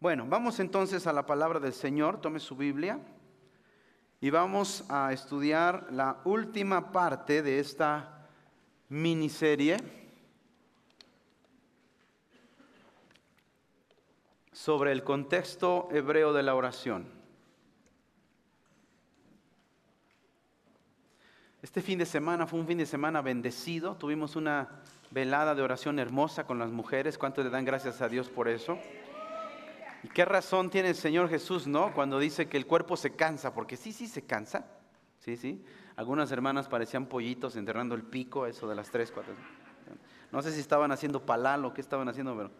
Bueno, 0.00 0.26
vamos 0.28 0.60
entonces 0.60 1.06
a 1.06 1.12
la 1.12 1.24
palabra 1.24 1.60
del 1.60 1.72
Señor, 1.72 2.20
tome 2.20 2.40
su 2.40 2.56
Biblia 2.56 2.98
y 4.20 4.30
vamos 4.30 4.84
a 4.88 5.12
estudiar 5.12 5.86
la 5.90 6.20
última 6.24 6.92
parte 6.92 7.42
de 7.42 7.58
esta 7.58 8.26
miniserie 8.88 9.76
sobre 14.52 14.92
el 14.92 15.04
contexto 15.04 15.88
hebreo 15.90 16.32
de 16.32 16.42
la 16.42 16.54
oración. 16.54 17.06
Este 21.62 21.80
fin 21.80 21.98
de 21.98 22.06
semana 22.06 22.46
fue 22.46 22.60
un 22.60 22.66
fin 22.66 22.78
de 22.78 22.86
semana 22.86 23.22
bendecido, 23.22 23.96
tuvimos 23.96 24.36
una 24.36 24.68
velada 25.10 25.54
de 25.54 25.62
oración 25.62 25.98
hermosa 25.98 26.44
con 26.44 26.58
las 26.58 26.70
mujeres, 26.70 27.16
¿cuántos 27.16 27.44
le 27.44 27.50
dan 27.50 27.64
gracias 27.64 28.02
a 28.02 28.08
Dios 28.08 28.28
por 28.28 28.48
eso? 28.48 28.78
¿Y 30.04 30.08
qué 30.08 30.26
razón 30.26 30.68
tiene 30.68 30.90
el 30.90 30.96
Señor 30.96 31.30
Jesús, 31.30 31.66
no? 31.66 31.94
Cuando 31.94 32.18
dice 32.18 32.46
que 32.46 32.58
el 32.58 32.66
cuerpo 32.66 32.94
se 32.94 33.16
cansa, 33.16 33.54
porque 33.54 33.78
sí, 33.78 33.90
sí 33.90 34.06
se 34.06 34.20
cansa. 34.20 34.66
Sí, 35.18 35.38
sí. 35.38 35.64
Algunas 35.96 36.30
hermanas 36.30 36.68
parecían 36.68 37.06
pollitos 37.06 37.56
enterrando 37.56 37.94
el 37.94 38.02
pico, 38.02 38.46
eso 38.46 38.68
de 38.68 38.74
las 38.74 38.90
tres, 38.90 39.10
cuatro. 39.10 39.32
No 40.30 40.42
sé 40.42 40.52
si 40.52 40.60
estaban 40.60 40.92
haciendo 40.92 41.24
palal 41.24 41.64
o 41.64 41.72
qué 41.72 41.80
estaban 41.80 42.06
haciendo, 42.06 42.36
pero 42.36 42.50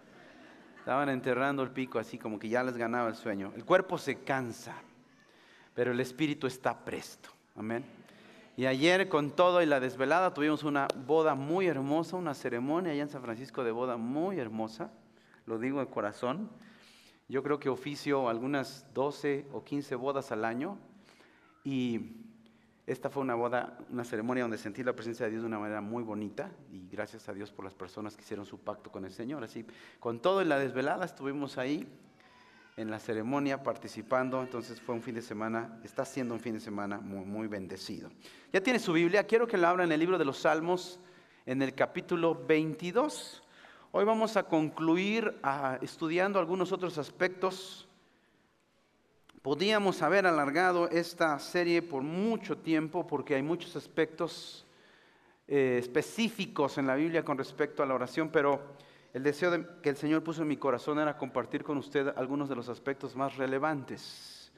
estaban 0.78 1.10
enterrando 1.10 1.62
el 1.62 1.70
pico 1.70 1.98
así 1.98 2.16
como 2.16 2.38
que 2.38 2.48
ya 2.48 2.62
les 2.62 2.78
ganaba 2.78 3.10
el 3.10 3.14
sueño. 3.14 3.52
El 3.55 3.66
cuerpo 3.66 3.98
se 3.98 4.20
cansa, 4.20 4.77
pero 5.74 5.92
el 5.92 6.00
espíritu 6.00 6.47
está 6.47 6.83
presto. 6.83 7.28
Amén. 7.56 7.84
Y 8.56 8.64
ayer 8.64 9.11
con 9.11 9.33
todo 9.33 9.61
y 9.61 9.66
la 9.66 9.80
desvelada 9.80 10.33
tuvimos 10.33 10.62
una 10.62 10.88
boda 11.06 11.34
muy 11.34 11.66
hermosa, 11.66 12.16
una 12.16 12.33
ceremonia 12.33 12.92
allá 12.92 13.02
en 13.02 13.11
San 13.11 13.20
Francisco 13.20 13.64
de 13.64 13.72
boda 13.72 13.98
muy 13.98 14.38
hermosa, 14.41 14.91
lo 15.45 15.58
digo 15.58 15.80
de 15.80 15.88
corazón. 15.88 16.48
Yo 17.28 17.42
creo 17.42 17.59
que 17.59 17.70
oficio 17.70 18.28
algunas 18.28 18.87
12 18.92 19.46
o 19.52 19.64
15 19.64 19.95
bodas 19.95 20.30
al 20.30 20.45
año 20.45 20.78
y 21.64 22.25
esta 22.86 23.08
fue 23.08 23.22
una 23.22 23.34
boda, 23.34 23.78
una 23.89 24.05
ceremonia 24.05 24.44
donde 24.44 24.58
sentí 24.58 24.83
la 24.83 24.92
presencia 24.92 25.25
de 25.25 25.30
Dios 25.30 25.42
de 25.42 25.47
una 25.47 25.58
manera 25.58 25.80
muy 25.80 26.02
bonita 26.02 26.52
y 26.70 26.86
gracias 26.86 27.27
a 27.30 27.33
Dios 27.33 27.50
por 27.50 27.64
las 27.64 27.72
personas 27.72 28.14
que 28.14 28.22
hicieron 28.22 28.45
su 28.45 28.58
pacto 28.58 28.92
con 28.92 29.06
el 29.06 29.12
Señor. 29.12 29.42
Así, 29.42 29.64
con 30.00 30.20
todo 30.20 30.42
en 30.42 30.50
la 30.50 30.58
desvelada 30.58 31.06
estuvimos 31.06 31.56
ahí 31.56 31.89
en 32.77 32.91
la 32.91 32.98
ceremonia 32.98 33.62
participando, 33.62 34.42
entonces 34.42 34.80
fue 34.80 34.95
un 34.95 35.00
fin 35.00 35.14
de 35.14 35.22
semana, 35.22 35.80
está 35.83 36.05
siendo 36.05 36.34
un 36.34 36.41
fin 36.41 36.55
de 36.55 36.61
semana 36.61 36.98
muy, 36.98 37.25
muy 37.25 37.48
bendecido. 37.48 38.11
Ya 38.52 38.61
tiene 38.61 38.78
su 38.78 38.92
Biblia, 38.92 39.27
quiero 39.27 39.47
que 39.47 39.56
la 39.56 39.70
abra 39.70 39.84
en 39.84 39.92
el 39.92 40.00
libro 40.00 40.19
de 40.19 40.25
los 40.27 40.39
Salmos, 40.39 41.00
en 41.47 41.62
el 41.62 41.75
capítulo 41.75 42.34
22. 42.34 43.44
Hoy 43.97 44.05
vamos 44.05 44.37
a 44.37 44.42
concluir 44.42 45.39
ah, 45.45 45.78
estudiando 45.81 46.41
algunos 46.41 46.73
otros 46.73 46.98
aspectos. 46.98 47.87
Podíamos 49.41 50.03
haber 50.03 50.27
alargado 50.27 50.89
esta 50.91 51.39
serie 51.39 51.81
por 51.81 52.03
mucho 52.03 52.59
tiempo 52.59 53.06
porque 53.06 53.36
hay 53.36 53.42
muchos 53.45 53.77
aspectos 53.77 54.67
eh, 55.47 55.77
específicos 55.78 56.77
en 56.77 56.89
la 56.89 56.97
Biblia 56.97 57.25
con 57.25 57.39
respecto 57.39 57.84
a 57.84 57.86
la 57.86 57.95
oración, 57.95 58.31
pero 58.31 58.61
el 59.12 59.23
deseo 59.23 59.81
que 59.81 59.91
el 59.91 59.97
Señor 59.97 60.25
puso 60.25 60.42
en 60.42 60.48
mi 60.48 60.56
corazón 60.56 60.98
era 60.98 61.17
compartir 61.17 61.62
con 61.62 61.79
usted 61.79 62.12
algunos 62.17 62.48
de 62.48 62.56
los 62.56 62.69
aspectos 62.69 63.14
más 63.14 63.36
relevantes. 63.36 64.51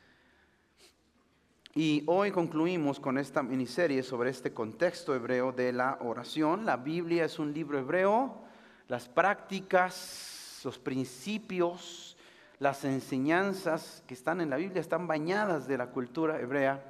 Y 1.74 2.04
hoy 2.06 2.30
concluimos 2.30 2.98
con 2.98 3.18
esta 3.18 3.42
miniserie 3.42 4.02
sobre 4.02 4.30
este 4.30 4.54
contexto 4.54 5.14
hebreo 5.14 5.52
de 5.52 5.74
la 5.74 5.98
oración. 6.00 6.64
La 6.64 6.78
Biblia 6.78 7.26
es 7.26 7.38
un 7.38 7.52
libro 7.52 7.78
hebreo 7.78 8.45
las 8.88 9.08
prácticas, 9.08 10.60
los 10.64 10.78
principios, 10.78 12.16
las 12.58 12.84
enseñanzas 12.84 14.02
que 14.06 14.14
están 14.14 14.40
en 14.40 14.50
la 14.50 14.56
Biblia 14.56 14.80
están 14.80 15.06
bañadas 15.06 15.66
de 15.66 15.78
la 15.78 15.88
cultura 15.88 16.40
hebrea. 16.40 16.82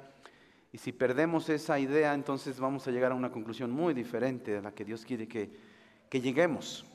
Y 0.71 0.77
si 0.77 0.91
perdemos 0.91 1.49
esa 1.49 1.79
idea, 1.79 2.13
entonces 2.13 2.59
vamos 2.59 2.87
a 2.87 2.91
llegar 2.91 3.11
a 3.11 3.15
una 3.15 3.31
conclusión 3.31 3.71
muy 3.71 3.93
diferente 3.93 4.51
de 4.51 4.61
la 4.61 4.71
que 4.71 4.85
Dios 4.85 5.05
quiere 5.05 5.27
que, 5.27 5.49
que 6.09 6.21
lleguemos. 6.21 6.85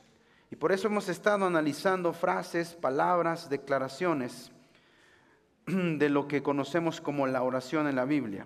Y 0.49 0.55
por 0.55 0.71
eso 0.71 0.87
hemos 0.87 1.09
estado 1.09 1.45
analizando 1.45 2.13
frases, 2.13 2.75
palabras, 2.75 3.49
declaraciones 3.49 4.51
de 5.65 6.09
lo 6.09 6.27
que 6.27 6.43
conocemos 6.43 7.01
como 7.01 7.27
la 7.27 7.43
oración 7.43 7.87
en 7.87 7.95
la 7.95 8.05
Biblia. 8.05 8.45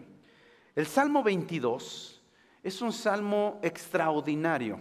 El 0.75 0.85
Salmo 0.85 1.23
22 1.23 2.21
es 2.63 2.81
un 2.81 2.93
salmo 2.93 3.59
extraordinario. 3.61 4.79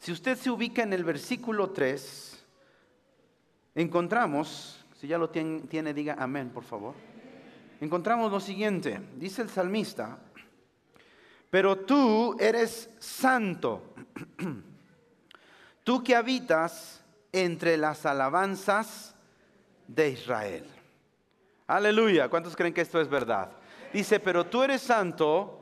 Si 0.00 0.10
usted 0.12 0.38
se 0.38 0.50
ubica 0.50 0.82
en 0.82 0.94
el 0.94 1.04
versículo 1.04 1.70
3, 1.70 2.42
encontramos, 3.74 4.82
si 4.98 5.06
ya 5.06 5.18
lo 5.18 5.28
tiene, 5.28 5.92
diga 5.92 6.16
amén, 6.18 6.48
por 6.48 6.64
favor. 6.64 6.94
Encontramos 7.82 8.32
lo 8.32 8.40
siguiente, 8.40 8.98
dice 9.16 9.42
el 9.42 9.50
salmista, 9.50 10.18
pero 11.50 11.80
tú 11.80 12.34
eres 12.40 12.88
santo, 12.98 13.92
tú 15.84 16.02
que 16.02 16.16
habitas 16.16 17.04
entre 17.30 17.76
las 17.76 18.06
alabanzas 18.06 19.14
de 19.86 20.08
Israel. 20.12 20.64
Aleluya, 21.66 22.30
¿cuántos 22.30 22.56
creen 22.56 22.72
que 22.72 22.80
esto 22.80 23.02
es 23.02 23.08
verdad? 23.08 23.52
Dice, 23.92 24.18
pero 24.18 24.46
tú 24.46 24.62
eres 24.62 24.80
santo, 24.80 25.60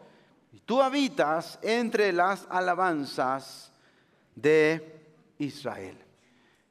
y 0.53 0.61
tú 0.61 0.81
habitas 0.81 1.59
entre 1.61 2.13
las 2.13 2.47
alabanzas 2.51 3.73
de 4.41 5.01
Israel. 5.39 5.97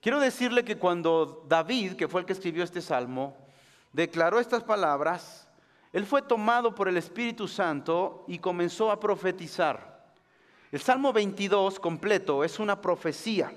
Quiero 0.02 0.20
decirle 0.20 0.64
que 0.64 0.78
cuando 0.78 1.44
David, 1.48 1.94
que 1.94 2.08
fue 2.08 2.22
el 2.22 2.28
que 2.28 2.34
escribió 2.34 2.64
este 2.64 2.82
salmo, 2.82 3.36
declaró 3.92 4.40
estas 4.40 4.64
palabras, 4.64 5.48
él 5.92 6.06
fue 6.06 6.22
tomado 6.22 6.76
por 6.76 6.88
el 6.88 6.98
Espíritu 6.98 7.48
Santo 7.48 8.24
y 8.28 8.40
comenzó 8.40 8.92
a 8.92 9.00
profetizar. 9.00 9.98
El 10.72 10.80
Salmo 10.82 11.14
22 11.14 11.80
completo 11.80 12.44
es 12.44 12.60
una 12.60 12.80
profecía. 12.82 13.52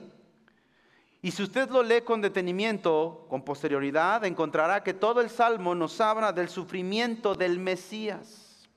Y 1.22 1.32
si 1.32 1.42
usted 1.42 1.68
lo 1.68 1.82
lee 1.82 2.00
con 2.00 2.22
detenimiento, 2.22 3.26
con 3.28 3.42
posterioridad, 3.42 4.24
encontrará 4.24 4.82
que 4.82 4.94
todo 4.94 5.20
el 5.20 5.28
Salmo 5.28 5.74
nos 5.74 6.00
habla 6.00 6.32
del 6.32 6.48
sufrimiento 6.48 7.34
del 7.34 7.58
Mesías. 7.58 8.68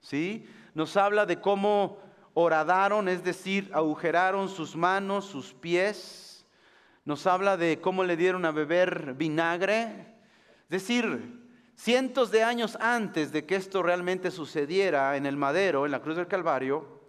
¿Sí? 0.00 0.48
Nos 0.74 0.96
habla 0.96 1.26
de 1.26 1.40
cómo 1.40 1.98
horadaron, 2.38 3.08
es 3.08 3.24
decir, 3.24 3.70
agujeraron 3.72 4.50
sus 4.50 4.76
manos, 4.76 5.24
sus 5.24 5.54
pies. 5.54 6.44
Nos 7.06 7.26
habla 7.26 7.56
de 7.56 7.80
cómo 7.80 8.04
le 8.04 8.14
dieron 8.14 8.44
a 8.44 8.50
beber 8.50 9.14
vinagre. 9.14 10.18
Es 10.64 10.68
decir, 10.68 11.48
cientos 11.74 12.30
de 12.30 12.42
años 12.42 12.76
antes 12.78 13.32
de 13.32 13.46
que 13.46 13.56
esto 13.56 13.82
realmente 13.82 14.30
sucediera 14.30 15.16
en 15.16 15.24
el 15.24 15.34
madero, 15.34 15.86
en 15.86 15.92
la 15.92 16.02
cruz 16.02 16.16
del 16.16 16.26
Calvario, 16.26 17.00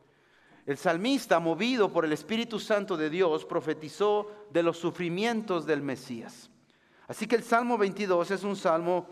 el 0.66 0.78
salmista, 0.78 1.42
movido 1.42 1.92
por 1.92 2.06
el 2.06 2.14
Espíritu 2.14 2.58
Santo 2.58 2.96
de 2.96 3.10
Dios, 3.10 3.44
profetizó 3.44 4.32
de 4.50 4.64
los 4.64 4.78
sufrimientos 4.78 5.66
del 5.66 5.82
Mesías. 5.82 6.50
Así 7.06 7.28
que 7.28 7.36
el 7.36 7.44
Salmo 7.44 7.78
22 7.78 8.32
es 8.32 8.44
un 8.46 8.56
salmo 8.56 9.10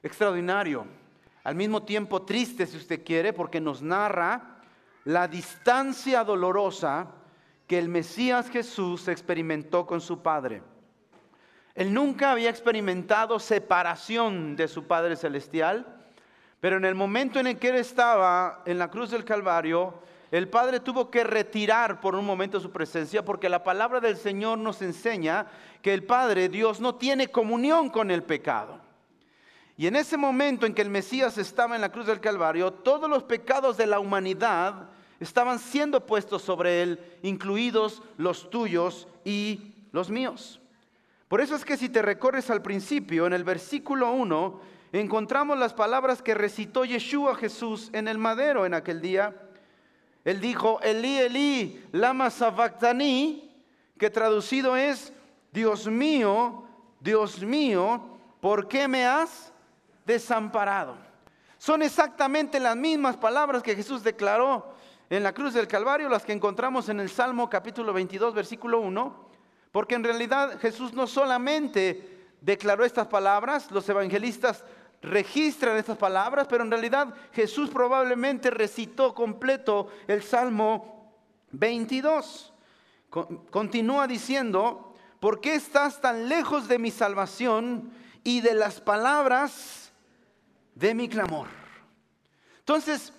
extraordinario, 0.00 0.86
al 1.42 1.56
mismo 1.56 1.82
tiempo 1.82 2.22
triste 2.22 2.66
si 2.66 2.76
usted 2.76 3.04
quiere, 3.04 3.32
porque 3.32 3.60
nos 3.60 3.82
narra 3.82 4.55
la 5.06 5.28
distancia 5.28 6.24
dolorosa 6.24 7.06
que 7.68 7.78
el 7.78 7.88
Mesías 7.88 8.50
Jesús 8.50 9.06
experimentó 9.06 9.86
con 9.86 10.00
su 10.00 10.20
Padre. 10.20 10.62
Él 11.76 11.94
nunca 11.94 12.32
había 12.32 12.50
experimentado 12.50 13.38
separación 13.38 14.56
de 14.56 14.66
su 14.66 14.88
Padre 14.88 15.14
Celestial, 15.14 15.86
pero 16.58 16.76
en 16.76 16.84
el 16.84 16.96
momento 16.96 17.38
en 17.38 17.46
el 17.46 17.56
que 17.56 17.68
él 17.68 17.76
estaba 17.76 18.62
en 18.66 18.80
la 18.80 18.90
cruz 18.90 19.12
del 19.12 19.24
Calvario, 19.24 19.94
el 20.32 20.48
Padre 20.48 20.80
tuvo 20.80 21.08
que 21.08 21.22
retirar 21.22 22.00
por 22.00 22.16
un 22.16 22.26
momento 22.26 22.58
su 22.58 22.72
presencia 22.72 23.24
porque 23.24 23.48
la 23.48 23.62
palabra 23.62 24.00
del 24.00 24.16
Señor 24.16 24.58
nos 24.58 24.82
enseña 24.82 25.46
que 25.82 25.94
el 25.94 26.02
Padre, 26.02 26.48
Dios, 26.48 26.80
no 26.80 26.96
tiene 26.96 27.28
comunión 27.28 27.90
con 27.90 28.10
el 28.10 28.24
pecado. 28.24 28.80
Y 29.76 29.86
en 29.86 29.94
ese 29.94 30.16
momento 30.16 30.66
en 30.66 30.74
que 30.74 30.82
el 30.82 30.90
Mesías 30.90 31.38
estaba 31.38 31.76
en 31.76 31.82
la 31.82 31.92
cruz 31.92 32.06
del 32.06 32.18
Calvario, 32.18 32.72
todos 32.72 33.08
los 33.08 33.22
pecados 33.22 33.76
de 33.76 33.86
la 33.86 34.00
humanidad 34.00 34.95
estaban 35.20 35.58
siendo 35.58 36.04
puestos 36.06 36.42
sobre 36.42 36.82
él, 36.82 37.00
incluidos 37.22 38.02
los 38.16 38.50
tuyos 38.50 39.08
y 39.24 39.74
los 39.92 40.10
míos. 40.10 40.60
Por 41.28 41.40
eso 41.40 41.56
es 41.56 41.64
que 41.64 41.76
si 41.76 41.88
te 41.88 42.02
recorres 42.02 42.50
al 42.50 42.62
principio, 42.62 43.26
en 43.26 43.32
el 43.32 43.44
versículo 43.44 44.12
1, 44.12 44.60
encontramos 44.92 45.58
las 45.58 45.74
palabras 45.74 46.22
que 46.22 46.34
recitó 46.34 46.84
Yeshua 46.84 47.34
Jesús 47.34 47.90
en 47.92 48.08
el 48.08 48.18
madero 48.18 48.64
en 48.64 48.74
aquel 48.74 49.00
día. 49.00 49.34
Él 50.24 50.40
dijo, 50.40 50.80
Eli, 50.82 51.18
Eli, 51.18 51.84
lama 51.92 52.30
sabactani, 52.30 53.50
que 53.98 54.10
traducido 54.10 54.76
es, 54.76 55.12
Dios 55.52 55.86
mío, 55.86 56.64
Dios 57.00 57.42
mío, 57.42 58.18
¿por 58.40 58.68
qué 58.68 58.86
me 58.86 59.06
has 59.06 59.52
desamparado? 60.04 60.96
Son 61.58 61.82
exactamente 61.82 62.60
las 62.60 62.76
mismas 62.76 63.16
palabras 63.16 63.62
que 63.62 63.74
Jesús 63.74 64.02
declaró 64.04 64.76
en 65.08 65.22
la 65.22 65.32
cruz 65.32 65.54
del 65.54 65.68
Calvario, 65.68 66.08
las 66.08 66.24
que 66.24 66.32
encontramos 66.32 66.88
en 66.88 67.00
el 67.00 67.08
Salmo 67.08 67.48
capítulo 67.48 67.92
22, 67.92 68.34
versículo 68.34 68.80
1, 68.80 69.26
porque 69.70 69.94
en 69.94 70.04
realidad 70.04 70.58
Jesús 70.60 70.92
no 70.94 71.06
solamente 71.06 72.28
declaró 72.40 72.84
estas 72.84 73.06
palabras, 73.06 73.70
los 73.70 73.88
evangelistas 73.88 74.64
registran 75.02 75.76
estas 75.76 75.98
palabras, 75.98 76.46
pero 76.48 76.64
en 76.64 76.70
realidad 76.70 77.14
Jesús 77.32 77.70
probablemente 77.70 78.50
recitó 78.50 79.14
completo 79.14 79.88
el 80.08 80.22
Salmo 80.22 81.14
22. 81.52 82.52
Continúa 83.50 84.06
diciendo, 84.06 84.94
¿por 85.20 85.40
qué 85.40 85.54
estás 85.54 86.00
tan 86.00 86.28
lejos 86.28 86.66
de 86.66 86.78
mi 86.78 86.90
salvación 86.90 87.90
y 88.24 88.40
de 88.40 88.54
las 88.54 88.80
palabras 88.80 89.92
de 90.74 90.94
mi 90.94 91.08
clamor? 91.08 91.46
Entonces, 92.58 93.12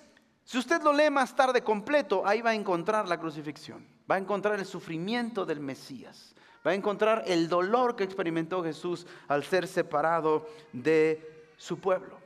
si 0.48 0.58
usted 0.58 0.82
lo 0.82 0.94
lee 0.94 1.10
más 1.10 1.36
tarde 1.36 1.62
completo, 1.62 2.26
ahí 2.26 2.42
va 2.42 2.52
a 2.52 2.56
encontrar 2.56 3.06
la 3.06 3.20
crucifixión, 3.20 3.86
va 4.10 4.16
a 4.16 4.18
encontrar 4.18 4.58
el 4.58 4.66
sufrimiento 4.66 5.46
del 5.46 5.60
Mesías, 5.60 6.34
va 6.66 6.72
a 6.72 6.74
encontrar 6.74 7.26
el 7.28 7.50
dolor 7.50 7.98
que 7.98 8.06
experimentó 8.06 8.64
Jesús 8.64 9.06
al 9.28 9.44
ser 9.44 9.68
separado 9.68 10.48
de 10.72 11.50
su 11.58 11.80
pueblo. 11.80 12.18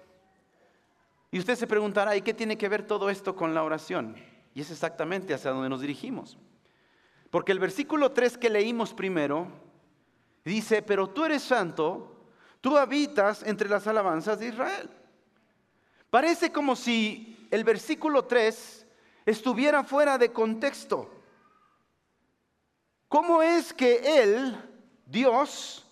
Y 1.32 1.40
usted 1.40 1.56
se 1.56 1.66
preguntará, 1.66 2.16
¿y 2.16 2.22
qué 2.22 2.36
tiene 2.36 2.60
que 2.60 2.70
ver 2.70 2.86
todo 2.86 3.10
esto 3.10 3.36
con 3.36 3.56
la 3.56 3.64
oración? 3.64 4.16
Y 4.54 4.62
es 4.62 4.70
exactamente 4.70 5.34
hacia 5.34 5.50
donde 5.50 5.70
nos 5.70 5.82
dirigimos. 5.82 6.38
Porque 7.32 7.52
el 7.52 7.60
versículo 7.60 8.12
3 8.12 8.38
que 8.38 8.52
leímos 8.52 8.94
primero 8.94 9.48
dice, 10.46 10.84
pero 10.84 11.10
tú 11.10 11.26
eres 11.26 11.42
santo, 11.42 12.22
tú 12.62 12.78
habitas 12.78 13.42
entre 13.42 13.68
las 13.68 13.88
alabanzas 13.88 14.38
de 14.38 14.50
Israel. 14.50 14.92
Parece 16.12 16.52
como 16.52 16.76
si 16.76 17.31
el 17.52 17.64
versículo 17.64 18.26
3 18.26 18.88
estuviera 19.26 19.84
fuera 19.84 20.18
de 20.18 20.32
contexto. 20.32 21.10
¿Cómo 23.08 23.44
es 23.44 23.74
que 23.74 24.22
Él, 24.22 24.58
Dios, 25.06 25.86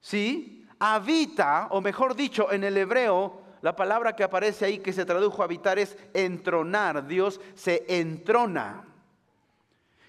sí, 0.00 0.66
habita, 0.78 1.68
o 1.70 1.80
mejor 1.80 2.14
dicho, 2.14 2.50
en 2.50 2.64
el 2.64 2.76
hebreo, 2.76 3.42
la 3.60 3.76
palabra 3.76 4.14
que 4.14 4.24
aparece 4.24 4.64
ahí 4.64 4.78
que 4.78 4.92
se 4.92 5.04
tradujo 5.04 5.42
habitar 5.42 5.78
es 5.78 5.96
entronar. 6.14 7.06
Dios 7.06 7.40
se 7.54 7.84
entrona. 7.88 8.84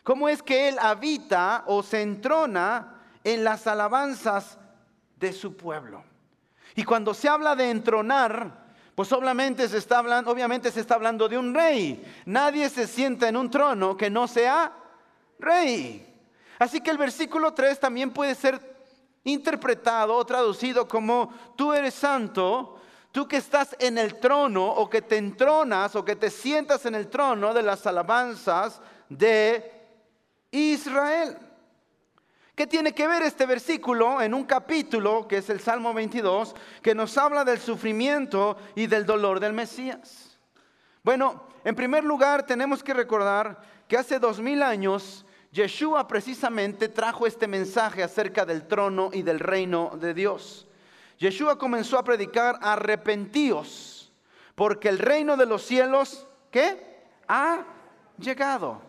¿Cómo 0.04 0.30
es 0.30 0.42
que 0.42 0.70
Él 0.70 0.78
habita 0.80 1.64
o 1.68 1.84
se 1.84 2.02
entrona 2.02 3.02
en 3.24 3.44
las 3.44 3.68
alabanzas 3.68 4.58
de 5.18 5.34
su 5.34 5.58
pueblo? 5.58 6.04
Y 6.76 6.84
cuando 6.84 7.14
se 7.14 7.28
habla 7.28 7.56
de 7.56 7.70
entronar, 7.70 8.58
pues 9.00 9.13
obviamente 9.13 9.66
se 9.69 9.78
está 9.78 10.00
hablando, 10.00 10.30
obviamente 10.30 10.69
se 10.69 10.81
está 10.81 10.96
hablando 10.96 11.30
de 11.30 11.38
un 11.38 11.54
rey. 11.54 12.04
Nadie 12.25 12.69
se 12.69 12.86
sienta 12.86 13.30
en 13.30 13.38
un 13.38 13.50
trono 13.50 13.96
que 13.96 14.10
no 14.10 14.28
sea 14.28 14.74
rey. 15.40 16.06
Así 16.60 16.81
que 16.81 16.92
el 16.92 16.98
versículo 16.98 17.54
3 17.54 17.80
también 17.80 18.12
puede 18.12 18.36
ser 18.36 18.60
interpretado 19.24 20.18
o 20.18 20.25
traducido 20.25 20.86
como 20.86 21.34
tú 21.56 21.72
eres 21.72 21.94
santo, 21.94 22.78
tú 23.13 23.25
que 23.25 23.38
estás 23.38 23.74
en 23.80 23.98
el 23.98 24.19
trono 24.19 24.68
o 24.68 24.90
que 24.90 25.02
te 25.02 25.16
entronas 25.16 25.95
o 25.95 26.04
que 26.04 26.18
te 26.18 26.30
sientas 26.30 26.86
en 26.86 26.95
el 26.95 27.07
trono 27.07 27.54
de 27.54 27.63
las 27.63 27.88
alabanzas 27.88 28.81
de 29.07 29.81
Israel. 30.52 31.38
¿Qué 32.59 32.67
tiene 32.67 32.91
que 32.91 33.07
ver 33.07 33.21
este 33.21 33.45
versículo 33.45 34.21
en 34.21 34.33
un 34.33 34.44
capítulo, 34.44 35.25
que 35.29 35.38
es 35.38 35.50
el 35.50 35.61
Salmo 35.61 35.94
22, 35.94 36.53
que 36.81 36.94
nos 36.94 37.17
habla 37.17 37.45
del 37.45 37.57
sufrimiento 37.57 38.57
y 38.75 38.88
del 38.88 39.06
dolor 39.06 39.39
del 39.39 39.53
Mesías? 39.53 40.38
Bueno, 41.01 41.41
en 41.63 41.73
primer 41.73 42.03
lugar 42.03 42.45
tenemos 42.45 42.83
que 42.83 42.94
recordar 42.94 43.61
que 43.88 43.95
hace 43.95 44.19
dos 44.19 44.41
mil 44.41 44.61
años 44.61 45.25
Yeshua 45.53 46.06
precisamente 46.06 46.89
trajo 46.89 47.25
este 47.25 47.47
mensaje 47.47 48.03
acerca 48.03 48.45
del 48.45 48.67
trono 48.67 49.09
y 49.13 49.21
del 49.21 49.39
reino 49.39 49.91
de 49.97 50.13
Dios. 50.13 50.67
Yeshua 51.17 51.57
comenzó 51.57 51.97
a 51.97 52.03
predicar 52.03 52.59
arrepentíos, 52.61 54.11
porque 54.56 54.89
el 54.89 55.00
reino 55.00 55.38
de 55.38 55.45
los 55.45 55.61
cielos, 55.61 56.27
¿qué? 56.51 57.06
Ha 57.25 57.63
llegado. 58.17 58.81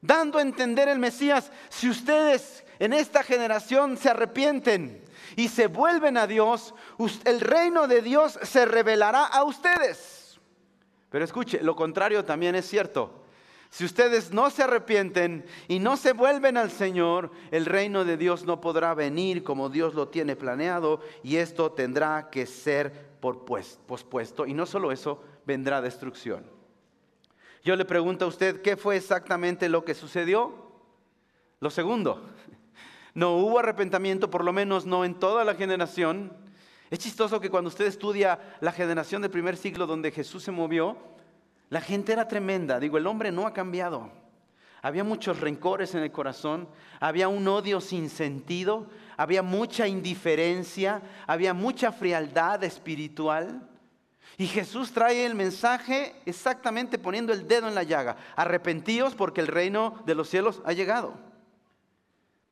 Dando 0.00 0.38
a 0.38 0.42
entender 0.42 0.88
el 0.88 0.98
Mesías, 0.98 1.52
si 1.68 1.88
ustedes 1.88 2.64
en 2.78 2.92
esta 2.92 3.22
generación 3.22 3.96
se 3.96 4.10
arrepienten 4.10 5.02
y 5.36 5.48
se 5.48 5.66
vuelven 5.66 6.16
a 6.16 6.26
Dios, 6.26 6.74
el 7.24 7.40
reino 7.40 7.86
de 7.86 8.02
Dios 8.02 8.38
se 8.42 8.64
revelará 8.64 9.24
a 9.24 9.44
ustedes. 9.44 10.40
Pero 11.10 11.24
escuche, 11.24 11.62
lo 11.62 11.76
contrario 11.76 12.24
también 12.24 12.54
es 12.54 12.66
cierto. 12.66 13.22
Si 13.70 13.86
ustedes 13.86 14.32
no 14.32 14.50
se 14.50 14.62
arrepienten 14.62 15.46
y 15.66 15.78
no 15.78 15.96
se 15.96 16.12
vuelven 16.12 16.58
al 16.58 16.70
Señor, 16.70 17.30
el 17.50 17.64
reino 17.64 18.04
de 18.04 18.18
Dios 18.18 18.44
no 18.44 18.60
podrá 18.60 18.92
venir 18.92 19.42
como 19.42 19.70
Dios 19.70 19.94
lo 19.94 20.08
tiene 20.08 20.36
planeado 20.36 21.00
y 21.22 21.36
esto 21.36 21.72
tendrá 21.72 22.28
que 22.30 22.44
ser 22.44 23.12
pues, 23.20 23.78
pospuesto. 23.86 24.46
Y 24.46 24.52
no 24.52 24.66
solo 24.66 24.92
eso, 24.92 25.22
vendrá 25.46 25.80
destrucción. 25.80 26.44
Yo 27.64 27.76
le 27.76 27.84
pregunto 27.84 28.24
a 28.26 28.28
usted, 28.28 28.60
¿qué 28.60 28.76
fue 28.76 28.96
exactamente 28.96 29.70
lo 29.70 29.84
que 29.84 29.94
sucedió? 29.94 30.52
Lo 31.60 31.70
segundo, 31.70 32.28
no 33.14 33.36
hubo 33.36 33.58
arrepentimiento, 33.58 34.30
por 34.30 34.44
lo 34.44 34.52
menos 34.52 34.86
no 34.86 35.04
en 35.04 35.14
toda 35.14 35.44
la 35.44 35.54
generación. 35.54 36.32
Es 36.90 36.98
chistoso 36.98 37.40
que 37.40 37.50
cuando 37.50 37.68
usted 37.68 37.86
estudia 37.86 38.38
la 38.60 38.72
generación 38.72 39.22
del 39.22 39.30
primer 39.30 39.56
siglo 39.56 39.86
donde 39.86 40.10
Jesús 40.10 40.42
se 40.42 40.50
movió, 40.50 40.96
la 41.68 41.80
gente 41.80 42.12
era 42.12 42.28
tremenda, 42.28 42.78
digo, 42.78 42.98
el 42.98 43.06
hombre 43.06 43.32
no 43.32 43.46
ha 43.46 43.52
cambiado. 43.52 44.10
Había 44.82 45.04
muchos 45.04 45.40
rencores 45.40 45.94
en 45.94 46.02
el 46.02 46.10
corazón, 46.10 46.68
había 47.00 47.28
un 47.28 47.46
odio 47.46 47.80
sin 47.80 48.10
sentido, 48.10 48.88
había 49.16 49.42
mucha 49.42 49.86
indiferencia, 49.86 51.02
había 51.26 51.54
mucha 51.54 51.92
frialdad 51.92 52.64
espiritual. 52.64 53.68
Y 54.38 54.46
Jesús 54.46 54.92
trae 54.92 55.24
el 55.24 55.34
mensaje 55.34 56.16
exactamente 56.26 56.98
poniendo 56.98 57.32
el 57.32 57.46
dedo 57.46 57.68
en 57.68 57.74
la 57.74 57.84
llaga. 57.84 58.16
Arrepentíos 58.34 59.14
porque 59.14 59.40
el 59.40 59.46
reino 59.46 60.02
de 60.04 60.14
los 60.14 60.28
cielos 60.28 60.60
ha 60.64 60.72
llegado. 60.72 61.31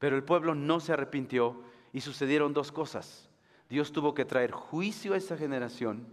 Pero 0.00 0.16
el 0.16 0.24
pueblo 0.24 0.56
no 0.56 0.80
se 0.80 0.92
arrepintió 0.92 1.62
y 1.92 2.00
sucedieron 2.00 2.52
dos 2.52 2.72
cosas. 2.72 3.30
Dios 3.68 3.92
tuvo 3.92 4.14
que 4.14 4.24
traer 4.24 4.50
juicio 4.50 5.14
a 5.14 5.16
esa 5.16 5.36
generación. 5.36 6.04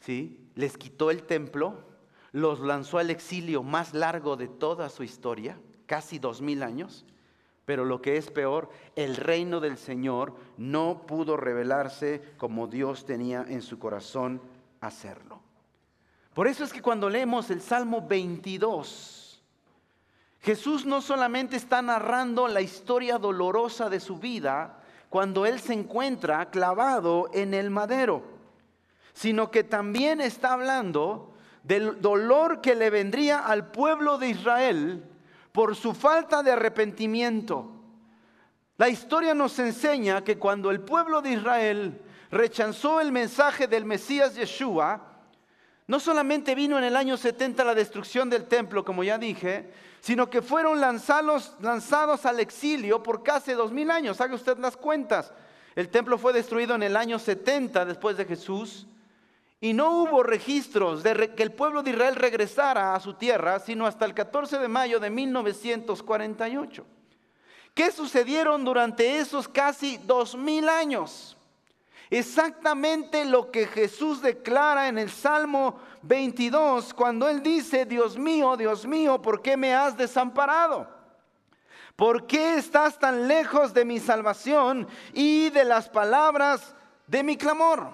¿sí? 0.00 0.48
Les 0.54 0.78
quitó 0.78 1.10
el 1.10 1.24
templo 1.24 1.84
los 2.32 2.60
lanzó 2.60 2.98
al 2.98 3.10
exilio 3.10 3.62
más 3.62 3.94
largo 3.94 4.36
de 4.36 4.48
toda 4.48 4.88
su 4.88 5.02
historia, 5.02 5.58
casi 5.86 6.18
dos 6.18 6.42
mil 6.42 6.62
años. 6.62 7.04
Pero 7.64 7.84
lo 7.84 8.00
que 8.00 8.16
es 8.16 8.30
peor, 8.30 8.70
el 8.96 9.16
reino 9.16 9.60
del 9.60 9.76
Señor 9.76 10.34
no 10.56 11.02
pudo 11.06 11.36
revelarse 11.36 12.22
como 12.38 12.66
Dios 12.66 13.04
tenía 13.04 13.44
en 13.46 13.60
su 13.60 13.78
corazón 13.78 14.40
hacerlo. 14.80 15.40
Por 16.32 16.46
eso 16.46 16.64
es 16.64 16.72
que 16.72 16.80
cuando 16.80 17.10
leemos 17.10 17.50
el 17.50 17.60
Salmo 17.60 18.06
22, 18.06 19.27
Jesús 20.40 20.86
no 20.86 21.00
solamente 21.00 21.56
está 21.56 21.82
narrando 21.82 22.48
la 22.48 22.60
historia 22.60 23.18
dolorosa 23.18 23.88
de 23.88 24.00
su 24.00 24.18
vida 24.18 24.78
cuando 25.08 25.46
Él 25.46 25.60
se 25.60 25.72
encuentra 25.72 26.50
clavado 26.50 27.30
en 27.32 27.54
el 27.54 27.70
madero, 27.70 28.22
sino 29.12 29.50
que 29.50 29.64
también 29.64 30.20
está 30.20 30.52
hablando 30.52 31.32
del 31.62 32.00
dolor 32.00 32.60
que 32.60 32.74
le 32.74 32.90
vendría 32.90 33.40
al 33.40 33.70
pueblo 33.70 34.18
de 34.18 34.28
Israel 34.28 35.04
por 35.52 35.74
su 35.74 35.92
falta 35.92 36.42
de 36.42 36.52
arrepentimiento. 36.52 37.72
La 38.76 38.88
historia 38.88 39.34
nos 39.34 39.58
enseña 39.58 40.22
que 40.22 40.38
cuando 40.38 40.70
el 40.70 40.80
pueblo 40.80 41.20
de 41.20 41.32
Israel 41.32 42.00
rechazó 42.30 43.00
el 43.00 43.10
mensaje 43.10 43.66
del 43.66 43.84
Mesías 43.84 44.36
Yeshua, 44.36 45.07
no 45.88 45.98
solamente 45.98 46.54
vino 46.54 46.76
en 46.78 46.84
el 46.84 46.96
año 46.96 47.16
70 47.16 47.64
la 47.64 47.74
destrucción 47.74 48.28
del 48.28 48.44
templo, 48.44 48.84
como 48.84 49.02
ya 49.02 49.16
dije, 49.16 49.70
sino 50.00 50.28
que 50.28 50.42
fueron 50.42 50.82
lanzados, 50.82 51.54
lanzados 51.62 52.26
al 52.26 52.40
exilio 52.40 53.02
por 53.02 53.22
casi 53.22 53.52
dos 53.52 53.72
mil 53.72 53.90
años. 53.90 54.20
Haga 54.20 54.34
usted 54.34 54.58
las 54.58 54.76
cuentas. 54.76 55.32
El 55.74 55.88
templo 55.88 56.18
fue 56.18 56.34
destruido 56.34 56.74
en 56.74 56.82
el 56.82 56.94
año 56.94 57.18
70 57.18 57.86
después 57.86 58.18
de 58.18 58.26
Jesús. 58.26 58.86
Y 59.62 59.72
no 59.72 60.02
hubo 60.02 60.22
registros 60.22 61.02
de 61.02 61.34
que 61.34 61.42
el 61.42 61.52
pueblo 61.52 61.82
de 61.82 61.90
Israel 61.90 62.16
regresara 62.16 62.94
a 62.94 63.00
su 63.00 63.14
tierra, 63.14 63.58
sino 63.58 63.86
hasta 63.86 64.04
el 64.04 64.12
14 64.12 64.58
de 64.58 64.68
mayo 64.68 65.00
de 65.00 65.08
1948. 65.08 66.86
¿Qué 67.72 67.90
sucedieron 67.90 68.62
durante 68.62 69.20
esos 69.20 69.48
casi 69.48 69.96
dos 69.96 70.36
mil 70.36 70.68
años? 70.68 71.37
Exactamente 72.10 73.24
lo 73.24 73.50
que 73.50 73.66
Jesús 73.66 74.22
declara 74.22 74.88
en 74.88 74.98
el 74.98 75.10
Salmo 75.10 75.78
22, 76.02 76.94
cuando 76.94 77.28
Él 77.28 77.42
dice, 77.42 77.84
Dios 77.84 78.16
mío, 78.16 78.56
Dios 78.56 78.86
mío, 78.86 79.20
¿por 79.20 79.42
qué 79.42 79.56
me 79.56 79.74
has 79.74 79.96
desamparado? 79.96 80.88
¿Por 81.96 82.26
qué 82.26 82.54
estás 82.54 82.98
tan 82.98 83.28
lejos 83.28 83.74
de 83.74 83.84
mi 83.84 83.98
salvación 83.98 84.88
y 85.12 85.50
de 85.50 85.64
las 85.64 85.88
palabras 85.88 86.74
de 87.06 87.22
mi 87.22 87.36
clamor? 87.36 87.90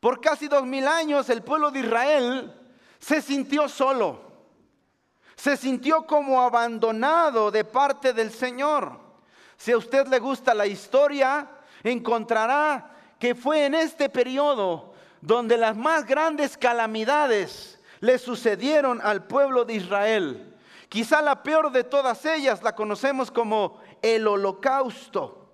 Por 0.00 0.20
casi 0.20 0.46
dos 0.46 0.64
mil 0.64 0.86
años 0.86 1.28
el 1.30 1.42
pueblo 1.42 1.70
de 1.70 1.80
Israel 1.80 2.54
se 2.98 3.22
sintió 3.22 3.68
solo, 3.68 4.20
se 5.34 5.56
sintió 5.56 6.06
como 6.06 6.42
abandonado 6.42 7.50
de 7.50 7.64
parte 7.64 8.12
del 8.12 8.30
Señor. 8.30 9.00
Si 9.56 9.72
a 9.72 9.78
usted 9.78 10.06
le 10.06 10.18
gusta 10.18 10.54
la 10.54 10.66
historia, 10.66 11.48
encontrará 11.82 12.95
que 13.18 13.34
fue 13.34 13.66
en 13.66 13.74
este 13.74 14.08
periodo 14.08 14.94
donde 15.20 15.56
las 15.56 15.76
más 15.76 16.06
grandes 16.06 16.56
calamidades 16.56 17.80
le 18.00 18.18
sucedieron 18.18 19.00
al 19.02 19.26
pueblo 19.26 19.64
de 19.64 19.74
Israel. 19.74 20.54
Quizá 20.88 21.22
la 21.22 21.42
peor 21.42 21.72
de 21.72 21.84
todas 21.84 22.24
ellas 22.26 22.62
la 22.62 22.74
conocemos 22.74 23.30
como 23.30 23.80
el 24.02 24.26
holocausto. 24.26 25.46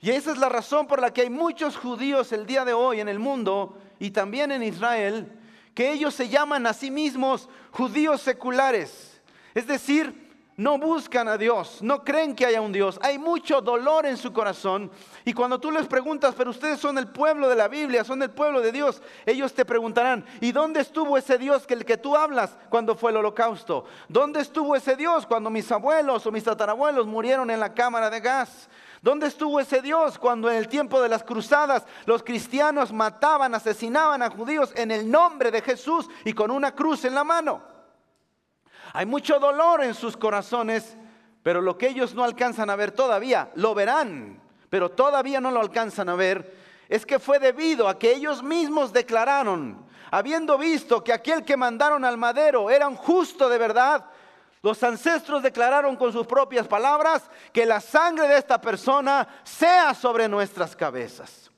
Y 0.00 0.10
esa 0.10 0.30
es 0.30 0.38
la 0.38 0.48
razón 0.48 0.86
por 0.86 1.00
la 1.00 1.12
que 1.12 1.22
hay 1.22 1.30
muchos 1.30 1.76
judíos 1.76 2.30
el 2.32 2.46
día 2.46 2.64
de 2.64 2.72
hoy 2.72 3.00
en 3.00 3.08
el 3.08 3.18
mundo 3.18 3.78
y 3.98 4.10
también 4.10 4.52
en 4.52 4.62
Israel, 4.62 5.32
que 5.74 5.90
ellos 5.90 6.14
se 6.14 6.28
llaman 6.28 6.66
a 6.66 6.74
sí 6.74 6.90
mismos 6.90 7.48
judíos 7.72 8.20
seculares. 8.20 9.20
Es 9.54 9.66
decir, 9.66 10.25
no 10.56 10.78
buscan 10.78 11.28
a 11.28 11.36
Dios, 11.36 11.78
no 11.82 12.02
creen 12.02 12.34
que 12.34 12.46
haya 12.46 12.62
un 12.62 12.72
Dios. 12.72 12.98
Hay 13.02 13.18
mucho 13.18 13.60
dolor 13.60 14.06
en 14.06 14.16
su 14.16 14.32
corazón. 14.32 14.90
Y 15.24 15.34
cuando 15.34 15.60
tú 15.60 15.70
les 15.70 15.86
preguntas, 15.86 16.34
pero 16.36 16.50
ustedes 16.50 16.80
son 16.80 16.96
el 16.96 17.08
pueblo 17.08 17.48
de 17.48 17.56
la 17.56 17.68
Biblia, 17.68 18.04
son 18.04 18.22
el 18.22 18.30
pueblo 18.30 18.62
de 18.62 18.72
Dios, 18.72 19.02
ellos 19.26 19.52
te 19.52 19.66
preguntarán, 19.66 20.24
¿y 20.40 20.52
dónde 20.52 20.80
estuvo 20.80 21.18
ese 21.18 21.36
Dios 21.36 21.66
que 21.66 21.74
el 21.74 21.84
que 21.84 21.98
tú 21.98 22.16
hablas 22.16 22.56
cuando 22.70 22.96
fue 22.96 23.10
el 23.10 23.18
holocausto? 23.18 23.84
¿Dónde 24.08 24.40
estuvo 24.40 24.74
ese 24.74 24.96
Dios 24.96 25.26
cuando 25.26 25.50
mis 25.50 25.70
abuelos 25.70 26.26
o 26.26 26.32
mis 26.32 26.44
tatarabuelos 26.44 27.06
murieron 27.06 27.50
en 27.50 27.60
la 27.60 27.74
cámara 27.74 28.08
de 28.08 28.20
gas? 28.20 28.70
¿Dónde 29.02 29.26
estuvo 29.26 29.60
ese 29.60 29.82
Dios 29.82 30.18
cuando 30.18 30.50
en 30.50 30.56
el 30.56 30.68
tiempo 30.68 31.02
de 31.02 31.10
las 31.10 31.22
cruzadas 31.22 31.84
los 32.06 32.22
cristianos 32.22 32.92
mataban, 32.94 33.54
asesinaban 33.54 34.22
a 34.22 34.30
judíos 34.30 34.72
en 34.74 34.90
el 34.90 35.10
nombre 35.10 35.50
de 35.50 35.60
Jesús 35.60 36.08
y 36.24 36.32
con 36.32 36.50
una 36.50 36.74
cruz 36.74 37.04
en 37.04 37.14
la 37.14 37.24
mano? 37.24 37.75
Hay 38.96 39.04
mucho 39.04 39.38
dolor 39.38 39.84
en 39.84 39.92
sus 39.92 40.16
corazones, 40.16 40.96
pero 41.42 41.60
lo 41.60 41.76
que 41.76 41.88
ellos 41.88 42.14
no 42.14 42.24
alcanzan 42.24 42.70
a 42.70 42.76
ver 42.76 42.92
todavía, 42.92 43.50
lo 43.54 43.74
verán, 43.74 44.40
pero 44.70 44.90
todavía 44.90 45.38
no 45.38 45.50
lo 45.50 45.60
alcanzan 45.60 46.08
a 46.08 46.14
ver, 46.14 46.56
es 46.88 47.04
que 47.04 47.18
fue 47.18 47.38
debido 47.38 47.90
a 47.90 47.98
que 47.98 48.14
ellos 48.14 48.42
mismos 48.42 48.94
declararon, 48.94 49.84
habiendo 50.10 50.56
visto 50.56 51.04
que 51.04 51.12
aquel 51.12 51.44
que 51.44 51.58
mandaron 51.58 52.06
al 52.06 52.16
madero 52.16 52.70
era 52.70 52.88
un 52.88 52.96
justo 52.96 53.50
de 53.50 53.58
verdad, 53.58 54.06
los 54.62 54.82
ancestros 54.82 55.42
declararon 55.42 55.96
con 55.96 56.10
sus 56.10 56.26
propias 56.26 56.66
palabras 56.66 57.28
que 57.52 57.66
la 57.66 57.80
sangre 57.80 58.26
de 58.26 58.38
esta 58.38 58.58
persona 58.58 59.28
sea 59.44 59.92
sobre 59.92 60.26
nuestras 60.26 60.74
cabezas. 60.74 61.50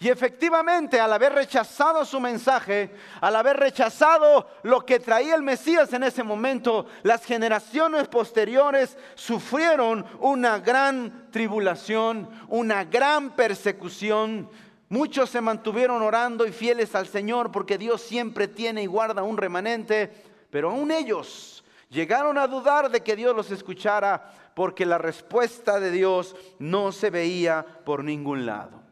Y 0.00 0.08
efectivamente, 0.08 1.00
al 1.00 1.12
haber 1.12 1.32
rechazado 1.32 2.04
su 2.04 2.20
mensaje, 2.20 2.94
al 3.20 3.34
haber 3.34 3.56
rechazado 3.56 4.46
lo 4.62 4.86
que 4.86 5.00
traía 5.00 5.34
el 5.34 5.42
Mesías 5.42 5.92
en 5.92 6.04
ese 6.04 6.22
momento, 6.22 6.86
las 7.02 7.24
generaciones 7.24 8.06
posteriores 8.06 8.96
sufrieron 9.16 10.06
una 10.20 10.60
gran 10.60 11.28
tribulación, 11.32 12.30
una 12.46 12.84
gran 12.84 13.34
persecución. 13.34 14.48
Muchos 14.88 15.30
se 15.30 15.40
mantuvieron 15.40 16.00
orando 16.00 16.46
y 16.46 16.52
fieles 16.52 16.94
al 16.94 17.08
Señor 17.08 17.50
porque 17.50 17.76
Dios 17.76 18.00
siempre 18.00 18.46
tiene 18.46 18.84
y 18.84 18.86
guarda 18.86 19.24
un 19.24 19.36
remanente, 19.36 20.12
pero 20.50 20.70
aún 20.70 20.92
ellos 20.92 21.64
llegaron 21.90 22.38
a 22.38 22.46
dudar 22.46 22.88
de 22.88 23.02
que 23.02 23.16
Dios 23.16 23.34
los 23.34 23.50
escuchara 23.50 24.32
porque 24.54 24.86
la 24.86 24.98
respuesta 24.98 25.80
de 25.80 25.90
Dios 25.90 26.36
no 26.60 26.92
se 26.92 27.10
veía 27.10 27.66
por 27.84 28.04
ningún 28.04 28.46
lado. 28.46 28.87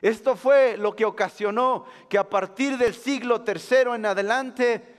Esto 0.00 0.36
fue 0.36 0.76
lo 0.76 0.94
que 0.94 1.04
ocasionó 1.04 1.84
que 2.08 2.18
a 2.18 2.28
partir 2.28 2.78
del 2.78 2.94
siglo 2.94 3.44
III 3.46 3.94
en 3.94 4.06
adelante 4.06 4.96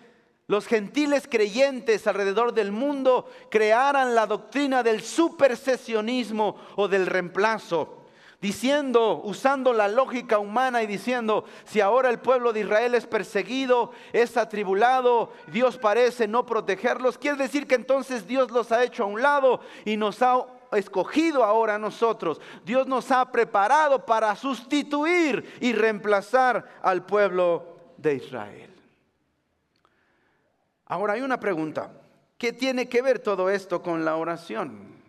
los 0.48 0.66
gentiles 0.66 1.28
creyentes 1.30 2.08
alrededor 2.08 2.54
del 2.54 2.72
mundo 2.72 3.30
crearan 3.52 4.16
la 4.16 4.26
doctrina 4.26 4.82
del 4.82 5.02
supersesionismo 5.02 6.58
o 6.76 6.88
del 6.88 7.06
reemplazo, 7.06 8.00
diciendo, 8.42 9.22
usando 9.24 9.74
la 9.74 9.88
lógica 9.88 10.40
humana 10.40 10.82
y 10.82 10.88
diciendo, 10.88 11.46
si 11.66 11.82
ahora 11.82 12.10
el 12.10 12.18
pueblo 12.18 12.52
de 12.52 12.62
Israel 12.62 12.96
es 12.96 13.06
perseguido, 13.06 13.92
es 14.12 14.38
atribulado, 14.38 15.32
Dios 15.52 15.78
parece 15.78 16.28
no 16.28 16.48
protegerlos, 16.48 17.20
quiere 17.20 17.38
decir 17.38 17.68
que 17.68 17.76
entonces 17.76 18.26
Dios 18.26 18.50
los 18.50 18.72
ha 18.72 18.84
hecho 18.84 19.04
a 19.04 19.08
un 19.08 19.22
lado 19.22 19.62
y 19.86 19.98
nos 19.98 20.22
ha 20.24 20.48
escogido 20.78 21.44
ahora 21.44 21.76
a 21.76 21.80
nosotros. 21.80 22.40
Dios 22.64 22.88
nos 22.88 23.12
ha 23.12 23.32
preparado 23.32 24.06
para 24.06 24.36
sustituir 24.36 25.58
y 25.62 25.74
reemplazar 25.74 26.80
al 26.82 27.06
pueblo 27.06 27.78
de 27.98 28.16
Israel. 28.16 28.70
Ahora 30.86 31.14
hay 31.14 31.22
una 31.22 31.40
pregunta. 31.40 31.92
¿Qué 32.38 32.54
tiene 32.54 32.88
que 32.88 33.02
ver 33.02 33.20
todo 33.20 33.50
esto 33.50 33.82
con 33.82 34.06
la 34.06 34.16
oración? 34.16 35.00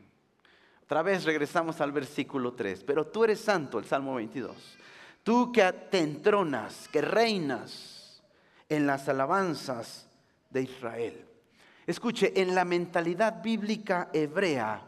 Otra 0.83 1.03
vez 1.03 1.25
regresamos 1.25 1.81
al 1.81 1.93
versículo 1.93 2.53
3. 2.53 2.83
Pero 2.85 3.07
tú 3.07 3.25
eres 3.25 3.41
santo, 3.41 3.79
el 3.79 3.85
Salmo 3.85 4.17
22. 4.17 4.79
Tú 5.23 5.53
que 5.53 5.73
te 5.91 6.01
entronas, 6.01 6.89
que 6.89 7.01
reinas 7.01 8.23
en 8.69 8.87
las 8.87 9.09
alabanzas 9.09 10.09
de 10.51 10.63
Israel. 10.63 11.25
Escuche, 11.87 12.33
en 12.41 12.55
la 12.55 12.65
mentalidad 12.65 13.43
bíblica 13.43 14.11
hebrea, 14.13 14.83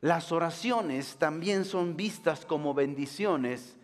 las 0.00 0.30
oraciones 0.30 1.16
también 1.16 1.64
son 1.64 1.96
vistas 1.96 2.44
como 2.44 2.74
bendiciones 2.74 3.76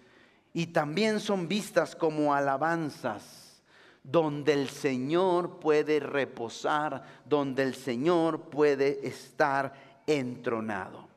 y 0.53 0.69
también 0.69 1.19
son 1.19 1.49
vistas 1.49 1.97
como 1.97 2.35
alabanzas, 2.35 3.63
donde 4.05 4.53
el 4.53 4.69
Señor 4.69 5.59
puede 5.59 5.99
reposar, 5.99 7.03
donde 7.25 7.65
el 7.65 7.75
Señor 7.75 8.43
puede 8.43 9.07
estar 9.07 9.75
entronado. 10.07 11.09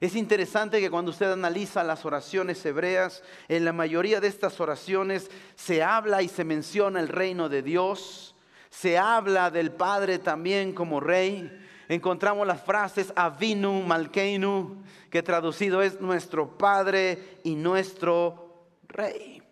Es 0.00 0.16
interesante 0.16 0.80
que 0.80 0.90
cuando 0.90 1.10
usted 1.10 1.30
analiza 1.30 1.84
las 1.84 2.04
oraciones 2.04 2.64
hebreas, 2.64 3.22
en 3.48 3.64
la 3.64 3.72
mayoría 3.72 4.20
de 4.20 4.28
estas 4.28 4.60
oraciones 4.60 5.30
se 5.54 5.82
habla 5.82 6.22
y 6.22 6.28
se 6.28 6.44
menciona 6.44 7.00
el 7.00 7.08
reino 7.08 7.48
de 7.48 7.62
Dios, 7.62 8.34
se 8.70 8.98
habla 8.98 9.50
del 9.50 9.70
Padre 9.70 10.18
también 10.18 10.72
como 10.72 11.00
rey, 11.00 11.63
encontramos 11.88 12.46
las 12.46 12.62
frases 12.62 13.12
Avinu 13.16 13.82
Malkeinu, 13.82 14.82
que 15.10 15.22
traducido 15.22 15.82
es 15.82 16.00
nuestro 16.00 16.56
Padre 16.56 17.38
y 17.44 17.54
nuestro 17.54 18.66
Rey. 18.88 19.42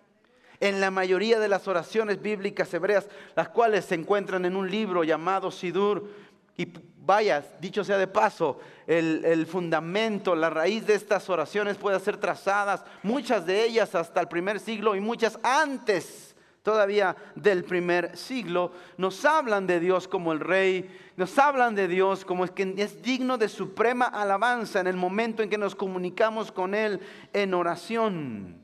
En 0.60 0.80
la 0.80 0.90
mayoría 0.90 1.40
de 1.40 1.48
las 1.48 1.66
oraciones 1.66 2.22
bíblicas 2.22 2.72
hebreas, 2.72 3.08
las 3.34 3.48
cuales 3.48 3.84
se 3.84 3.96
encuentran 3.96 4.44
en 4.44 4.56
un 4.56 4.70
libro 4.70 5.02
llamado 5.04 5.50
Sidur, 5.50 6.08
y 6.56 6.68
vaya, 6.98 7.44
dicho 7.60 7.82
sea 7.82 7.98
de 7.98 8.06
paso, 8.06 8.60
el, 8.86 9.24
el, 9.24 9.46
fundamento, 9.46 10.36
la 10.36 10.50
raíz 10.50 10.86
de 10.86 10.94
estas 10.94 11.28
oraciones 11.30 11.76
puede 11.76 11.98
ser 11.98 12.18
trazadas, 12.18 12.84
muchas 13.02 13.46
de 13.46 13.64
ellas 13.64 13.94
hasta 13.94 14.20
el 14.20 14.28
primer 14.28 14.60
siglo 14.60 14.94
y 14.94 15.00
muchas 15.00 15.38
antes 15.42 16.31
todavía 16.62 17.16
del 17.35 17.64
primer 17.64 18.16
siglo, 18.16 18.73
nos 18.97 19.25
hablan 19.25 19.66
de 19.66 19.81
Dios 19.81 20.07
como 20.07 20.33
el 20.33 20.40
Rey, 20.40 20.88
nos 21.16 21.38
hablan 21.38 21.75
de 21.75 21.88
Dios 21.88 22.25
como 22.25 22.45
es 22.45 22.50
que 22.50 22.75
es 22.78 23.02
digno 23.02 23.37
de 23.37 23.49
suprema 23.49 24.07
alabanza 24.07 24.81
en 24.81 24.87
el 24.87 24.97
momento 24.97 25.42
en 25.42 25.50
que 25.50 25.59
nos 25.59 25.75
comunicamos 25.75 26.52
con 26.52 26.75
Él 26.75 27.00
en 27.33 27.54
oración. 27.54 28.61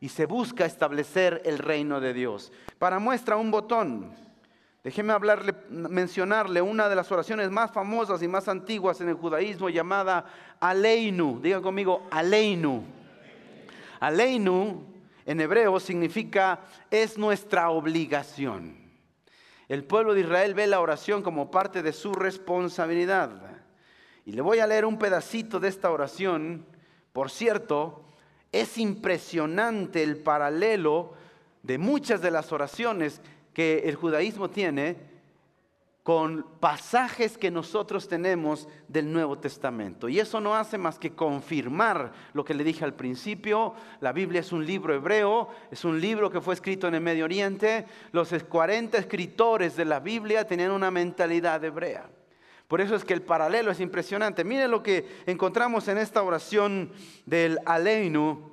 Y 0.00 0.08
se 0.08 0.26
busca 0.26 0.64
establecer 0.64 1.42
el 1.44 1.58
reino 1.58 2.00
de 2.00 2.14
Dios. 2.14 2.52
Para 2.78 2.98
muestra 2.98 3.36
un 3.36 3.50
botón. 3.50 4.14
Déjeme 4.82 5.12
hablarle, 5.12 5.54
mencionarle 5.68 6.62
una 6.62 6.88
de 6.88 6.96
las 6.96 7.12
oraciones 7.12 7.50
más 7.50 7.70
famosas 7.70 8.22
y 8.22 8.28
más 8.28 8.48
antiguas 8.48 9.02
en 9.02 9.10
el 9.10 9.14
judaísmo 9.14 9.68
llamada 9.68 10.24
Aleinu. 10.58 11.38
Digan 11.42 11.60
conmigo, 11.60 12.06
Aleinu. 12.10 12.82
Aleinu 14.00 14.89
en 15.30 15.40
hebreo 15.40 15.78
significa 15.78 16.58
es 16.90 17.16
nuestra 17.16 17.70
obligación. 17.70 18.74
El 19.68 19.84
pueblo 19.84 20.12
de 20.12 20.22
Israel 20.22 20.54
ve 20.54 20.66
la 20.66 20.80
oración 20.80 21.22
como 21.22 21.52
parte 21.52 21.84
de 21.84 21.92
su 21.92 22.12
responsabilidad. 22.14 23.30
Y 24.26 24.32
le 24.32 24.42
voy 24.42 24.58
a 24.58 24.66
leer 24.66 24.84
un 24.84 24.98
pedacito 24.98 25.60
de 25.60 25.68
esta 25.68 25.92
oración. 25.92 26.66
Por 27.12 27.30
cierto, 27.30 28.02
es 28.50 28.76
impresionante 28.76 30.02
el 30.02 30.16
paralelo 30.16 31.12
de 31.62 31.78
muchas 31.78 32.20
de 32.22 32.32
las 32.32 32.50
oraciones 32.50 33.20
que 33.54 33.84
el 33.84 33.94
judaísmo 33.94 34.50
tiene 34.50 34.96
con 36.10 36.44
pasajes 36.58 37.38
que 37.38 37.52
nosotros 37.52 38.08
tenemos 38.08 38.66
del 38.88 39.12
Nuevo 39.12 39.38
Testamento. 39.38 40.08
Y 40.08 40.18
eso 40.18 40.40
no 40.40 40.56
hace 40.56 40.76
más 40.76 40.98
que 40.98 41.14
confirmar 41.14 42.10
lo 42.32 42.44
que 42.44 42.52
le 42.52 42.64
dije 42.64 42.84
al 42.84 42.94
principio. 42.94 43.74
La 44.00 44.10
Biblia 44.10 44.40
es 44.40 44.50
un 44.50 44.66
libro 44.66 44.92
hebreo, 44.92 45.50
es 45.70 45.84
un 45.84 46.00
libro 46.00 46.28
que 46.28 46.40
fue 46.40 46.54
escrito 46.54 46.88
en 46.88 46.96
el 46.96 47.00
Medio 47.00 47.26
Oriente. 47.26 47.86
Los 48.10 48.32
40 48.32 48.98
escritores 48.98 49.76
de 49.76 49.84
la 49.84 50.00
Biblia 50.00 50.44
tenían 50.44 50.72
una 50.72 50.90
mentalidad 50.90 51.62
hebrea. 51.64 52.10
Por 52.66 52.80
eso 52.80 52.96
es 52.96 53.04
que 53.04 53.14
el 53.14 53.22
paralelo 53.22 53.70
es 53.70 53.78
impresionante. 53.78 54.42
Mire 54.42 54.66
lo 54.66 54.82
que 54.82 55.22
encontramos 55.26 55.86
en 55.86 55.96
esta 55.96 56.24
oración 56.24 56.90
del 57.24 57.60
Aleinu 57.66 58.50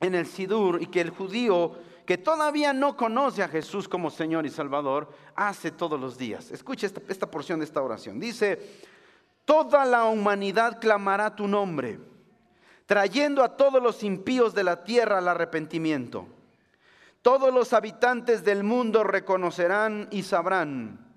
en 0.00 0.14
el 0.14 0.26
Sidur 0.26 0.82
y 0.82 0.88
que 0.88 1.00
el 1.00 1.08
judío 1.08 1.78
que 2.10 2.18
todavía 2.18 2.72
no 2.72 2.96
conoce 2.96 3.40
a 3.40 3.46
Jesús 3.46 3.86
como 3.86 4.10
Señor 4.10 4.44
y 4.44 4.50
Salvador, 4.50 5.12
hace 5.36 5.70
todos 5.70 6.00
los 6.00 6.18
días. 6.18 6.50
Escuche 6.50 6.84
esta, 6.84 7.00
esta 7.06 7.30
porción 7.30 7.60
de 7.60 7.64
esta 7.66 7.80
oración. 7.80 8.18
Dice, 8.18 8.80
toda 9.44 9.84
la 9.84 10.06
humanidad 10.06 10.80
clamará 10.80 11.36
tu 11.36 11.46
nombre, 11.46 12.00
trayendo 12.84 13.44
a 13.44 13.56
todos 13.56 13.80
los 13.80 14.02
impíos 14.02 14.56
de 14.56 14.64
la 14.64 14.82
tierra 14.82 15.18
al 15.18 15.28
arrepentimiento. 15.28 16.26
Todos 17.22 17.54
los 17.54 17.72
habitantes 17.72 18.42
del 18.42 18.64
mundo 18.64 19.04
reconocerán 19.04 20.08
y 20.10 20.24
sabrán, 20.24 21.14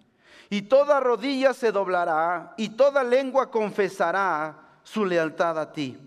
y 0.51 0.62
toda 0.62 1.00
rodilla 1.00 1.55
se 1.55 1.71
doblará, 1.71 2.53
y 2.55 2.69
toda 2.69 3.03
lengua 3.03 3.50
confesará 3.50 4.59
su 4.83 5.07
lealtad 5.07 5.57
a 5.57 5.71
ti. 5.73 5.97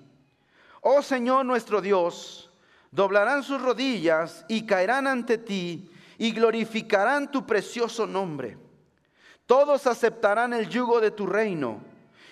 Oh 0.80 1.02
Señor 1.02 1.44
nuestro 1.44 1.80
Dios, 1.80 2.45
doblarán 2.96 3.44
sus 3.44 3.62
rodillas 3.62 4.44
y 4.48 4.66
caerán 4.66 5.06
ante 5.06 5.38
ti, 5.38 5.88
y 6.18 6.32
glorificarán 6.32 7.30
tu 7.30 7.46
precioso 7.46 8.06
nombre. 8.06 8.56
Todos 9.44 9.86
aceptarán 9.86 10.52
el 10.52 10.68
yugo 10.68 11.00
de 11.00 11.12
tu 11.12 11.26
reino, 11.26 11.80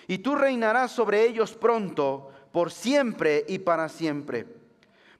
y 0.07 0.17
tú 0.17 0.35
reinarás 0.35 0.91
sobre 0.91 1.23
ellos 1.23 1.53
pronto, 1.53 2.31
por 2.51 2.71
siempre 2.71 3.45
y 3.47 3.59
para 3.59 3.87
siempre 3.87 4.47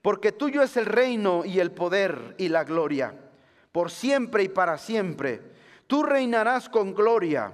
porque 0.06 0.30
tuyo 0.30 0.62
es 0.62 0.76
el 0.76 0.86
reino 0.86 1.44
y 1.44 1.58
el 1.58 1.72
poder 1.72 2.36
y 2.38 2.48
la 2.48 2.62
gloria, 2.62 3.12
por 3.72 3.90
siempre 3.90 4.44
y 4.44 4.48
para 4.48 4.78
siempre. 4.78 5.42
Tú 5.88 6.04
reinarás 6.04 6.68
con 6.68 6.94
gloria, 6.94 7.50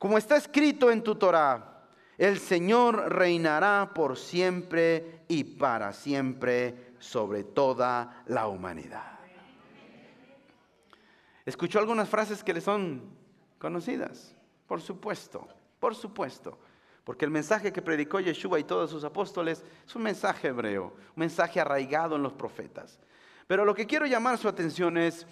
como 0.00 0.18
está 0.18 0.36
escrito 0.36 0.90
en 0.90 1.04
tu 1.04 1.14
Torah. 1.14 1.84
El 2.18 2.40
Señor 2.40 3.12
reinará 3.12 3.92
por 3.94 4.18
siempre 4.18 5.20
y 5.28 5.44
para 5.44 5.92
siempre 5.92 6.93
sobre 7.04 7.44
toda 7.44 8.22
la 8.26 8.48
humanidad. 8.48 9.18
¿Escuchó 11.44 11.78
algunas 11.78 12.08
frases 12.08 12.42
que 12.42 12.54
le 12.54 12.62
son 12.62 13.02
conocidas? 13.58 14.34
Por 14.66 14.80
supuesto, 14.80 15.46
por 15.78 15.94
supuesto. 15.94 16.58
Porque 17.04 17.26
el 17.26 17.30
mensaje 17.30 17.70
que 17.70 17.82
predicó 17.82 18.18
Yeshua 18.18 18.58
y 18.58 18.64
todos 18.64 18.90
sus 18.90 19.04
apóstoles 19.04 19.62
es 19.86 19.94
un 19.94 20.02
mensaje 20.02 20.48
hebreo, 20.48 20.84
un 20.84 21.16
mensaje 21.16 21.60
arraigado 21.60 22.16
en 22.16 22.22
los 22.22 22.32
profetas. 22.32 22.98
Pero 23.46 23.66
lo 23.66 23.74
que 23.74 23.86
quiero 23.86 24.06
llamar 24.06 24.38
su 24.38 24.48
atención 24.48 24.96
es, 24.96 25.26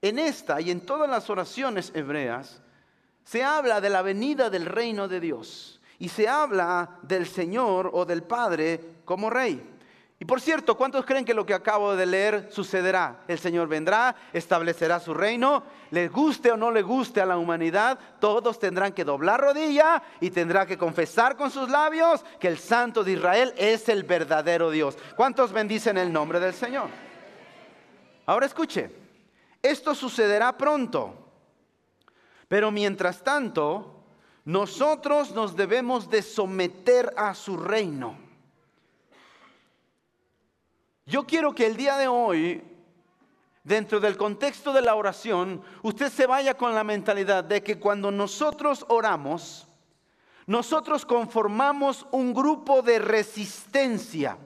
en 0.00 0.20
esta 0.20 0.60
y 0.60 0.70
en 0.70 0.86
todas 0.86 1.10
las 1.10 1.28
oraciones 1.28 1.90
hebreas, 1.96 2.62
se 3.24 3.42
habla 3.42 3.80
de 3.80 3.90
la 3.90 4.02
venida 4.02 4.48
del 4.48 4.66
reino 4.66 5.08
de 5.08 5.18
Dios 5.18 5.80
y 5.98 6.08
se 6.08 6.28
habla 6.28 7.00
del 7.02 7.26
Señor 7.26 7.90
o 7.92 8.04
del 8.04 8.22
Padre 8.22 8.80
como 9.04 9.28
rey. 9.28 9.79
Y 10.22 10.26
por 10.26 10.38
cierto, 10.38 10.76
¿cuántos 10.76 11.06
creen 11.06 11.24
que 11.24 11.32
lo 11.32 11.46
que 11.46 11.54
acabo 11.54 11.96
de 11.96 12.04
leer 12.04 12.48
sucederá? 12.52 13.22
El 13.26 13.38
Señor 13.38 13.68
vendrá, 13.68 14.14
establecerá 14.34 15.00
su 15.00 15.14
reino, 15.14 15.62
les 15.90 16.12
guste 16.12 16.52
o 16.52 16.58
no 16.58 16.70
le 16.70 16.82
guste 16.82 17.22
a 17.22 17.26
la 17.26 17.38
humanidad, 17.38 17.98
todos 18.20 18.58
tendrán 18.58 18.92
que 18.92 19.02
doblar 19.02 19.40
rodilla 19.40 20.02
y 20.20 20.28
tendrá 20.28 20.66
que 20.66 20.76
confesar 20.76 21.38
con 21.38 21.50
sus 21.50 21.70
labios 21.70 22.22
que 22.38 22.48
el 22.48 22.58
Santo 22.58 23.02
de 23.02 23.12
Israel 23.12 23.54
es 23.56 23.88
el 23.88 24.02
verdadero 24.04 24.70
Dios. 24.70 24.98
¿Cuántos 25.16 25.52
bendicen 25.52 25.96
el 25.96 26.12
nombre 26.12 26.38
del 26.38 26.52
Señor? 26.52 26.90
Ahora 28.26 28.44
escuche, 28.44 28.90
esto 29.62 29.94
sucederá 29.94 30.54
pronto, 30.58 31.14
pero 32.46 32.70
mientras 32.70 33.24
tanto, 33.24 34.04
nosotros 34.44 35.30
nos 35.32 35.56
debemos 35.56 36.10
de 36.10 36.20
someter 36.20 37.10
a 37.16 37.32
su 37.34 37.56
reino. 37.56 38.29
Yo 41.10 41.26
quiero 41.26 41.52
que 41.52 41.66
el 41.66 41.76
día 41.76 41.96
de 41.96 42.06
hoy, 42.06 42.62
dentro 43.64 43.98
del 43.98 44.16
contexto 44.16 44.72
de 44.72 44.80
la 44.80 44.94
oración, 44.94 45.60
usted 45.82 46.08
se 46.08 46.24
vaya 46.24 46.56
con 46.56 46.72
la 46.72 46.84
mentalidad 46.84 47.42
de 47.42 47.64
que 47.64 47.80
cuando 47.80 48.12
nosotros 48.12 48.86
oramos, 48.88 49.66
nosotros 50.46 51.04
conformamos 51.04 52.06
un 52.12 52.32
grupo 52.32 52.80
de 52.80 53.00
resistencia. 53.00 54.38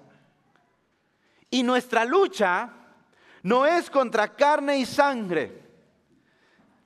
Y 1.51 1.63
nuestra 1.63 2.07
lucha 2.07 2.71
no 3.43 3.67
es 3.67 3.91
contra 3.91 4.35
carne 4.35 4.79
y 4.79 4.87
sangre. 4.87 5.63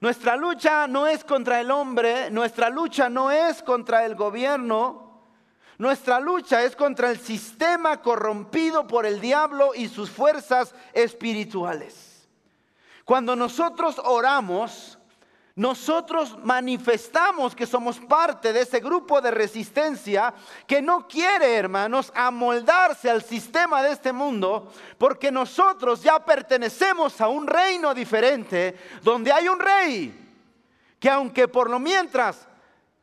Nuestra 0.01 0.35
lucha 0.35 0.89
no 0.89 1.07
es 1.07 1.23
contra 1.23 1.61
el 1.61 1.71
hombre, 1.71 2.33
nuestra 2.33 2.69
lucha 2.69 3.09
no 3.09 3.31
es 3.31 3.63
contra 3.63 4.05
el 4.05 4.17
gobierno, 4.17 5.08
nuestra 5.79 6.19
lucha 6.19 6.65
es 6.65 6.75
contra 6.75 7.11
el 7.11 7.19
sistema 7.21 8.03
corrompido 8.03 8.87
por 8.87 9.07
el 9.07 9.21
diablo 9.21 9.73
y 9.75 9.89
sus 9.89 10.11
fuerzas 10.11 10.75
espirituales. 10.93 12.29
Cuando 13.05 13.37
nosotros 13.37 14.01
oramos, 14.05 14.99
nosotros 15.55 16.37
manifestamos 16.43 17.55
que 17.55 17.65
somos 17.67 18.01
parte 18.01 18.53
de 18.53 18.63
ese 18.63 18.81
grupo 18.81 19.21
de 19.21 19.31
resistencia 19.31 20.35
que 20.67 20.83
no 20.83 21.07
quiere, 21.07 21.55
hermanos, 21.55 22.13
amoldarse 22.15 23.09
al 23.09 23.23
sistema 23.23 23.81
de 23.81 23.93
este 23.93 24.13
mundo, 24.13 24.73
porque 24.99 25.31
nosotros 25.31 26.03
ya 26.03 26.25
pertenecemos 26.25 27.21
a 27.21 27.29
un 27.29 27.47
reino 27.47 27.95
diferente, 27.95 28.77
donde 29.03 29.33
hay 29.33 29.49
un 29.49 29.61
rey 29.61 30.25
que 30.99 31.09
aunque 31.09 31.47
por 31.47 31.71
lo 31.71 31.79
mientras 31.79 32.48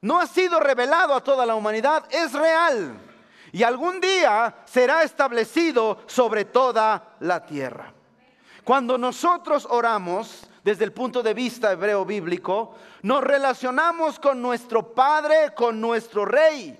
no 0.01 0.19
ha 0.19 0.27
sido 0.27 0.59
revelado 0.59 1.13
a 1.13 1.23
toda 1.23 1.45
la 1.45 1.55
humanidad, 1.55 2.05
es 2.09 2.33
real. 2.33 2.99
Y 3.51 3.63
algún 3.63 4.01
día 4.01 4.55
será 4.65 5.03
establecido 5.03 5.99
sobre 6.07 6.45
toda 6.45 7.15
la 7.21 7.45
tierra. 7.45 7.93
Cuando 8.63 8.97
nosotros 8.97 9.67
oramos, 9.69 10.47
desde 10.63 10.83
el 10.83 10.91
punto 10.91 11.21
de 11.21 11.33
vista 11.33 11.71
hebreo 11.71 12.03
bíblico, 12.03 12.75
nos 13.03 13.23
relacionamos 13.23 14.19
con 14.19 14.41
nuestro 14.41 14.93
Padre, 14.93 15.53
con 15.55 15.79
nuestro 15.79 16.25
Rey. 16.25 16.77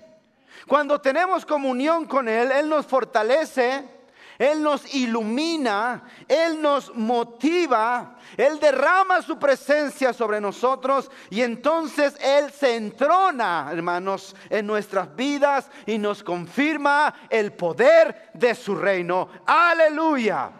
Cuando 0.66 1.00
tenemos 1.00 1.46
comunión 1.46 2.06
con 2.06 2.28
Él, 2.28 2.50
Él 2.50 2.68
nos 2.68 2.86
fortalece, 2.86 3.88
él 4.38 4.62
nos 4.62 4.94
ilumina, 4.94 6.02
Él 6.28 6.60
nos 6.60 6.94
motiva, 6.94 8.16
Él 8.36 8.58
derrama 8.60 9.22
su 9.22 9.38
presencia 9.38 10.12
sobre 10.12 10.40
nosotros 10.40 11.10
y 11.30 11.42
entonces 11.42 12.16
Él 12.20 12.52
se 12.52 12.76
entrona, 12.76 13.68
hermanos, 13.72 14.36
en 14.50 14.66
nuestras 14.66 15.14
vidas 15.16 15.70
y 15.86 15.96
nos 15.98 16.22
confirma 16.22 17.14
el 17.30 17.52
poder 17.52 18.30
de 18.34 18.54
su 18.54 18.74
reino. 18.74 19.28
Aleluya. 19.46 20.50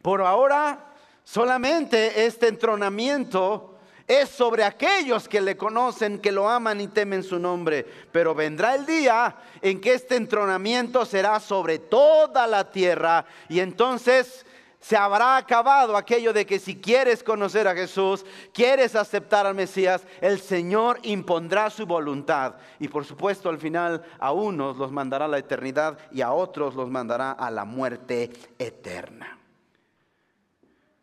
Por 0.00 0.22
ahora, 0.22 0.78
solamente 1.24 2.24
este 2.24 2.48
entronamiento 2.48 3.77
es 4.08 4.30
sobre 4.30 4.64
aquellos 4.64 5.28
que 5.28 5.42
le 5.42 5.56
conocen, 5.56 6.18
que 6.18 6.32
lo 6.32 6.48
aman 6.48 6.80
y 6.80 6.88
temen 6.88 7.22
su 7.22 7.38
nombre. 7.38 7.86
Pero 8.10 8.34
vendrá 8.34 8.74
el 8.74 8.86
día 8.86 9.36
en 9.60 9.80
que 9.80 9.92
este 9.92 10.16
entronamiento 10.16 11.04
será 11.04 11.38
sobre 11.38 11.78
toda 11.78 12.46
la 12.46 12.70
tierra 12.70 13.26
y 13.50 13.60
entonces 13.60 14.46
se 14.80 14.96
habrá 14.96 15.36
acabado 15.36 15.96
aquello 15.96 16.32
de 16.32 16.46
que 16.46 16.58
si 16.58 16.76
quieres 16.76 17.22
conocer 17.22 17.68
a 17.68 17.74
Jesús, 17.74 18.24
quieres 18.54 18.94
aceptar 18.94 19.44
al 19.44 19.54
Mesías, 19.54 20.06
el 20.20 20.40
Señor 20.40 21.00
impondrá 21.02 21.68
su 21.68 21.84
voluntad. 21.84 22.54
Y 22.78 22.88
por 22.88 23.04
supuesto 23.04 23.50
al 23.50 23.58
final 23.58 24.02
a 24.18 24.32
unos 24.32 24.76
los 24.78 24.90
mandará 24.90 25.26
a 25.26 25.28
la 25.28 25.38
eternidad 25.38 25.98
y 26.12 26.22
a 26.22 26.32
otros 26.32 26.74
los 26.74 26.88
mandará 26.88 27.32
a 27.32 27.50
la 27.50 27.64
muerte 27.64 28.30
eterna. 28.58 29.37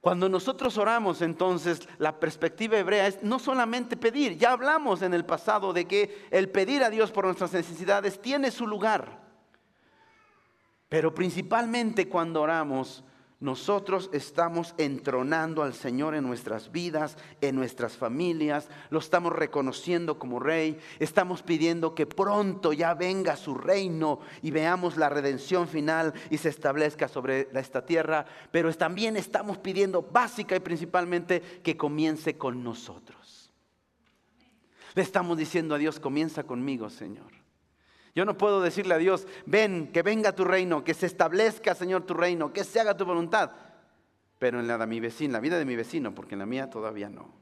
Cuando 0.05 0.29
nosotros 0.29 0.77
oramos, 0.77 1.23
entonces, 1.23 1.89
la 1.97 2.19
perspectiva 2.19 2.77
hebrea 2.77 3.07
es 3.07 3.23
no 3.23 3.39
solamente 3.39 3.97
pedir, 3.97 4.37
ya 4.37 4.51
hablamos 4.51 5.01
en 5.01 5.15
el 5.15 5.25
pasado 5.25 5.73
de 5.73 5.85
que 5.85 6.27
el 6.29 6.47
pedir 6.49 6.83
a 6.83 6.91
Dios 6.91 7.11
por 7.11 7.25
nuestras 7.25 7.53
necesidades 7.53 8.21
tiene 8.21 8.51
su 8.51 8.67
lugar, 8.67 9.23
pero 10.89 11.15
principalmente 11.15 12.07
cuando 12.07 12.43
oramos, 12.43 13.03
nosotros 13.39 14.09
estamos 14.13 14.73
entronando 14.77 15.61
al 15.61 15.73
Señor 15.73 16.15
en 16.15 16.23
nuestras 16.23 16.71
vidas, 16.71 17.17
en 17.41 17.55
nuestras 17.55 17.97
familias, 17.97 18.69
lo 18.89 18.99
estamos 18.99 19.33
reconociendo 19.33 20.17
como 20.17 20.39
Rey, 20.39 20.79
estamos 20.99 21.43
pidiendo 21.43 21.93
que 21.93 22.05
pronto 22.05 22.71
ya 22.71 22.93
venga 22.93 23.35
su 23.35 23.55
reino 23.55 24.19
y 24.41 24.51
veamos 24.51 24.95
la 24.95 25.09
redención 25.09 25.67
final 25.67 26.13
y 26.29 26.37
se 26.37 26.49
establezca 26.49 27.07
sobre 27.07 27.49
esta 27.53 27.85
tierra, 27.85 28.25
pero 28.51 28.73
también 28.73 29.17
estamos 29.17 29.57
pidiendo 29.57 30.01
básica 30.01 30.55
y 30.55 30.61
principalmente 30.61 31.41
que 31.61 31.75
comience 31.75 32.37
con 32.37 32.63
nosotros. 32.63 33.53
Le 34.93 35.01
estamos 35.01 35.37
diciendo 35.37 35.75
a 35.75 35.77
Dios, 35.77 35.99
comienza 35.99 36.43
conmigo, 36.43 36.89
Señor. 36.89 37.44
Yo 38.15 38.23
no 38.23 38.37
puedo 38.37 38.61
decirle 38.61 38.93
a 38.93 38.97
Dios, 38.97 39.27
ven, 39.45 39.91
que 39.91 40.01
venga 40.01 40.31
tu 40.31 40.45
reino, 40.45 40.85
que 40.85 40.93
se 40.93 41.05
establezca, 41.05 41.75
Señor, 41.75 42.03
tu 42.03 42.13
reino, 42.13 42.53
que 42.53 42.63
se 42.63 42.79
haga 42.79 42.95
tu 42.95 43.03
voluntad. 43.03 43.51
Pero 44.39 44.61
en 44.61 44.67
la 44.67 44.77
de 44.77 44.87
mi 44.87 45.01
vecino, 45.01 45.33
la 45.33 45.41
vida 45.41 45.59
de 45.59 45.65
mi 45.65 45.75
vecino, 45.75 46.15
porque 46.15 46.35
en 46.35 46.39
la 46.39 46.45
mía 46.45 46.69
todavía 46.69 47.09
no. 47.09 47.33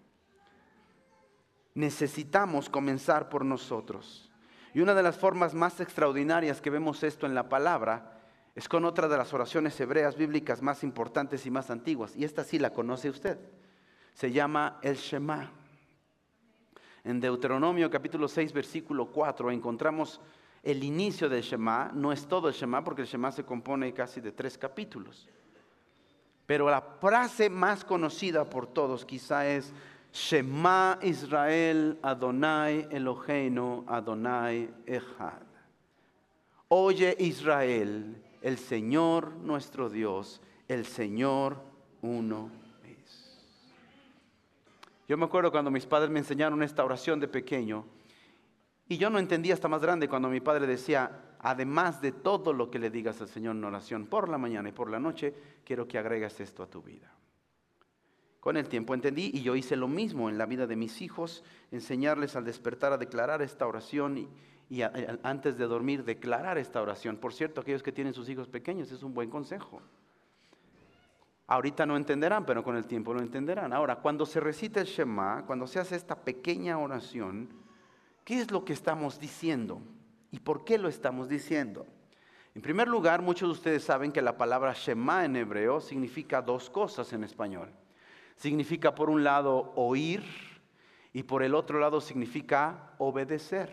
Necesitamos 1.76 2.70
comenzar 2.70 3.30
por 3.30 3.46
nosotros. 3.46 4.32
Y 4.74 4.82
una 4.82 4.96
de 4.96 5.04
las 5.04 5.16
formas 5.16 5.54
más 5.54 5.80
extraordinarias 5.80 6.60
que 6.60 6.72
vemos 6.72 7.04
esto 7.04 7.28
en 7.28 7.36
la 7.36 7.50
palabra 7.50 8.22
es 8.56 8.68
con 8.68 8.84
otra 8.84 9.08
de 9.08 9.18
las 9.18 9.32
oraciones 9.32 9.80
hebreas 9.80 10.16
bíblicas 10.16 10.64
más 10.64 10.84
importantes 10.84 11.46
y 11.46 11.52
más 11.52 11.70
antiguas. 11.70 12.16
Y 12.16 12.24
esta 12.24 12.44
sí 12.44 12.58
la 12.58 12.74
conoce 12.74 13.12
usted. 13.12 13.38
Se 14.16 14.32
llama 14.32 14.80
el 14.82 14.96
Shema. 14.96 15.52
En 17.04 17.20
Deuteronomio 17.20 17.92
capítulo 17.92 18.28
6, 18.28 18.54
versículo 18.54 19.12
4 19.12 19.52
encontramos 19.52 20.20
el 20.64 20.82
inicio 20.82 21.28
del 21.28 21.44
Shema, 21.44 21.92
no 21.94 22.14
es 22.14 22.26
todo 22.26 22.48
el 22.48 22.54
Shema, 22.54 22.84
porque 22.84 23.02
el 23.02 23.08
Shema 23.08 23.32
se 23.34 23.44
compone 23.44 23.94
casi 23.94 24.22
de 24.22 24.32
tres 24.32 24.58
capítulos. 24.58 25.28
Pero 26.46 26.70
la 26.70 26.82
frase 26.82 27.50
más 27.50 27.84
conocida 27.84 28.50
por 28.50 28.68
todos 28.68 29.06
quizá 29.06 29.46
es 29.46 29.74
Shema 30.14 31.00
Israel 31.02 32.00
Adonai 32.02 32.88
Eloheinu 32.92 33.84
Adonai 33.88 34.70
Echad. 34.86 35.42
Oye 36.70 37.16
Israel, 37.20 38.22
el 38.42 38.58
Señor 38.58 39.34
nuestro 39.36 39.90
Dios, 39.90 40.42
el 40.68 40.86
Señor 40.86 41.58
uno 42.02 42.50
es. 42.84 43.42
Yo 45.08 45.18
me 45.18 45.26
acuerdo 45.26 45.52
cuando 45.52 45.72
mis 45.72 45.86
padres 45.86 46.10
me 46.10 46.20
enseñaron 46.20 46.64
esta 46.64 46.86
oración 46.86 47.20
de 47.20 47.28
pequeño 47.28 47.86
y 48.94 48.98
yo 49.00 49.10
no 49.10 49.18
entendía 49.18 49.56
hasta 49.56 49.68
más 49.68 49.82
grande 49.82 50.08
cuando 50.08 50.30
mi 50.30 50.40
padre 50.40 50.68
decía, 50.68 51.36
además 51.40 52.00
de 52.00 52.12
todo 52.12 52.54
lo 52.54 52.70
que 52.70 52.78
le 52.78 52.92
digas 52.92 53.20
al 53.22 53.28
Señor 53.28 53.56
en 53.56 53.64
oración 53.64 54.06
por 54.06 54.30
la 54.30 54.38
mañana 54.38 54.70
y 54.70 54.72
por 54.72 54.88
la 54.88 55.00
noche, 55.00 55.34
quiero 55.66 55.88
que 55.88 55.98
agregues 55.98 56.40
esto 56.40 56.62
a 56.62 56.68
tu 56.68 56.84
vida. 56.84 57.12
Con 58.40 58.56
el 58.56 58.68
tiempo 58.68 58.94
entendí 58.94 59.32
y 59.34 59.42
yo 59.42 59.56
hice 59.56 59.76
lo 59.76 59.88
mismo 59.88 60.30
en 60.30 60.38
la 60.38 60.46
vida 60.46 60.68
de 60.68 60.76
mis 60.76 61.02
hijos, 61.02 61.44
enseñarles 61.72 62.36
al 62.36 62.46
despertar 62.46 62.94
a 62.94 63.00
declarar 63.00 63.42
esta 63.42 63.66
oración 63.66 64.30
y, 64.70 64.82
antes 65.24 65.58
de 65.58 65.66
dormir 65.66 66.04
declarar 66.04 66.60
esta 66.60 66.80
oración. 66.80 67.18
Por 67.18 67.34
cierto, 67.34 67.62
aquellos 67.62 67.82
que 67.82 67.92
tienen 67.92 68.14
sus 68.14 68.30
hijos 68.30 68.48
pequeños 68.48 68.92
es 68.92 69.02
un 69.02 69.16
buen 69.16 69.32
consejo. 69.32 69.82
Ahorita 71.48 71.88
no 71.88 71.98
entenderán, 71.98 72.46
pero 72.46 72.64
con 72.64 72.76
el 72.76 72.86
tiempo 72.86 73.12
lo 73.12 73.22
entenderán. 73.22 73.74
Ahora, 73.74 73.96
cuando 73.96 74.28
se 74.28 74.40
recita 74.40 74.82
el 74.82 74.88
Shema, 74.88 75.46
cuando 75.48 75.66
se 75.66 75.80
hace 75.80 75.96
esta 75.96 76.16
pequeña 76.16 76.78
oración, 76.78 77.63
¿qué 78.24 78.40
es 78.42 78.52
lo 78.52 78.66
que 78.66 78.74
estamos 78.74 79.20
diciendo? 79.20 79.82
¿Y 80.32 80.40
por 80.40 80.66
qué 80.66 80.78
lo 80.78 80.90
estamos 80.90 81.30
diciendo? 81.30 81.86
En 82.56 82.62
primer 82.62 82.88
lugar, 82.88 83.22
muchos 83.22 83.50
de 83.50 83.54
ustedes 83.54 83.84
saben 83.84 84.12
que 84.12 84.22
la 84.22 84.38
palabra 84.38 84.74
Shema 84.74 85.26
en 85.26 85.36
hebreo 85.36 85.82
significa 85.82 86.42
dos 86.42 86.70
cosas 86.70 87.12
en 87.14 87.24
español. 87.24 87.72
Significa 88.36 88.94
por 88.94 89.10
un 89.10 89.24
lado 89.24 89.74
oír 89.76 90.24
y 91.14 91.24
por 91.24 91.44
el 91.44 91.56
otro 91.56 91.80
lado 91.80 92.00
significa 92.02 92.94
obedecer. 92.98 93.72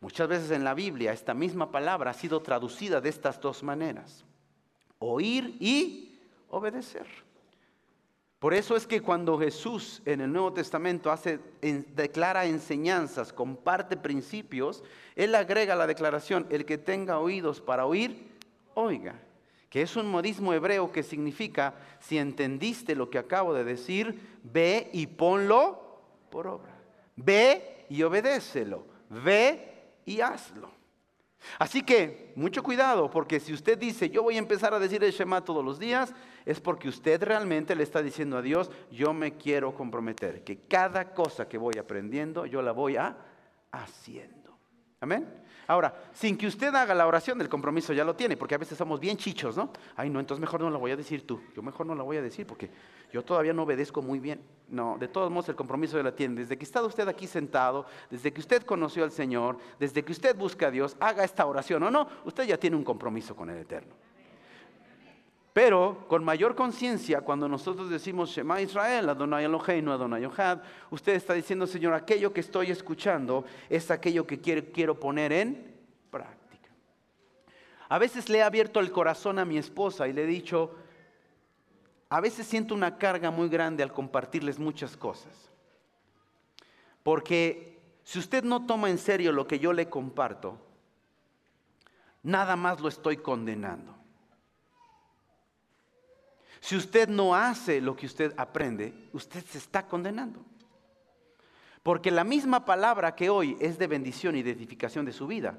Muchas 0.00 0.28
veces 0.28 0.50
en 0.50 0.64
la 0.64 0.74
Biblia 0.74 1.12
esta 1.12 1.34
misma 1.34 1.70
palabra 1.70 2.10
ha 2.10 2.14
sido 2.14 2.40
traducida 2.40 3.00
de 3.00 3.08
estas 3.08 3.40
dos 3.40 3.62
maneras. 3.62 4.24
Oír 4.98 5.56
y 5.60 6.20
obedecer. 6.48 7.06
Por 8.38 8.54
eso 8.54 8.76
es 8.76 8.86
que 8.86 9.00
cuando 9.00 9.38
Jesús 9.38 10.00
en 10.04 10.20
el 10.20 10.32
Nuevo 10.32 10.52
Testamento 10.52 11.10
hace, 11.10 11.40
declara 11.60 12.46
enseñanzas, 12.46 13.32
comparte 13.32 13.96
principios, 13.96 14.84
Él 15.16 15.34
agrega 15.34 15.74
la 15.74 15.88
declaración, 15.88 16.46
el 16.50 16.64
que 16.64 16.78
tenga 16.78 17.18
oídos 17.18 17.60
para 17.60 17.86
oír, 17.86 18.28
oiga 18.74 19.16
que 19.70 19.82
es 19.82 19.96
un 19.96 20.10
modismo 20.10 20.54
hebreo 20.54 20.90
que 20.90 21.02
significa, 21.02 21.74
si 22.00 22.18
entendiste 22.18 22.94
lo 22.94 23.10
que 23.10 23.18
acabo 23.18 23.52
de 23.52 23.64
decir, 23.64 24.38
ve 24.42 24.88
y 24.92 25.06
ponlo 25.06 26.00
por 26.30 26.46
obra. 26.46 26.74
Ve 27.16 27.84
y 27.90 28.02
obedécelo. 28.02 28.86
Ve 29.10 29.90
y 30.06 30.20
hazlo. 30.20 30.70
Así 31.58 31.82
que 31.82 32.32
mucho 32.34 32.62
cuidado, 32.62 33.10
porque 33.10 33.40
si 33.40 33.52
usted 33.52 33.78
dice, 33.78 34.10
yo 34.10 34.22
voy 34.22 34.36
a 34.36 34.38
empezar 34.38 34.74
a 34.74 34.78
decir 34.78 35.04
el 35.04 35.12
Shema 35.12 35.44
todos 35.44 35.64
los 35.64 35.78
días, 35.78 36.14
es 36.48 36.60
porque 36.60 36.88
usted 36.88 37.22
realmente 37.22 37.76
le 37.76 37.82
está 37.82 38.02
diciendo 38.02 38.38
a 38.38 38.42
Dios, 38.42 38.70
yo 38.90 39.12
me 39.12 39.36
quiero 39.36 39.74
comprometer, 39.74 40.42
que 40.42 40.60
cada 40.60 41.12
cosa 41.12 41.46
que 41.46 41.58
voy 41.58 41.76
aprendiendo, 41.76 42.46
yo 42.46 42.62
la 42.62 42.72
voy 42.72 42.96
a 42.96 43.14
haciendo. 43.70 44.56
Amén. 44.98 45.28
Ahora, 45.66 45.94
sin 46.14 46.38
que 46.38 46.46
usted 46.46 46.74
haga 46.74 46.94
la 46.94 47.06
oración 47.06 47.36
del 47.36 47.50
compromiso, 47.50 47.92
ya 47.92 48.02
lo 48.02 48.16
tiene, 48.16 48.38
porque 48.38 48.54
a 48.54 48.58
veces 48.58 48.78
somos 48.78 48.98
bien 48.98 49.18
chichos, 49.18 49.58
¿no? 49.58 49.70
Ay, 49.94 50.08
no, 50.08 50.20
entonces 50.20 50.40
mejor 50.40 50.62
no 50.62 50.70
la 50.70 50.78
voy 50.78 50.90
a 50.90 50.96
decir 50.96 51.26
tú. 51.26 51.38
Yo 51.54 51.60
mejor 51.60 51.84
no 51.84 51.94
la 51.94 52.02
voy 52.02 52.16
a 52.16 52.22
decir 52.22 52.46
porque 52.46 52.70
yo 53.12 53.22
todavía 53.22 53.52
no 53.52 53.64
obedezco 53.64 54.00
muy 54.00 54.18
bien. 54.18 54.40
No, 54.70 54.96
de 54.98 55.08
todos 55.08 55.30
modos 55.30 55.50
el 55.50 55.54
compromiso 55.54 55.98
ya 55.98 56.02
lo 56.02 56.14
tiene. 56.14 56.36
Desde 56.36 56.56
que 56.56 56.64
está 56.64 56.82
usted 56.82 57.06
aquí 57.08 57.26
sentado, 57.26 57.84
desde 58.08 58.32
que 58.32 58.40
usted 58.40 58.62
conoció 58.62 59.04
al 59.04 59.10
Señor, 59.10 59.58
desde 59.78 60.02
que 60.02 60.12
usted 60.12 60.34
busca 60.34 60.68
a 60.68 60.70
Dios, 60.70 60.96
haga 60.98 61.24
esta 61.24 61.44
oración 61.44 61.82
o 61.82 61.90
no, 61.90 62.08
usted 62.24 62.44
ya 62.44 62.56
tiene 62.56 62.74
un 62.74 62.84
compromiso 62.84 63.36
con 63.36 63.50
el 63.50 63.58
Eterno. 63.58 64.07
Pero 65.58 66.06
con 66.06 66.22
mayor 66.22 66.54
conciencia, 66.54 67.22
cuando 67.22 67.48
nosotros 67.48 67.90
decimos 67.90 68.30
Shema 68.30 68.60
Israel, 68.60 69.08
Adonai 69.08 69.44
Eloheinu, 69.44 69.90
Adonai 69.90 70.24
Ohad, 70.24 70.60
usted 70.88 71.14
está 71.14 71.34
diciendo, 71.34 71.66
Señor, 71.66 71.94
aquello 71.94 72.32
que 72.32 72.38
estoy 72.38 72.70
escuchando 72.70 73.44
es 73.68 73.90
aquello 73.90 74.24
que 74.24 74.40
quiero, 74.40 75.00
poner 75.00 75.32
en 75.32 75.76
práctica. 76.12 76.70
A 77.88 77.98
veces 77.98 78.28
le 78.28 78.38
he 78.38 78.42
abierto 78.44 78.78
el 78.78 78.92
corazón 78.92 79.40
a 79.40 79.44
mi 79.44 79.58
esposa 79.58 80.06
y 80.06 80.12
le 80.12 80.22
he 80.22 80.26
dicho, 80.28 80.76
a 82.08 82.20
veces 82.20 82.46
siento 82.46 82.72
una 82.72 82.96
carga 82.96 83.32
muy 83.32 83.48
grande 83.48 83.82
al 83.82 83.92
compartirles 83.92 84.60
muchas 84.60 84.96
cosas. 84.96 85.50
Porque 87.02 87.80
si 88.04 88.20
usted 88.20 88.44
no 88.44 88.64
toma 88.64 88.90
en 88.90 88.98
serio 88.98 89.32
lo 89.32 89.48
que 89.48 89.58
yo 89.58 89.72
le 89.72 89.88
comparto, 89.88 90.56
nada 92.22 92.54
más 92.54 92.78
lo 92.78 92.86
estoy 92.86 93.16
condenando. 93.16 93.97
Si 96.60 96.76
usted 96.76 97.08
no 97.08 97.34
hace 97.34 97.80
lo 97.80 97.94
que 97.94 98.06
usted 98.06 98.34
aprende, 98.36 99.08
usted 99.12 99.44
se 99.44 99.58
está 99.58 99.86
condenando. 99.86 100.44
Porque 101.82 102.10
la 102.10 102.24
misma 102.24 102.64
palabra 102.64 103.14
que 103.14 103.30
hoy 103.30 103.56
es 103.60 103.78
de 103.78 103.86
bendición 103.86 104.36
y 104.36 104.42
de 104.42 104.50
edificación 104.50 105.04
de 105.04 105.12
su 105.12 105.26
vida, 105.26 105.56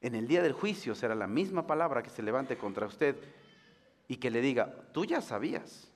en 0.00 0.14
el 0.14 0.26
día 0.26 0.42
del 0.42 0.52
juicio 0.52 0.94
será 0.94 1.14
la 1.14 1.28
misma 1.28 1.66
palabra 1.66 2.02
que 2.02 2.10
se 2.10 2.22
levante 2.22 2.58
contra 2.58 2.86
usted 2.86 3.16
y 4.08 4.16
que 4.16 4.30
le 4.30 4.40
diga, 4.40 4.74
tú 4.92 5.04
ya 5.04 5.20
sabías 5.20 5.90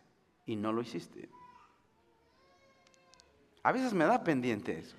y 0.46 0.56
no 0.56 0.72
lo 0.72 0.80
hiciste. 0.80 1.28
A 3.64 3.72
veces 3.72 3.92
me 3.92 4.04
da 4.04 4.22
pendiente 4.22 4.78
eso. 4.78 4.96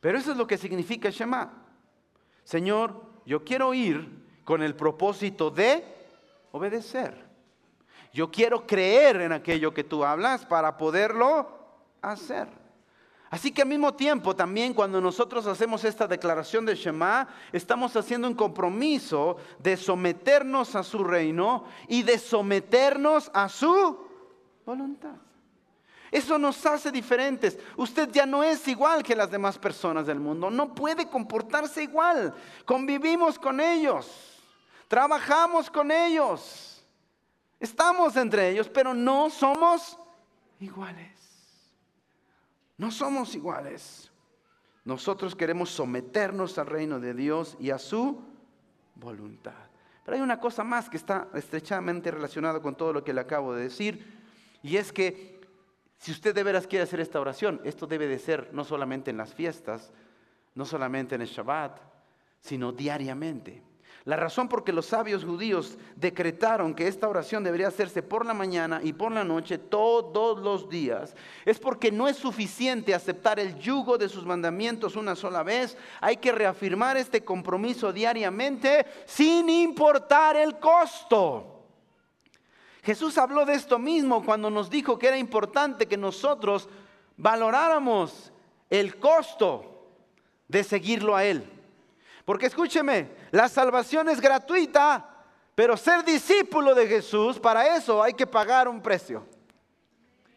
Pero 0.00 0.18
eso 0.18 0.32
es 0.32 0.38
lo 0.38 0.46
que 0.46 0.56
significa 0.56 1.10
Shema. 1.10 1.52
Señor, 2.44 3.12
yo 3.26 3.44
quiero 3.44 3.74
ir 3.74 4.08
con 4.44 4.62
el 4.62 4.74
propósito 4.74 5.50
de 5.50 5.84
obedecer. 6.50 7.31
Yo 8.12 8.30
quiero 8.30 8.66
creer 8.66 9.22
en 9.22 9.32
aquello 9.32 9.72
que 9.72 9.84
tú 9.84 10.04
hablas 10.04 10.44
para 10.44 10.76
poderlo 10.76 11.48
hacer. 12.02 12.48
Así 13.30 13.50
que 13.50 13.62
al 13.62 13.68
mismo 13.68 13.94
tiempo 13.94 14.36
también 14.36 14.74
cuando 14.74 15.00
nosotros 15.00 15.46
hacemos 15.46 15.84
esta 15.84 16.06
declaración 16.06 16.66
de 16.66 16.74
Shema, 16.74 17.26
estamos 17.50 17.96
haciendo 17.96 18.28
un 18.28 18.34
compromiso 18.34 19.38
de 19.58 19.78
someternos 19.78 20.76
a 20.76 20.82
su 20.82 21.02
reino 21.02 21.64
y 21.88 22.02
de 22.02 22.18
someternos 22.18 23.30
a 23.32 23.48
su 23.48 24.06
voluntad. 24.66 25.14
Eso 26.10 26.36
nos 26.36 26.66
hace 26.66 26.92
diferentes. 26.92 27.58
Usted 27.74 28.10
ya 28.12 28.26
no 28.26 28.44
es 28.44 28.68
igual 28.68 29.02
que 29.02 29.16
las 29.16 29.30
demás 29.30 29.56
personas 29.56 30.06
del 30.06 30.20
mundo. 30.20 30.50
No 30.50 30.74
puede 30.74 31.08
comportarse 31.08 31.82
igual. 31.82 32.34
Convivimos 32.66 33.38
con 33.38 33.60
ellos. 33.60 34.42
Trabajamos 34.88 35.70
con 35.70 35.90
ellos. 35.90 36.71
Estamos 37.62 38.16
entre 38.16 38.50
ellos, 38.50 38.68
pero 38.68 38.92
no 38.92 39.30
somos 39.30 39.96
iguales. 40.58 41.12
No 42.76 42.90
somos 42.90 43.36
iguales. 43.36 44.10
Nosotros 44.84 45.36
queremos 45.36 45.70
someternos 45.70 46.58
al 46.58 46.66
reino 46.66 46.98
de 46.98 47.14
Dios 47.14 47.56
y 47.60 47.70
a 47.70 47.78
su 47.78 48.20
voluntad. 48.96 49.54
Pero 50.04 50.16
hay 50.16 50.20
una 50.20 50.40
cosa 50.40 50.64
más 50.64 50.90
que 50.90 50.96
está 50.96 51.28
estrechamente 51.34 52.10
relacionada 52.10 52.60
con 52.60 52.74
todo 52.74 52.92
lo 52.92 53.04
que 53.04 53.12
le 53.12 53.20
acabo 53.20 53.54
de 53.54 53.62
decir, 53.62 54.20
y 54.60 54.76
es 54.76 54.92
que 54.92 55.40
si 55.98 56.10
usted 56.10 56.34
de 56.34 56.42
veras 56.42 56.66
quiere 56.66 56.82
hacer 56.82 56.98
esta 56.98 57.20
oración, 57.20 57.60
esto 57.62 57.86
debe 57.86 58.08
de 58.08 58.18
ser 58.18 58.50
no 58.52 58.64
solamente 58.64 59.12
en 59.12 59.18
las 59.18 59.34
fiestas, 59.34 59.92
no 60.56 60.64
solamente 60.64 61.14
en 61.14 61.22
el 61.22 61.28
Shabbat, 61.28 61.78
sino 62.40 62.72
diariamente. 62.72 63.62
La 64.04 64.16
razón 64.16 64.48
por 64.48 64.64
que 64.64 64.72
los 64.72 64.86
sabios 64.86 65.24
judíos 65.24 65.78
decretaron 65.94 66.74
que 66.74 66.88
esta 66.88 67.08
oración 67.08 67.44
debería 67.44 67.68
hacerse 67.68 68.02
por 68.02 68.26
la 68.26 68.34
mañana 68.34 68.80
y 68.82 68.92
por 68.92 69.12
la 69.12 69.22
noche 69.22 69.58
todos 69.58 70.40
los 70.40 70.68
días 70.68 71.14
es 71.44 71.60
porque 71.60 71.92
no 71.92 72.08
es 72.08 72.16
suficiente 72.16 72.94
aceptar 72.94 73.38
el 73.38 73.56
yugo 73.58 73.96
de 73.98 74.08
sus 74.08 74.26
mandamientos 74.26 74.96
una 74.96 75.14
sola 75.14 75.44
vez. 75.44 75.76
Hay 76.00 76.16
que 76.16 76.32
reafirmar 76.32 76.96
este 76.96 77.24
compromiso 77.24 77.92
diariamente 77.92 78.86
sin 79.06 79.48
importar 79.48 80.36
el 80.36 80.58
costo. 80.58 81.60
Jesús 82.82 83.16
habló 83.18 83.44
de 83.44 83.54
esto 83.54 83.78
mismo 83.78 84.24
cuando 84.24 84.50
nos 84.50 84.68
dijo 84.68 84.98
que 84.98 85.06
era 85.06 85.18
importante 85.18 85.86
que 85.86 85.96
nosotros 85.96 86.68
valoráramos 87.16 88.32
el 88.68 88.96
costo 88.96 89.86
de 90.48 90.64
seguirlo 90.64 91.14
a 91.14 91.24
Él. 91.24 91.61
Porque 92.24 92.46
escúcheme, 92.46 93.10
la 93.30 93.48
salvación 93.48 94.08
es 94.08 94.20
gratuita, 94.20 95.08
pero 95.54 95.76
ser 95.76 96.04
discípulo 96.04 96.74
de 96.74 96.86
Jesús, 96.86 97.38
para 97.38 97.76
eso 97.76 98.02
hay 98.02 98.14
que 98.14 98.26
pagar 98.26 98.68
un 98.68 98.80
precio. 98.80 99.24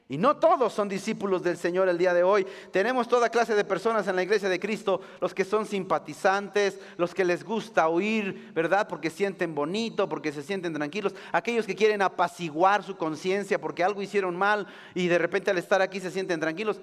Y 0.07 0.19
no 0.19 0.37
todos 0.37 0.71
son 0.71 0.87
discípulos 0.87 1.41
del 1.41 1.57
Señor 1.57 1.89
el 1.89 1.97
día 1.97 2.13
de 2.13 2.21
hoy. 2.21 2.45
Tenemos 2.71 3.07
toda 3.07 3.29
clase 3.29 3.55
de 3.55 3.63
personas 3.63 4.07
en 4.07 4.15
la 4.15 4.21
iglesia 4.21 4.49
de 4.49 4.59
Cristo, 4.59 5.01
los 5.19 5.33
que 5.33 5.43
son 5.43 5.65
simpatizantes, 5.65 6.79
los 6.97 7.15
que 7.15 7.25
les 7.25 7.43
gusta 7.43 7.87
oír, 7.87 8.51
¿verdad? 8.53 8.87
Porque 8.87 9.09
sienten 9.09 9.55
bonito, 9.55 10.07
porque 10.07 10.31
se 10.31 10.43
sienten 10.43 10.73
tranquilos. 10.73 11.15
Aquellos 11.31 11.65
que 11.65 11.75
quieren 11.75 12.03
apaciguar 12.03 12.83
su 12.83 12.97
conciencia 12.97 13.59
porque 13.59 13.83
algo 13.83 14.03
hicieron 14.03 14.35
mal 14.35 14.67
y 14.93 15.07
de 15.07 15.17
repente 15.17 15.49
al 15.49 15.57
estar 15.57 15.81
aquí 15.81 15.99
se 15.99 16.11
sienten 16.11 16.39
tranquilos. 16.39 16.79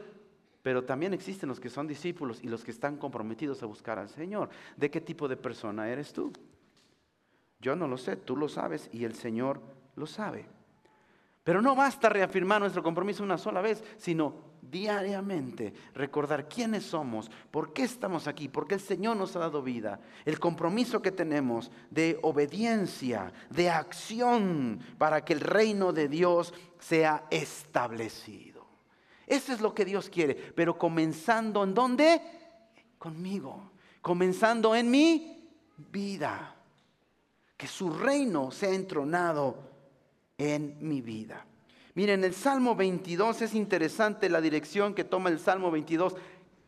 Pero 0.62 0.84
también 0.84 1.12
existen 1.12 1.48
los 1.48 1.60
que 1.60 1.68
son 1.68 1.88
discípulos 1.88 2.40
y 2.42 2.48
los 2.48 2.64
que 2.64 2.70
están 2.70 2.96
comprometidos 2.96 3.62
a 3.62 3.66
buscar 3.66 3.98
al 3.98 4.08
Señor. 4.08 4.48
¿De 4.76 4.90
qué 4.90 5.00
tipo 5.00 5.28
de 5.28 5.36
persona 5.36 5.88
eres 5.88 6.12
tú? 6.12 6.32
Yo 7.60 7.76
no 7.76 7.88
lo 7.88 7.96
sé, 7.96 8.16
tú 8.16 8.36
lo 8.36 8.48
sabes 8.48 8.88
y 8.92 9.04
el 9.04 9.14
Señor 9.14 9.60
lo 9.96 10.06
sabe. 10.06 10.46
Pero 11.44 11.60
no 11.60 11.74
basta 11.74 12.08
reafirmar 12.08 12.60
nuestro 12.60 12.82
compromiso 12.82 13.24
una 13.24 13.38
sola 13.38 13.60
vez, 13.60 13.82
sino 13.98 14.52
diariamente 14.62 15.74
recordar 15.92 16.48
quiénes 16.48 16.84
somos, 16.84 17.30
por 17.50 17.72
qué 17.72 17.82
estamos 17.82 18.28
aquí, 18.28 18.48
por 18.48 18.68
qué 18.68 18.74
el 18.74 18.80
Señor 18.80 19.16
nos 19.16 19.34
ha 19.34 19.40
dado 19.40 19.62
vida, 19.62 20.00
el 20.24 20.38
compromiso 20.38 21.02
que 21.02 21.10
tenemos 21.10 21.70
de 21.90 22.18
obediencia, 22.22 23.32
de 23.50 23.68
acción 23.68 24.80
para 24.98 25.24
que 25.24 25.32
el 25.32 25.40
reino 25.40 25.92
de 25.92 26.08
Dios 26.08 26.54
sea 26.78 27.24
establecido. 27.30 28.51
Eso 29.32 29.54
es 29.54 29.62
lo 29.62 29.74
que 29.74 29.86
Dios 29.86 30.10
quiere, 30.10 30.34
pero 30.34 30.76
comenzando 30.76 31.64
en 31.64 31.72
dónde? 31.72 32.20
Conmigo, 32.98 33.70
comenzando 34.02 34.76
en 34.76 34.90
mi 34.90 35.48
vida, 35.90 36.54
que 37.56 37.66
su 37.66 37.88
reino 37.94 38.50
sea 38.50 38.74
entronado 38.74 39.56
en 40.36 40.76
mi 40.86 41.00
vida. 41.00 41.46
Miren, 41.94 42.24
el 42.24 42.34
Salmo 42.34 42.76
22 42.76 43.40
es 43.40 43.54
interesante 43.54 44.28
la 44.28 44.42
dirección 44.42 44.92
que 44.92 45.04
toma 45.04 45.30
el 45.30 45.38
Salmo 45.38 45.70
22 45.70 46.14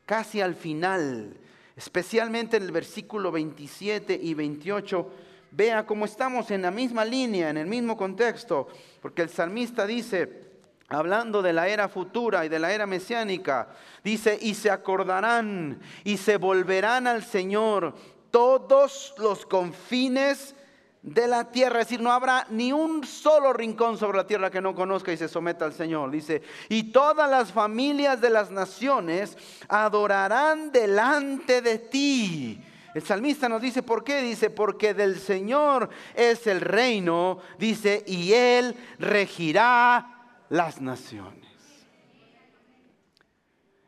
casi 0.07 0.40
al 0.40 0.55
final, 0.55 1.37
especialmente 1.77 2.57
en 2.57 2.62
el 2.62 2.72
versículo 2.72 3.31
27 3.31 4.18
y 4.22 4.33
28. 4.33 5.11
Vea 5.50 5.85
cómo 5.85 6.07
estamos 6.07 6.50
en 6.50 6.62
la 6.62 6.70
misma 6.70 7.05
línea, 7.05 7.50
en 7.50 7.59
el 7.59 7.66
mismo 7.66 7.94
contexto, 7.94 8.68
porque 9.03 9.20
el 9.20 9.29
salmista 9.29 9.87
dice, 9.87 10.53
hablando 10.88 11.42
de 11.42 11.52
la 11.52 11.68
era 11.68 11.88
futura 11.88 12.44
y 12.44 12.48
de 12.48 12.58
la 12.58 12.72
era 12.72 12.86
mesiánica, 12.86 13.68
dice, 14.02 14.38
y 14.40 14.54
se 14.54 14.70
acordarán 14.70 15.80
y 16.04 16.16
se 16.16 16.36
volverán 16.36 17.06
al 17.06 17.24
Señor 17.24 17.94
todos 18.30 19.14
los 19.18 19.46
confines 19.46 20.54
de 21.02 21.28
la 21.28 21.50
tierra. 21.50 21.80
Es 21.80 21.88
decir, 21.88 22.00
no 22.00 22.10
habrá 22.10 22.46
ni 22.50 22.72
un 22.72 23.04
solo 23.04 23.52
rincón 23.52 23.98
sobre 23.98 24.18
la 24.18 24.26
tierra 24.26 24.50
que 24.50 24.60
no 24.60 24.74
conozca 24.74 25.12
y 25.12 25.16
se 25.16 25.28
someta 25.28 25.64
al 25.64 25.72
Señor. 25.72 26.10
Dice, 26.10 26.42
y 26.68 26.84
todas 26.84 27.30
las 27.30 27.52
familias 27.52 28.20
de 28.20 28.30
las 28.30 28.50
naciones 28.50 29.36
adorarán 29.68 30.72
delante 30.72 31.62
de 31.62 31.78
ti. 31.78 32.62
El 32.94 33.02
salmista 33.02 33.48
nos 33.48 33.60
dice, 33.60 33.82
¿por 33.82 34.04
qué? 34.04 34.22
Dice, 34.22 34.50
porque 34.50 34.94
del 34.94 35.18
Señor 35.18 35.90
es 36.14 36.46
el 36.46 36.60
reino, 36.60 37.38
dice, 37.58 38.04
y 38.06 38.32
Él 38.32 38.76
regirá 38.98 40.13
las 40.48 40.80
naciones. 40.80 41.50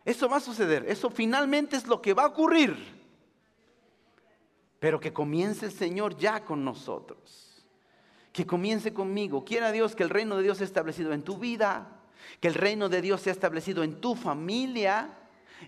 Eso 0.05 0.29
va 0.29 0.37
a 0.37 0.41
suceder, 0.41 0.85
eso 0.89 1.11
finalmente 1.11 1.77
es 1.77 1.87
lo 1.87 2.01
que 2.01 2.15
va 2.15 2.25
a 2.25 2.29
ocurrir 2.29 2.97
pero 4.79 5.01
que 5.01 5.13
comience 5.13 5.67
el 5.67 5.73
Señor 5.73 6.17
ya 6.17 6.45
con 6.45 6.65
nosotros. 6.65 7.65
Que 8.33 8.47
comience 8.47 8.93
conmigo. 8.93 9.45
Quiera 9.45 9.73
Dios 9.73 9.97
que 9.97 10.03
el 10.03 10.11
reino 10.11 10.37
de 10.37 10.43
Dios 10.43 10.59
sea 10.59 10.67
establecido 10.67 11.13
en 11.13 11.23
tu 11.23 11.39
vida, 11.39 12.03
que 12.41 12.49
el 12.49 12.55
reino 12.55 12.89
de 12.89 13.01
Dios 13.01 13.23
sea 13.23 13.33
establecido 13.33 13.83
en 13.83 14.01
tu 14.01 14.15
familia, 14.15 15.19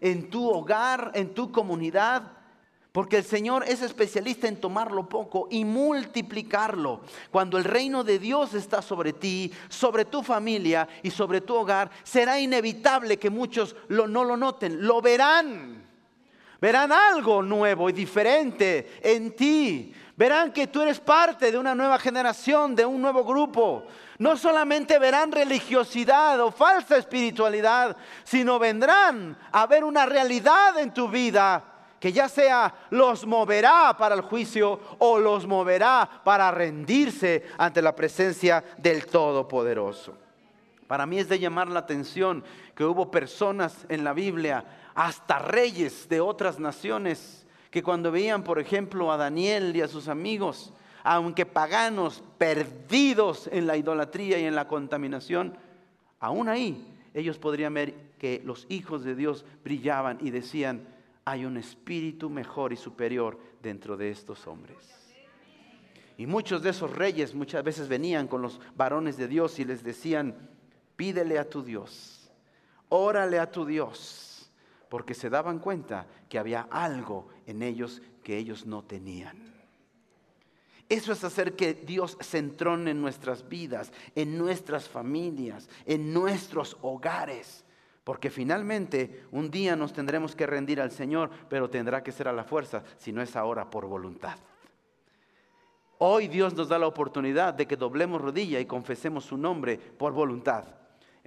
en 0.01 0.29
tu 0.29 0.49
hogar, 0.49 1.11
en 1.15 1.35
tu 1.35 1.51
comunidad. 1.51 2.38
Porque 2.99 3.19
el 3.19 3.25
Señor 3.25 3.63
es 3.69 3.81
especialista 3.81 4.49
en 4.49 4.61
tomar 4.61 4.91
lo 4.91 5.09
poco 5.09 5.47
y 5.53 5.65
multiplicarlo. 5.65 7.03
Cuando 7.31 7.57
el 7.57 7.63
reino 7.63 8.03
de 8.03 8.19
Dios 8.19 8.55
está 8.55 8.83
sobre 8.83 9.13
ti, 9.13 9.53
sobre 9.69 10.05
tu 10.05 10.21
familia 10.21 10.89
y 11.05 11.13
sobre 11.13 11.41
tu 11.41 11.55
hogar, 11.55 11.93
será 12.03 12.41
inevitable 12.41 13.17
que 13.17 13.31
muchos 13.31 13.77
no 13.89 14.25
lo 14.25 14.37
noten, 14.37 14.85
lo 14.85 15.01
verán. 15.01 15.81
Verán 16.61 16.91
algo 16.91 17.41
nuevo 17.41 17.89
y 17.89 17.93
diferente 17.93 18.99
en 19.01 19.37
ti. 19.37 19.95
Verán 20.17 20.53
que 20.53 20.67
tú 20.67 20.83
eres 20.83 20.99
parte 20.99 21.53
de 21.53 21.59
una 21.59 21.77
nueva 21.77 22.01
generación, 22.01 22.75
de 22.75 22.85
un 22.85 23.01
nuevo 23.01 23.23
grupo. 23.23 23.85
No 24.19 24.37
solamente 24.37 24.99
verán 24.99 25.31
religiosidad 25.31 26.41
o 26.41 26.51
falsa 26.51 26.97
espiritualidad, 26.97 27.97
sino 28.25 28.59
vendrán 28.59 29.39
a 29.53 29.69
ver 29.69 29.85
una 29.85 30.05
realidad 30.05 30.77
en 30.81 30.93
tu 30.93 31.09
vida 31.09 31.77
que 32.01 32.13
ya 32.13 32.29
sea 32.29 32.75
los 32.91 33.27
moverá 33.27 33.97
para 33.99 34.15
el 34.15 34.21
juicio 34.23 34.81
o 34.99 35.19
los 35.19 35.47
moverá 35.47 36.09
para 36.25 36.51
rendirse 36.51 37.45
ante 37.59 37.83
la 37.83 37.95
presencia 37.95 38.65
del 38.79 39.07
Todopoderoso. 39.07 40.15
Para 40.87 41.07
mí 41.07 41.19
es 41.19 41.29
de 41.29 41.39
llamar 41.39 41.69
la 41.69 41.81
atención 41.81 42.43
que 42.75 42.85
hubo 42.85 43.11
personas 43.11 43.85
en 43.89 44.05
la 44.05 44.13
Biblia 44.13 44.65
hasta 44.95 45.39
reyes 45.39 46.09
de 46.09 46.21
otras 46.21 46.59
naciones, 46.59 47.47
que 47.71 47.83
cuando 47.83 48.11
veían, 48.11 48.43
por 48.43 48.59
ejemplo, 48.59 49.13
a 49.13 49.17
Daniel 49.17 49.77
y 49.77 49.83
a 49.83 49.89
sus 49.89 50.09
amigos, 50.09 50.73
aunque 51.05 51.47
paganos, 51.47 52.23
perdidos 52.39 53.49
en 53.53 53.67
la 53.67 53.77
idolatría 53.77 54.39
y 54.39 54.45
en 54.45 54.55
la 54.55 54.67
contaminación, 54.67 55.57
aún 56.21 56.49
ahí 56.49 56.85
ellos 57.15 57.39
podrían 57.39 57.75
ver 57.75 57.95
que 58.19 58.43
los 58.45 58.67
hijos 58.69 59.05
de 59.05 59.15
Dios 59.15 59.45
brillaban 59.65 60.19
y 60.21 60.31
decían, 60.31 60.87
hay 61.31 61.45
un 61.45 61.59
espíritu 61.59 62.31
mejor 62.31 62.73
y 62.73 62.77
superior 62.77 63.39
dentro 63.63 63.97
de 63.97 64.11
estos 64.11 64.47
hombres. 64.47 64.77
Y 66.17 66.27
muchos 66.27 66.63
de 66.63 66.71
esos 66.71 66.97
reyes 66.97 67.35
muchas 67.35 67.63
veces 67.63 67.87
venían 67.87 68.27
con 68.27 68.41
los 68.41 68.61
varones 68.75 69.17
de 69.17 69.29
Dios 69.29 69.59
y 69.59 69.65
les 69.65 69.85
decían, 69.85 70.51
pídele 70.97 71.39
a 71.39 71.49
tu 71.49 71.63
Dios, 71.63 72.31
órale 72.89 73.39
a 73.39 73.51
tu 73.51 73.67
Dios 73.67 74.51
porque 74.89 75.13
se 75.13 75.29
daban 75.29 75.59
cuenta 75.59 76.07
que 76.31 76.39
había 76.39 76.63
algo 76.71 77.29
en 77.47 77.63
ellos 77.63 78.01
que 78.25 78.39
ellos 78.39 78.65
no 78.65 78.83
tenían. 78.83 79.55
Eso 80.89 81.13
es 81.13 81.23
hacer 81.23 81.55
que 81.55 81.75
Dios 81.75 82.17
se 82.21 82.39
entrone 82.39 82.93
en 82.93 83.03
nuestras 83.03 83.47
vidas, 83.47 83.93
en 84.15 84.39
nuestras 84.39 84.89
familias, 84.89 85.69
en 85.85 86.15
nuestros 86.15 86.79
hogares. 86.81 87.65
Porque 88.09 88.31
finalmente 88.31 89.27
un 89.33 89.51
día 89.51 89.77
nos 89.77 89.93
tendremos 89.93 90.35
que 90.35 90.47
rendir 90.47 90.81
al 90.81 90.91
Señor, 90.91 91.29
pero 91.51 91.69
tendrá 91.69 92.03
que 92.03 92.11
ser 92.11 92.27
a 92.27 92.33
la 92.33 92.43
fuerza, 92.43 92.83
si 92.97 93.13
no 93.13 93.21
es 93.21 93.37
ahora 93.37 93.69
por 93.69 93.85
voluntad. 93.85 94.39
Hoy 95.99 96.27
Dios 96.27 96.55
nos 96.55 96.71
da 96.71 96.79
la 96.79 96.87
oportunidad 96.87 97.53
de 97.53 97.67
que 97.67 97.77
doblemos 97.77 98.23
rodilla 98.23 98.61
y 98.61 98.65
confesemos 98.65 99.27
su 99.27 99.37
nombre 99.37 99.77
por 99.77 100.15
voluntad. 100.15 100.65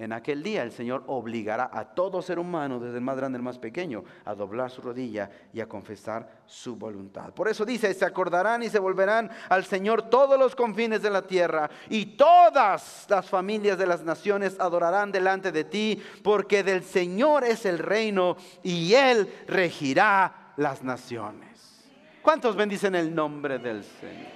En 0.02 0.14
aquel 0.14 0.42
día 0.42 0.64
el 0.64 0.72
Señor 0.72 1.04
obligará 1.06 1.70
a 1.72 1.86
todo 1.86 2.24
ser 2.24 2.40
humano, 2.40 2.80
desde 2.80 2.96
el 2.98 3.04
más 3.04 3.18
grande 3.18 3.36
al 3.36 3.44
más 3.44 3.60
pequeño, 3.60 4.04
a 4.26 4.34
doblar 4.34 4.72
su 4.72 4.82
rodilla 4.82 5.30
y 5.54 5.62
a 5.62 5.70
confesar 5.70 6.42
su 6.48 6.76
voluntad. 6.76 7.32
Por 7.36 7.48
eso 7.48 7.66
dice, 7.66 7.94
se 7.94 8.04
acordarán 8.04 8.64
y 8.64 8.70
se 8.70 8.80
volverán 8.80 9.30
al 9.48 9.64
Señor 9.64 10.10
todos 10.10 10.40
los 10.40 10.56
confines 10.56 11.04
de 11.04 11.12
la 11.12 11.22
tierra 11.22 11.70
y 11.88 12.18
todas 12.18 13.06
las 13.12 13.30
familias 13.30 13.78
de 13.78 13.86
las 13.86 14.04
naciones 14.04 14.60
adorarán 14.60 15.12
delante 15.12 15.52
de 15.52 15.66
ti, 15.66 16.02
porque 16.24 16.64
del 16.64 16.82
Señor 16.84 17.44
es 17.44 17.68
el 17.68 17.78
reino 17.78 18.38
y 18.64 18.96
Él 18.96 19.32
regirá 19.48 20.54
las 20.58 20.82
naciones. 20.82 21.86
¿Cuántos 22.24 22.56
bendicen 22.56 22.96
el 22.96 23.14
nombre 23.14 23.60
del 23.60 23.84
Señor? 23.84 24.32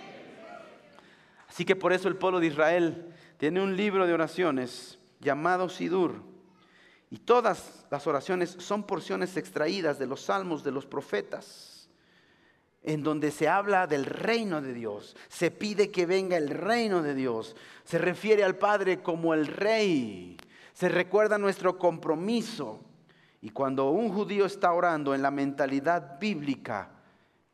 Así 1.50 1.66
que 1.66 1.76
por 1.76 1.92
eso 1.92 2.08
el 2.08 2.18
pueblo 2.18 2.40
de 2.40 2.46
Israel 2.46 3.12
tiene 3.38 3.64
un 3.64 3.76
libro 3.76 4.06
de 4.06 4.14
oraciones 4.14 5.00
llamado 5.26 5.68
Sidur. 5.68 6.22
Y 7.10 7.18
todas 7.18 7.86
las 7.92 8.08
oraciones 8.08 8.52
son 8.60 8.84
porciones 8.84 9.36
extraídas 9.36 10.00
de 10.00 10.08
los 10.08 10.22
salmos 10.22 10.64
de 10.64 10.72
los 10.72 10.86
profetas, 10.86 11.90
en 12.84 13.04
donde 13.04 13.32
se 13.32 13.50
habla 13.50 13.88
del 13.88 14.06
reino 14.06 14.62
de 14.62 14.74
Dios, 14.74 15.16
se 15.28 15.52
pide 15.52 15.92
que 15.92 16.06
venga 16.06 16.38
el 16.38 16.50
reino 16.50 17.02
de 17.02 17.16
Dios, 17.16 17.56
se 17.84 17.98
refiere 17.98 18.44
al 18.44 18.58
Padre 18.58 19.02
como 19.02 19.34
el 19.34 19.48
rey, 19.48 20.38
se 20.74 20.88
recuerda 20.88 21.38
nuestro 21.38 21.78
compromiso. 21.78 22.80
Y 23.42 23.50
cuando 23.50 23.90
un 23.90 24.10
judío 24.12 24.46
está 24.46 24.72
orando 24.72 25.14
en 25.14 25.22
la 25.22 25.32
mentalidad 25.32 26.20
bíblica, 26.20 26.92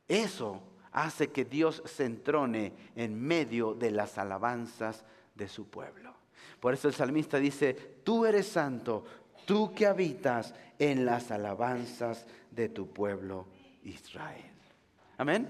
eso 0.07 0.61
hace 0.91 1.31
que 1.31 1.45
Dios 1.45 1.81
se 1.85 2.05
entrone 2.05 2.73
en 2.95 3.19
medio 3.19 3.73
de 3.73 3.91
las 3.91 4.17
alabanzas 4.17 5.05
de 5.35 5.47
su 5.47 5.69
pueblo. 5.69 6.20
Por 6.59 6.73
eso 6.73 6.87
el 6.87 6.93
salmista 6.93 7.37
dice, 7.37 7.73
tú 8.03 8.25
eres 8.25 8.47
santo, 8.47 9.03
tú 9.45 9.73
que 9.73 9.87
habitas 9.87 10.53
en 10.77 11.05
las 11.05 11.31
alabanzas 11.31 12.25
de 12.51 12.69
tu 12.69 12.91
pueblo 12.91 13.45
Israel. 13.83 14.51
Amén. 15.17 15.47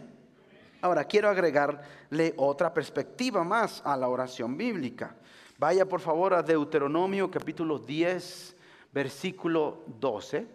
Ahora 0.81 1.03
quiero 1.05 1.29
agregarle 1.29 2.33
otra 2.37 2.73
perspectiva 2.73 3.43
más 3.43 3.81
a 3.85 3.95
la 3.95 4.07
oración 4.07 4.57
bíblica. 4.57 5.15
Vaya 5.57 5.85
por 5.85 5.99
favor 5.99 6.33
a 6.33 6.41
Deuteronomio 6.41 7.29
capítulo 7.29 7.77
10, 7.77 8.55
versículo 8.91 9.83
12. 9.99 10.47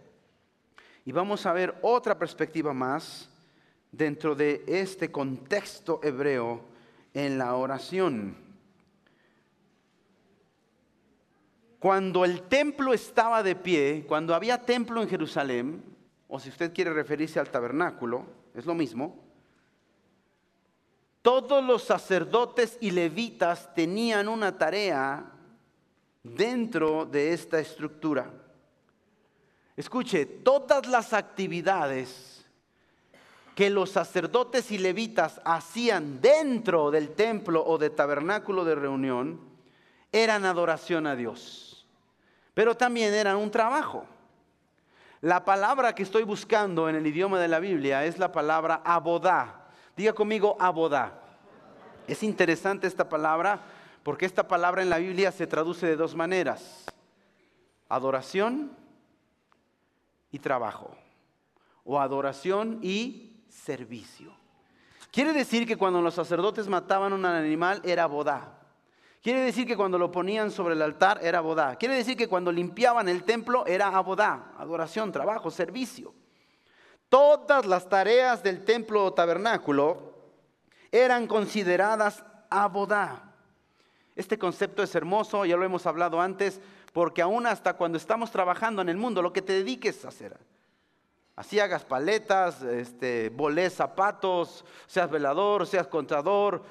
Y 1.05 1.13
vamos 1.13 1.47
a 1.47 1.53
ver 1.53 1.77
otra 1.83 2.19
perspectiva 2.19 2.75
más 2.75 3.31
dentro 3.93 4.35
de 4.35 4.65
este 4.67 5.13
contexto 5.13 6.01
hebreo 6.03 6.61
en 7.15 7.39
la 7.39 7.55
oración. 7.55 8.46
Cuando 11.87 12.25
el 12.25 12.43
templo 12.49 12.93
estaba 12.93 13.45
de 13.45 13.55
pie, 13.55 14.07
cuando 14.09 14.35
había 14.35 14.61
templo 14.61 15.01
en 15.01 15.09
Jerusalén, 15.09 15.85
o 16.27 16.41
si 16.41 16.49
usted 16.49 16.75
quiere 16.75 16.93
referirse 16.93 17.39
al 17.39 17.49
tabernáculo, 17.49 18.27
es 18.57 18.67
lo 18.67 18.75
mismo, 18.75 19.17
todos 21.23 21.63
los 21.63 21.85
sacerdotes 21.85 22.77
y 22.81 22.91
levitas 22.91 23.73
tenían 23.73 24.27
una 24.27 24.59
tarea 24.59 25.31
dentro 26.25 27.05
de 27.05 27.33
esta 27.33 27.61
estructura. 27.61 28.33
Escuche, 29.77 30.27
todas 30.27 30.89
las 30.89 31.13
actividades 31.13 32.45
que 33.55 33.71
los 33.71 33.91
sacerdotes 33.91 34.73
y 34.73 34.79
levitas 34.79 35.41
hacían 35.45 36.21
dentro 36.21 36.91
del 36.91 37.11
templo 37.11 37.65
o 37.65 37.79
de 37.79 37.91
tabernáculo 37.91 38.65
de 38.65 38.75
reunión 38.75 39.39
eran 40.11 40.45
adoración 40.45 41.07
a 41.07 41.15
Dios, 41.15 41.66
pero 42.57 42.75
también 42.75 43.13
eran 43.13 43.37
un 43.37 43.51
trabajo. 43.51 44.07
La 45.21 45.45
palabra 45.45 45.95
que 45.95 46.03
estoy 46.03 46.23
buscando 46.23 46.89
en 46.89 46.97
el 46.97 47.07
idioma 47.07 47.39
de 47.39 47.49
la 47.49 47.59
Biblia 47.61 48.07
es 48.07 48.19
la 48.19 48.33
palabra 48.33 48.81
abodá. 48.83 49.67
Diga 49.95 50.15
conmigo 50.15 50.57
abodá. 50.59 51.21
Es 52.07 52.23
interesante 52.23 52.87
esta 52.87 53.11
palabra 53.11 53.61
porque 54.03 54.25
esta 54.25 54.49
palabra 54.49 54.81
en 54.81 54.89
la 54.89 54.97
Biblia 54.97 55.33
se 55.33 55.47
traduce 55.47 55.87
de 55.87 55.97
dos 55.97 56.15
maneras. 56.15 56.87
Adoración 57.91 58.75
y 60.33 60.39
trabajo. 60.39 60.97
O 61.85 62.01
adoración 62.01 62.79
y 62.81 63.45
servicio. 63.51 64.33
Quiere 65.11 65.35
decir 65.35 65.67
que 65.67 65.77
cuando 65.77 66.01
los 66.01 66.15
sacerdotes 66.15 66.69
mataban 66.69 67.13
un 67.13 67.27
animal 67.27 67.83
era 67.85 68.07
bodá. 68.07 68.66
Quiere 69.27 69.41
decir 69.41 69.67
que 69.67 69.77
cuando 69.77 69.99
lo 69.99 70.13
ponían 70.13 70.53
sobre 70.53 70.75
el 70.75 70.83
altar 70.83 71.19
era 71.21 71.41
bodá. 71.41 71.75
Quiere 71.75 71.97
decir 71.97 72.17
que 72.17 72.29
cuando 72.29 72.53
limpiaban 72.53 73.09
el 73.09 73.25
templo 73.25 73.67
era 73.67 73.89
abodá, 73.89 74.53
adoración, 74.57 75.11
trabajo, 75.11 75.51
servicio. 75.51 76.15
Todas 77.09 77.67
las 77.67 77.89
tareas 77.89 78.45
del 78.45 78.65
templo 78.65 79.05
o 79.05 79.13
tabernáculo 79.13 80.15
eran 80.93 81.27
consideradas 81.27 82.23
abodá. 82.51 83.35
Este 84.15 84.39
concepto 84.39 84.85
es 84.85 84.95
hermoso, 84.95 85.45
ya 85.45 85.57
lo 85.57 85.65
hemos 85.65 85.87
hablado 85.87 86.21
antes, 86.21 86.61
porque 86.93 87.21
aún 87.21 87.49
hasta 87.49 87.73
cuando 87.73 87.99
estamos 87.99 88.31
trabajando 88.31 88.81
en 88.81 88.91
el 88.91 88.97
mundo, 88.97 89.23
lo 89.23 89.33
que 89.33 89.43
te 89.43 89.55
dediques 89.55 90.05
a 90.05 90.09
hacer, 90.11 90.37
así 91.35 91.59
hagas 91.59 91.85
paletas, 91.85 92.63
este, 92.63 93.33
zapatos, 93.71 94.65
seas 94.87 95.11
velador, 95.11 95.67
seas 95.67 95.89
contador, 95.89 96.63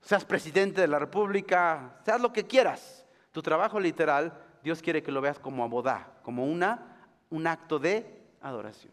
seas 0.00 0.24
presidente 0.24 0.80
de 0.80 0.88
la 0.88 0.98
república, 0.98 2.00
seas 2.04 2.20
lo 2.20 2.32
que 2.32 2.46
quieras, 2.46 3.06
tu 3.32 3.42
trabajo 3.42 3.78
literal, 3.78 4.32
Dios 4.62 4.82
quiere 4.82 5.02
que 5.02 5.12
lo 5.12 5.20
veas 5.20 5.38
como 5.38 5.64
abodá, 5.64 6.18
como 6.22 6.44
una, 6.44 7.06
un 7.30 7.46
acto 7.46 7.78
de 7.78 8.22
adoración. 8.40 8.92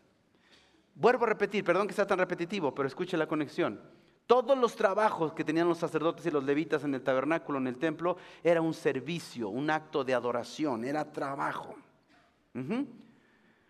Vuelvo 0.96 1.26
a 1.26 1.30
repetir, 1.30 1.64
perdón 1.64 1.88
que 1.88 1.94
sea 1.94 2.08
tan 2.08 2.20
repetitivo, 2.20 2.74
pero 2.74 2.88
escuche 2.88 3.18
la 3.18 3.28
conexión. 3.28 3.80
Todos 4.26 4.58
los 4.58 4.76
trabajos 4.76 5.34
que 5.34 5.44
tenían 5.44 5.68
los 5.68 5.78
sacerdotes 5.78 6.26
y 6.26 6.32
los 6.32 6.44
levitas 6.44 6.84
en 6.84 6.94
el 6.94 7.02
tabernáculo, 7.02 7.60
en 7.60 7.68
el 7.68 7.78
templo, 7.78 8.18
era 8.44 8.62
un 8.62 8.74
servicio, 8.74 9.50
un 9.50 9.70
acto 9.70 10.04
de 10.04 10.14
adoración, 10.14 10.84
era 10.84 11.12
trabajo. 11.12 11.76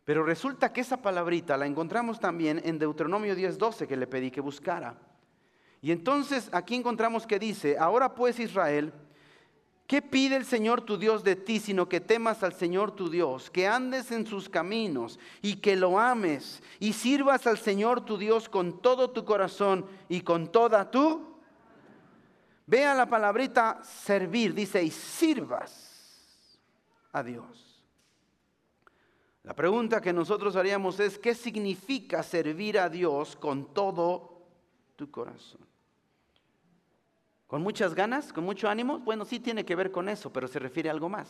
Pero 0.04 0.24
resulta 0.24 0.72
que 0.72 0.82
esa 0.82 0.98
palabrita 0.98 1.58
la 1.58 1.68
encontramos 1.68 2.20
también 2.20 2.62
en 2.64 2.80
Deuteronomio 2.80 3.36
10:12 3.36 3.86
que 3.86 3.98
le 3.98 4.08
pedí 4.08 4.32
que 4.32 4.42
buscara. 4.42 4.96
Y 5.82 5.92
entonces 5.92 6.50
aquí 6.52 6.76
encontramos 6.76 7.28
que 7.28 7.40
dice, 7.40 7.78
ahora 7.78 8.16
pues 8.16 8.40
Israel, 8.40 8.94
¿Qué 9.88 10.02
pide 10.02 10.36
el 10.36 10.44
Señor 10.44 10.82
tu 10.82 10.98
Dios 10.98 11.24
de 11.24 11.38
ti, 11.38 11.62
sino 11.62 11.88
que 11.88 12.02
temas 12.02 12.44
al 12.44 12.52
Señor 12.52 12.92
tu 12.92 13.10
Dios, 13.10 13.50
que 13.50 13.68
andes 13.68 14.12
en 14.12 14.28
sus 14.28 14.50
caminos 14.50 15.18
y 15.42 15.56
que 15.56 15.78
lo 15.78 15.98
ames 15.98 16.62
y 16.82 16.92
sirvas 16.92 17.48
al 17.48 17.58
Señor 17.58 18.04
tu 18.04 18.18
Dios 18.18 18.50
con 18.50 18.82
todo 18.82 19.12
tu 19.12 19.24
corazón 19.24 19.86
y 20.10 20.22
con 20.22 20.52
toda 20.52 20.92
tu... 20.92 21.38
Vea 22.66 22.94
la 22.94 23.08
palabrita 23.08 23.82
servir, 23.82 24.54
dice, 24.54 24.84
y 24.84 24.92
sirvas 24.92 26.60
a 27.14 27.24
Dios. 27.24 27.82
La 29.44 29.56
pregunta 29.56 30.02
que 30.02 30.12
nosotros 30.12 30.58
haríamos 30.58 31.00
es, 31.00 31.18
¿qué 31.18 31.34
significa 31.34 32.24
servir 32.24 32.78
a 32.78 32.90
Dios 32.90 33.38
con 33.38 33.74
todo 33.74 34.44
tu 34.98 35.10
corazón? 35.10 35.67
¿Con 37.48 37.62
muchas 37.62 37.96
ganas? 37.96 38.34
¿Con 38.34 38.44
mucho 38.44 38.70
ánimo? 38.70 39.00
Bueno, 39.00 39.24
sí 39.24 39.40
tiene 39.40 39.66
que 39.66 39.76
ver 39.76 39.92
con 39.92 40.10
eso, 40.10 40.32
pero 40.32 40.50
se 40.50 40.60
refiere 40.60 40.90
a 40.90 40.92
algo 40.92 41.08
más. 41.08 41.30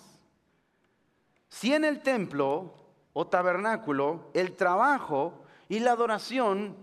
Si 1.48 1.74
en 1.74 1.86
el 1.86 2.02
templo 2.02 2.74
o 3.14 3.28
tabernáculo 3.28 4.32
el 4.34 4.56
trabajo 4.56 5.44
y 5.70 5.80
la 5.80 5.92
adoración 5.92 6.76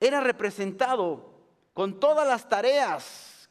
era 0.00 0.20
representado 0.20 1.30
con 1.72 2.00
todas 2.00 2.26
las 2.26 2.48
tareas 2.48 3.48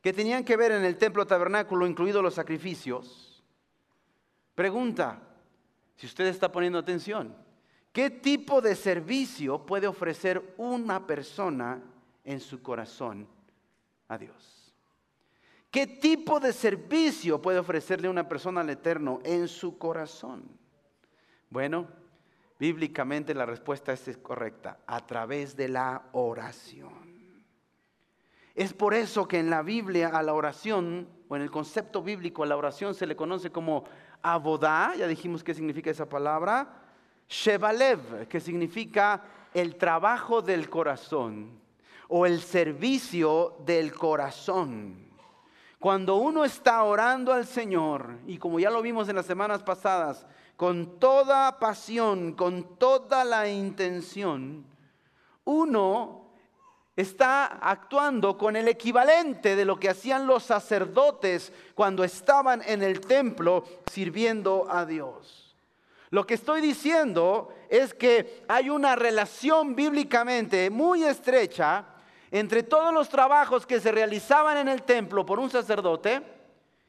que 0.00 0.12
tenían 0.12 0.44
que 0.44 0.56
ver 0.56 0.70
en 0.70 0.84
el 0.84 0.96
templo 0.96 1.26
tabernáculo, 1.26 1.86
incluidos 1.86 2.22
los 2.22 2.34
sacrificios, 2.34 3.42
pregunta, 4.54 5.20
si 5.96 6.06
usted 6.06 6.26
está 6.26 6.50
poniendo 6.52 6.78
atención, 6.78 7.34
¿qué 7.92 8.08
tipo 8.08 8.60
de 8.60 8.76
servicio 8.76 9.66
puede 9.66 9.88
ofrecer 9.88 10.54
una 10.56 11.04
persona 11.06 11.82
en 12.24 12.38
su 12.38 12.62
corazón? 12.62 13.26
A 14.08 14.18
Dios. 14.18 14.74
¿Qué 15.70 15.86
tipo 15.86 16.40
de 16.40 16.52
servicio 16.52 17.42
puede 17.42 17.58
ofrecerle 17.58 18.08
una 18.08 18.26
persona 18.26 18.62
al 18.62 18.70
Eterno 18.70 19.20
en 19.22 19.48
su 19.48 19.76
corazón? 19.76 20.44
Bueno, 21.50 21.86
bíblicamente 22.58 23.34
la 23.34 23.44
respuesta 23.44 23.92
es 23.92 24.16
correcta, 24.18 24.78
a 24.86 25.06
través 25.06 25.56
de 25.56 25.68
la 25.68 26.04
oración. 26.12 27.08
Es 28.54 28.72
por 28.72 28.94
eso 28.94 29.28
que 29.28 29.38
en 29.38 29.50
la 29.50 29.62
Biblia 29.62 30.08
a 30.08 30.22
la 30.22 30.32
oración, 30.32 31.06
o 31.28 31.36
en 31.36 31.42
el 31.42 31.50
concepto 31.50 32.02
bíblico 32.02 32.42
a 32.42 32.46
la 32.46 32.56
oración 32.56 32.94
se 32.94 33.06
le 33.06 33.14
conoce 33.14 33.50
como 33.52 33.84
abodá, 34.22 34.94
ya 34.96 35.06
dijimos 35.06 35.44
qué 35.44 35.54
significa 35.54 35.90
esa 35.90 36.08
palabra, 36.08 36.82
shebalev, 37.28 38.26
que 38.26 38.40
significa 38.40 39.22
el 39.52 39.76
trabajo 39.76 40.40
del 40.40 40.68
corazón 40.70 41.67
o 42.08 42.26
el 42.26 42.40
servicio 42.40 43.56
del 43.64 43.94
corazón. 43.94 45.08
Cuando 45.78 46.16
uno 46.16 46.44
está 46.44 46.82
orando 46.82 47.32
al 47.32 47.46
Señor, 47.46 48.18
y 48.26 48.38
como 48.38 48.58
ya 48.58 48.70
lo 48.70 48.82
vimos 48.82 49.08
en 49.08 49.16
las 49.16 49.26
semanas 49.26 49.62
pasadas, 49.62 50.26
con 50.56 50.98
toda 50.98 51.58
pasión, 51.60 52.32
con 52.32 52.76
toda 52.78 53.24
la 53.24 53.48
intención, 53.48 54.66
uno 55.44 56.32
está 56.96 57.46
actuando 57.46 58.36
con 58.36 58.56
el 58.56 58.66
equivalente 58.66 59.54
de 59.54 59.64
lo 59.64 59.78
que 59.78 59.88
hacían 59.88 60.26
los 60.26 60.42
sacerdotes 60.42 61.52
cuando 61.76 62.02
estaban 62.02 62.60
en 62.66 62.82
el 62.82 63.00
templo 63.00 63.62
sirviendo 63.88 64.66
a 64.68 64.84
Dios. 64.84 65.54
Lo 66.10 66.26
que 66.26 66.34
estoy 66.34 66.60
diciendo 66.60 67.54
es 67.68 67.94
que 67.94 68.42
hay 68.48 68.68
una 68.68 68.96
relación 68.96 69.76
bíblicamente 69.76 70.70
muy 70.70 71.04
estrecha 71.04 71.84
entre 72.30 72.62
todos 72.62 72.92
los 72.92 73.08
trabajos 73.08 73.66
que 73.66 73.80
se 73.80 73.92
realizaban 73.92 74.56
en 74.58 74.68
el 74.68 74.82
templo 74.82 75.24
por 75.24 75.38
un 75.38 75.50
sacerdote 75.50 76.22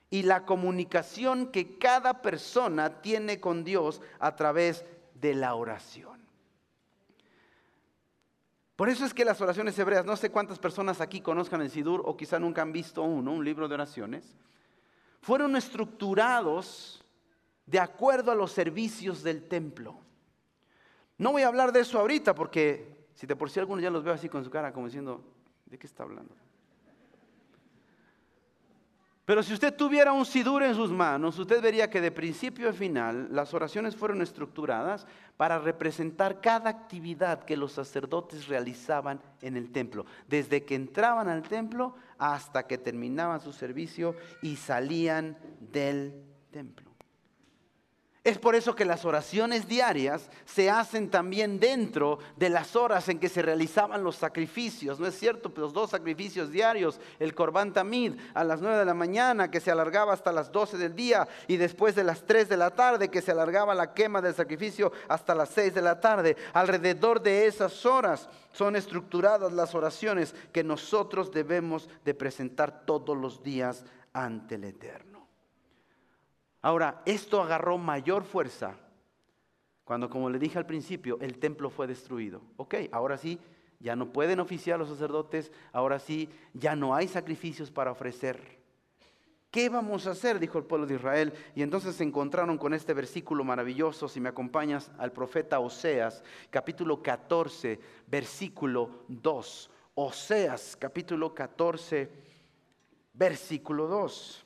y 0.10 0.24
la 0.24 0.46
comunicación 0.46 1.48
que 1.48 1.78
cada 1.78 2.22
persona 2.22 3.02
tiene 3.02 3.40
con 3.40 3.64
Dios 3.64 4.02
a 4.20 4.36
través 4.36 4.86
de 5.14 5.36
la 5.36 5.56
oración. 5.56 6.20
Por 8.76 8.90
eso 8.90 9.06
es 9.06 9.14
que 9.14 9.26
las 9.26 9.42
oraciones 9.42 9.78
hebreas, 9.78 10.06
no 10.06 10.16
sé 10.16 10.32
cuántas 10.32 10.58
personas 10.58 11.02
aquí 11.02 11.20
conozcan 11.20 11.62
el 11.62 11.70
Sidur 11.70 12.02
o 12.06 12.16
quizá 12.16 12.40
nunca 12.40 12.62
han 12.62 12.72
visto 12.72 13.04
uno, 13.04 13.34
un 13.34 13.44
libro 13.44 13.68
de 13.68 13.76
oraciones, 13.76 14.24
fueron 15.22 15.58
estructurados 15.58 17.04
de 17.66 17.80
acuerdo 17.80 18.32
a 18.32 18.36
los 18.36 18.54
servicios 18.54 19.22
del 19.22 19.48
templo. 19.48 20.00
No 21.18 21.34
voy 21.34 21.42
a 21.42 21.50
hablar 21.50 21.74
de 21.74 21.82
eso 21.82 22.00
ahorita 22.00 22.34
porque 22.34 22.99
si 23.20 23.28
de 23.28 23.36
por 23.36 23.50
sí 23.50 23.60
algunos 23.60 23.84
ya 23.84 23.90
los 23.90 24.02
veo 24.02 24.14
así 24.14 24.30
con 24.30 24.46
su 24.46 24.50
cara 24.50 24.72
como 24.72 24.86
diciendo, 24.86 25.22
¿de 25.66 25.78
qué 25.78 25.88
está 25.88 26.04
hablando? 26.04 26.34
Pero 29.26 29.44
si 29.44 29.54
usted 29.54 29.76
tuviera 29.76 30.14
un 30.14 30.26
sidur 30.26 30.64
en 30.64 30.74
sus 30.74 30.90
manos, 30.90 31.38
usted 31.38 31.62
vería 31.62 31.90
que 31.90 32.00
de 32.00 32.12
principio 32.12 32.70
a 32.70 32.74
final 32.74 33.28
las 33.30 33.54
oraciones 33.54 33.98
fueron 33.98 34.22
estructuradas 34.22 35.06
para 35.36 35.60
representar 35.60 36.40
cada 36.40 36.70
actividad 36.70 37.44
que 37.44 37.58
los 37.58 37.74
sacerdotes 37.74 38.48
realizaban 38.48 39.20
en 39.42 39.58
el 39.58 39.70
templo, 39.74 40.06
desde 40.30 40.64
que 40.64 40.76
entraban 40.76 41.28
al 41.28 41.42
templo 41.42 41.96
hasta 42.18 42.68
que 42.68 42.78
terminaban 42.78 43.42
su 43.42 43.52
servicio 43.52 44.16
y 44.42 44.56
salían 44.56 45.38
del 45.60 46.24
templo. 46.52 46.89
Es 48.30 48.38
por 48.38 48.54
eso 48.54 48.76
que 48.76 48.86
las 48.86 49.06
oraciones 49.06 49.68
diarias 49.68 50.30
se 50.46 50.70
hacen 50.70 51.10
también 51.10 51.60
dentro 51.60 52.20
de 52.38 52.50
las 52.50 52.76
horas 52.76 53.10
en 53.10 53.18
que 53.18 53.28
se 53.28 53.42
realizaban 53.42 54.04
los 54.04 54.18
sacrificios. 54.18 55.00
¿No 55.00 55.08
es 55.08 55.18
cierto? 55.18 55.52
Los 55.56 55.74
dos 55.74 55.90
sacrificios 55.90 56.52
diarios, 56.52 57.00
el 57.18 57.34
Corbán 57.34 57.74
Tamid 57.74 58.14
a 58.36 58.44
las 58.44 58.62
9 58.62 58.78
de 58.78 58.86
la 58.86 58.94
mañana 58.94 59.50
que 59.50 59.60
se 59.60 59.72
alargaba 59.72 60.14
hasta 60.14 60.32
las 60.32 60.52
12 60.52 60.78
del 60.78 60.96
día 60.96 61.28
y 61.48 61.58
después 61.58 61.96
de 61.96 62.04
las 62.04 62.22
3 62.22 62.48
de 62.50 62.58
la 62.58 62.70
tarde 62.70 63.10
que 63.10 63.24
se 63.24 63.32
alargaba 63.32 63.74
la 63.74 63.96
quema 63.96 64.22
del 64.22 64.36
sacrificio 64.36 64.92
hasta 65.08 65.34
las 65.34 65.50
6 65.50 65.74
de 65.74 65.82
la 65.82 66.00
tarde. 66.00 66.38
Alrededor 66.54 67.24
de 67.24 67.48
esas 67.48 67.84
horas 67.84 68.30
son 68.54 68.76
estructuradas 68.76 69.54
las 69.54 69.74
oraciones 69.74 70.36
que 70.52 70.64
nosotros 70.64 71.32
debemos 71.32 71.90
de 72.06 72.14
presentar 72.14 72.86
todos 72.86 73.18
los 73.18 73.42
días 73.42 73.86
ante 74.14 74.54
el 74.54 74.66
Eterno. 74.66 75.09
Ahora, 76.62 77.02
esto 77.06 77.42
agarró 77.42 77.78
mayor 77.78 78.24
fuerza 78.24 78.76
cuando, 79.86 80.10
como 80.10 80.30
le 80.30 80.40
dije 80.40 80.58
al 80.58 80.66
principio, 80.66 81.18
el 81.22 81.40
templo 81.40 81.70
fue 81.70 81.88
destruido. 81.88 82.42
Ok, 82.58 82.76
ahora 82.92 83.18
sí, 83.18 83.40
ya 83.80 83.96
no 83.96 84.12
pueden 84.12 84.40
oficiar 84.40 84.78
los 84.78 84.90
sacerdotes, 84.90 85.52
ahora 85.72 86.00
sí, 86.00 86.30
ya 86.54 86.76
no 86.76 86.94
hay 86.94 87.08
sacrificios 87.08 87.72
para 87.72 87.92
ofrecer. 87.92 88.60
¿Qué 89.50 89.68
vamos 89.68 90.06
a 90.06 90.12
hacer? 90.12 90.38
dijo 90.38 90.60
el 90.60 90.66
pueblo 90.66 90.86
de 90.86 90.96
Israel. 90.96 91.34
Y 91.56 91.64
entonces 91.64 91.96
se 91.96 92.04
encontraron 92.04 92.58
con 92.60 92.76
este 92.76 92.94
versículo 92.94 93.44
maravilloso, 93.44 94.08
si 94.08 94.20
me 94.20 94.30
acompañas 94.30 94.92
al 95.00 95.12
profeta 95.12 95.60
Oseas, 95.60 96.24
capítulo 96.52 97.02
14, 97.02 97.80
versículo 98.06 99.06
2. 99.08 99.72
Oseas, 99.96 100.78
capítulo 100.78 101.34
14, 101.34 102.12
versículo 103.14 103.88
2 103.88 104.46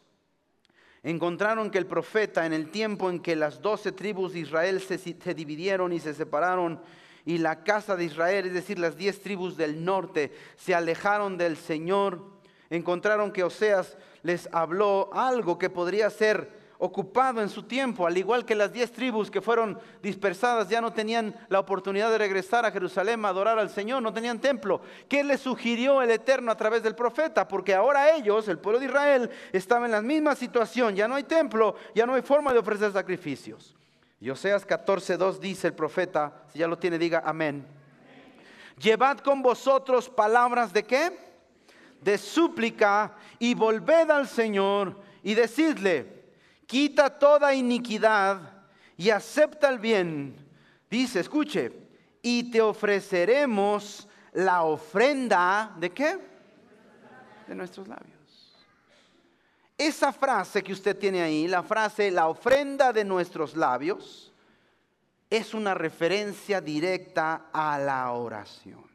encontraron 1.03 1.69
que 1.69 1.77
el 1.77 1.85
profeta, 1.85 2.45
en 2.45 2.53
el 2.53 2.71
tiempo 2.71 3.09
en 3.09 3.19
que 3.19 3.35
las 3.35 3.61
doce 3.61 3.91
tribus 3.91 4.33
de 4.33 4.39
Israel 4.39 4.81
se, 4.81 5.33
dividieron 5.33 5.91
y 5.91 5.99
se 5.99 6.13
separaron, 6.13 6.81
y 7.25 7.37
la 7.37 7.63
casa 7.63 7.95
de 7.95 8.05
Israel, 8.05 8.47
es 8.47 8.53
decir, 8.53 8.79
las 8.79 8.97
diez 8.97 9.21
tribus 9.21 9.55
del 9.55 9.83
norte, 9.83 10.31
se 10.55 10.73
alejaron 10.73 11.37
del 11.37 11.57
Señor, 11.57 12.21
encontraron 12.69 13.31
que 13.31 13.43
Oseas 13.43 13.97
les 14.23 14.49
habló 14.51 15.09
algo 15.13 15.57
que 15.57 15.69
podría 15.69 16.09
ser 16.09 16.62
ocupado 16.83 17.41
en 17.41 17.47
su 17.47 17.63
tiempo, 17.63 18.05
al 18.05 18.17
igual 18.17 18.43
que 18.43 18.55
las 18.55 18.73
diez 18.73 18.91
tribus 18.91 19.31
que 19.31 19.41
fueron 19.41 19.79
dispersadas 20.01 20.67
ya 20.67 20.81
no 20.81 20.91
tenían 20.91 21.33
la 21.47 21.61
oportunidad 21.61 22.11
de 22.11 22.17
regresar 22.17 22.65
a 22.65 22.71
Jerusalén 22.71 23.23
a 23.23 23.29
adorar 23.29 23.57
al 23.57 23.69
Señor, 23.69 24.03
no 24.03 24.11
tenían 24.11 24.41
templo. 24.41 24.81
¿Qué 25.07 25.23
les 25.23 25.39
sugirió 25.39 26.01
el 26.01 26.11
Eterno 26.11 26.51
a 26.51 26.57
través 26.57 26.83
del 26.83 26.93
profeta? 26.93 27.47
Porque 27.47 27.73
ahora 27.73 28.13
ellos, 28.13 28.49
el 28.49 28.59
pueblo 28.59 28.81
de 28.81 28.87
Israel, 28.87 29.31
estaban 29.53 29.85
en 29.85 29.91
la 29.91 30.01
misma 30.01 30.35
situación, 30.35 30.93
ya 30.93 31.07
no 31.07 31.15
hay 31.15 31.23
templo, 31.23 31.77
ya 31.95 32.05
no 32.05 32.15
hay 32.15 32.21
forma 32.21 32.51
de 32.51 32.59
ofrecer 32.59 32.91
sacrificios. 32.91 33.73
Y 34.19 34.29
Oseas 34.29 34.67
14.2 34.67 35.39
dice 35.39 35.67
el 35.67 35.73
profeta, 35.73 36.43
si 36.51 36.59
ya 36.59 36.67
lo 36.67 36.77
tiene, 36.77 36.97
diga 36.97 37.23
amén. 37.25 37.65
Llevad 38.77 39.19
con 39.19 39.41
vosotros 39.41 40.09
palabras 40.09 40.73
de 40.73 40.83
qué? 40.83 41.17
De 42.01 42.17
súplica 42.17 43.15
y 43.39 43.53
volved 43.53 44.11
al 44.11 44.27
Señor 44.27 44.97
y 45.23 45.33
decidle, 45.33 46.22
quita 46.65 47.09
toda 47.17 47.53
iniquidad 47.53 48.41
y 48.97 49.09
acepta 49.09 49.69
el 49.69 49.79
bien. 49.79 50.35
Dice, 50.89 51.19
escuche, 51.19 51.71
y 52.21 52.51
te 52.51 52.61
ofreceremos 52.61 54.07
la 54.33 54.63
ofrenda 54.63 55.75
de 55.77 55.91
qué? 55.91 56.17
De 57.47 57.55
nuestros 57.55 57.87
labios. 57.87 58.55
Esa 59.77 60.13
frase 60.13 60.63
que 60.63 60.73
usted 60.73 60.97
tiene 60.97 61.21
ahí, 61.21 61.47
la 61.47 61.63
frase 61.63 62.11
la 62.11 62.27
ofrenda 62.27 62.93
de 62.93 63.03
nuestros 63.03 63.55
labios, 63.55 64.31
es 65.29 65.53
una 65.53 65.73
referencia 65.73 66.61
directa 66.61 67.49
a 67.51 67.79
la 67.79 68.11
oración. 68.11 68.85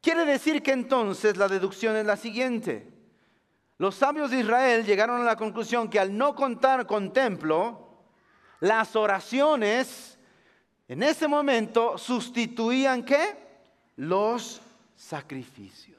Quiere 0.00 0.24
decir 0.24 0.62
que 0.62 0.72
entonces 0.72 1.36
la 1.36 1.48
deducción 1.48 1.96
es 1.96 2.04
la 2.04 2.16
siguiente. 2.16 2.95
Los 3.78 3.94
sabios 3.94 4.30
de 4.30 4.40
Israel 4.40 4.84
llegaron 4.84 5.20
a 5.20 5.24
la 5.24 5.36
conclusión 5.36 5.88
que 5.88 6.00
al 6.00 6.16
no 6.16 6.34
contar 6.34 6.86
con 6.86 7.12
templo, 7.12 7.86
las 8.60 8.96
oraciones 8.96 10.18
en 10.88 11.02
ese 11.02 11.28
momento 11.28 11.98
sustituían 11.98 13.04
qué? 13.04 13.36
Los 13.96 14.60
sacrificios. 14.94 15.96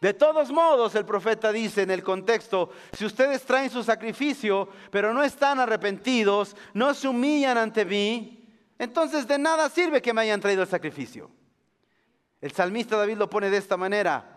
De 0.00 0.12
todos 0.12 0.50
modos, 0.50 0.94
el 0.96 1.06
profeta 1.06 1.50
dice 1.50 1.80
en 1.80 1.90
el 1.90 2.02
contexto, 2.02 2.70
si 2.92 3.06
ustedes 3.06 3.42
traen 3.44 3.70
su 3.70 3.82
sacrificio, 3.82 4.68
pero 4.90 5.14
no 5.14 5.22
están 5.22 5.60
arrepentidos, 5.60 6.54
no 6.74 6.92
se 6.92 7.08
humillan 7.08 7.56
ante 7.56 7.86
mí, 7.86 8.46
entonces 8.78 9.26
de 9.26 9.38
nada 9.38 9.70
sirve 9.70 10.02
que 10.02 10.12
me 10.12 10.20
hayan 10.20 10.42
traído 10.42 10.60
el 10.60 10.68
sacrificio. 10.68 11.30
El 12.38 12.52
salmista 12.52 12.98
David 12.98 13.16
lo 13.16 13.30
pone 13.30 13.48
de 13.48 13.56
esta 13.56 13.78
manera, 13.78 14.33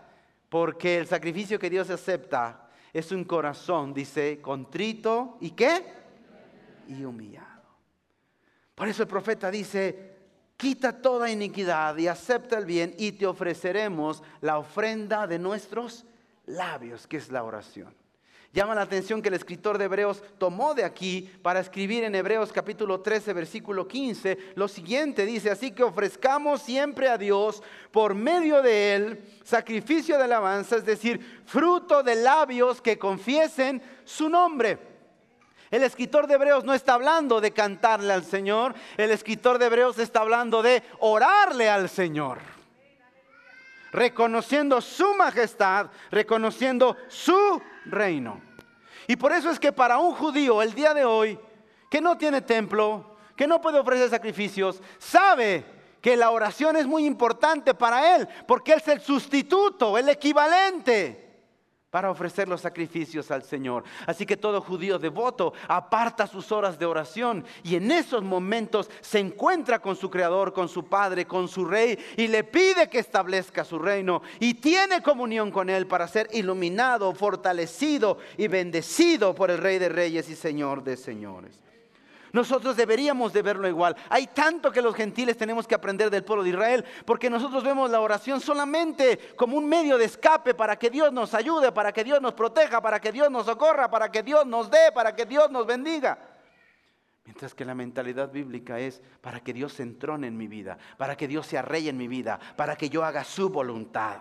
porque 0.48 0.98
el 0.98 1.06
sacrificio 1.06 1.58
que 1.58 1.70
Dios 1.70 1.90
acepta 1.90 2.68
es 2.92 3.12
un 3.12 3.24
corazón, 3.24 3.92
dice, 3.92 4.40
contrito 4.40 5.36
y 5.40 5.50
qué? 5.50 5.84
Y 6.88 7.04
humillado. 7.04 7.62
Por 8.74 8.88
eso 8.88 9.02
el 9.02 9.08
profeta 9.08 9.50
dice, 9.50 10.16
quita 10.56 11.00
toda 11.00 11.30
iniquidad 11.30 11.96
y 11.98 12.08
acepta 12.08 12.56
el 12.58 12.64
bien 12.64 12.94
y 12.98 13.12
te 13.12 13.26
ofreceremos 13.26 14.22
la 14.40 14.58
ofrenda 14.58 15.26
de 15.26 15.38
nuestros 15.38 16.06
labios, 16.46 17.06
que 17.06 17.18
es 17.18 17.30
la 17.30 17.44
oración. 17.44 17.94
Llama 18.50 18.74
la 18.74 18.82
atención 18.82 19.20
que 19.20 19.28
el 19.28 19.34
escritor 19.34 19.76
de 19.76 19.84
Hebreos 19.84 20.22
tomó 20.38 20.74
de 20.74 20.82
aquí 20.82 21.30
para 21.42 21.60
escribir 21.60 22.04
en 22.04 22.14
Hebreos 22.14 22.50
capítulo 22.50 23.00
13, 23.02 23.34
versículo 23.34 23.86
15, 23.86 24.38
lo 24.54 24.68
siguiente 24.68 25.26
dice, 25.26 25.50
así 25.50 25.70
que 25.70 25.82
ofrezcamos 25.82 26.62
siempre 26.62 27.10
a 27.10 27.18
Dios 27.18 27.62
por 27.90 28.14
medio 28.14 28.62
de 28.62 28.94
él 28.94 29.24
sacrificio 29.44 30.16
de 30.16 30.24
alabanza, 30.24 30.76
es 30.76 30.86
decir, 30.86 31.42
fruto 31.44 32.02
de 32.02 32.14
labios 32.14 32.80
que 32.80 32.98
confiesen 32.98 33.82
su 34.04 34.30
nombre. 34.30 34.78
El 35.70 35.82
escritor 35.82 36.26
de 36.26 36.34
Hebreos 36.34 36.64
no 36.64 36.72
está 36.72 36.94
hablando 36.94 37.42
de 37.42 37.52
cantarle 37.52 38.14
al 38.14 38.24
Señor, 38.24 38.74
el 38.96 39.10
escritor 39.10 39.58
de 39.58 39.66
Hebreos 39.66 39.98
está 39.98 40.20
hablando 40.20 40.62
de 40.62 40.82
orarle 41.00 41.68
al 41.68 41.90
Señor 41.90 42.38
reconociendo 43.92 44.80
su 44.80 45.14
majestad, 45.14 45.90
reconociendo 46.10 46.96
su 47.08 47.60
reino. 47.90 48.40
Y 49.06 49.16
por 49.16 49.32
eso 49.32 49.50
es 49.50 49.58
que 49.58 49.72
para 49.72 49.98
un 49.98 50.14
judío 50.14 50.62
el 50.62 50.74
día 50.74 50.94
de 50.94 51.04
hoy, 51.04 51.38
que 51.90 52.00
no 52.00 52.16
tiene 52.18 52.42
templo, 52.42 53.16
que 53.36 53.46
no 53.46 53.60
puede 53.60 53.78
ofrecer 53.78 54.10
sacrificios, 54.10 54.82
sabe 54.98 55.64
que 56.00 56.16
la 56.16 56.30
oración 56.30 56.76
es 56.76 56.86
muy 56.86 57.06
importante 57.06 57.74
para 57.74 58.16
él, 58.16 58.28
porque 58.46 58.74
es 58.74 58.86
el 58.88 59.00
sustituto, 59.00 59.98
el 59.98 60.08
equivalente 60.08 61.27
para 61.90 62.10
ofrecer 62.10 62.48
los 62.48 62.60
sacrificios 62.60 63.30
al 63.30 63.42
Señor. 63.42 63.84
Así 64.06 64.26
que 64.26 64.36
todo 64.36 64.60
judío 64.60 64.98
devoto 64.98 65.54
aparta 65.68 66.26
sus 66.26 66.52
horas 66.52 66.78
de 66.78 66.84
oración 66.84 67.44
y 67.62 67.76
en 67.76 67.90
esos 67.90 68.22
momentos 68.22 68.90
se 69.00 69.18
encuentra 69.18 69.78
con 69.78 69.96
su 69.96 70.10
Creador, 70.10 70.52
con 70.52 70.68
su 70.68 70.84
Padre, 70.84 71.26
con 71.26 71.48
su 71.48 71.64
Rey 71.64 71.98
y 72.16 72.28
le 72.28 72.44
pide 72.44 72.90
que 72.90 72.98
establezca 72.98 73.64
su 73.64 73.78
reino 73.78 74.22
y 74.38 74.54
tiene 74.54 75.02
comunión 75.02 75.50
con 75.50 75.70
Él 75.70 75.86
para 75.86 76.08
ser 76.08 76.28
iluminado, 76.32 77.14
fortalecido 77.14 78.18
y 78.36 78.48
bendecido 78.48 79.34
por 79.34 79.50
el 79.50 79.58
Rey 79.58 79.78
de 79.78 79.88
Reyes 79.88 80.28
y 80.28 80.36
Señor 80.36 80.84
de 80.84 80.96
Señores. 80.96 81.67
Nosotros 82.38 82.76
deberíamos 82.76 83.32
de 83.32 83.42
verlo 83.42 83.66
igual. 83.66 83.96
Hay 84.08 84.28
tanto 84.28 84.70
que 84.70 84.80
los 84.80 84.94
gentiles 84.94 85.36
tenemos 85.36 85.66
que 85.66 85.74
aprender 85.74 86.08
del 86.08 86.22
pueblo 86.22 86.44
de 86.44 86.50
Israel, 86.50 86.84
porque 87.04 87.28
nosotros 87.28 87.64
vemos 87.64 87.90
la 87.90 88.00
oración 88.00 88.40
solamente 88.40 89.34
como 89.34 89.56
un 89.56 89.68
medio 89.68 89.98
de 89.98 90.04
escape 90.04 90.54
para 90.54 90.78
que 90.78 90.88
Dios 90.88 91.12
nos 91.12 91.34
ayude, 91.34 91.72
para 91.72 91.92
que 91.92 92.04
Dios 92.04 92.22
nos 92.22 92.34
proteja, 92.34 92.80
para 92.80 93.00
que 93.00 93.10
Dios 93.10 93.28
nos 93.28 93.44
socorra, 93.44 93.90
para 93.90 94.12
que 94.12 94.22
Dios 94.22 94.46
nos 94.46 94.70
dé, 94.70 94.92
para 94.94 95.16
que 95.16 95.26
Dios 95.26 95.50
nos 95.50 95.66
bendiga. 95.66 96.16
Mientras 97.24 97.54
que 97.54 97.64
la 97.64 97.74
mentalidad 97.74 98.30
bíblica 98.30 98.78
es 98.78 99.02
para 99.20 99.40
que 99.40 99.52
Dios 99.52 99.72
se 99.72 99.82
entrone 99.82 100.28
en 100.28 100.36
mi 100.36 100.46
vida, 100.46 100.78
para 100.96 101.16
que 101.16 101.26
Dios 101.26 101.44
se 101.44 101.58
arreye 101.58 101.90
en 101.90 101.96
mi 101.96 102.06
vida, 102.06 102.38
para 102.54 102.76
que 102.76 102.88
yo 102.88 103.02
haga 103.02 103.24
su 103.24 103.48
voluntad 103.48 104.20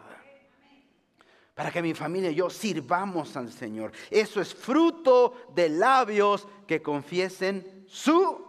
para 1.53 1.71
que 1.71 1.81
mi 1.81 1.95
familia 1.95 2.29
y 2.29 2.35
yo 2.35 2.51
sirvamos 2.51 3.35
al 3.35 3.51
Señor. 3.51 3.91
Eso 4.11 4.39
es 4.39 4.53
fruto 4.53 5.33
de 5.55 5.69
labios 5.69 6.47
que 6.67 6.83
confiesen 6.83 7.76
su 7.87 8.45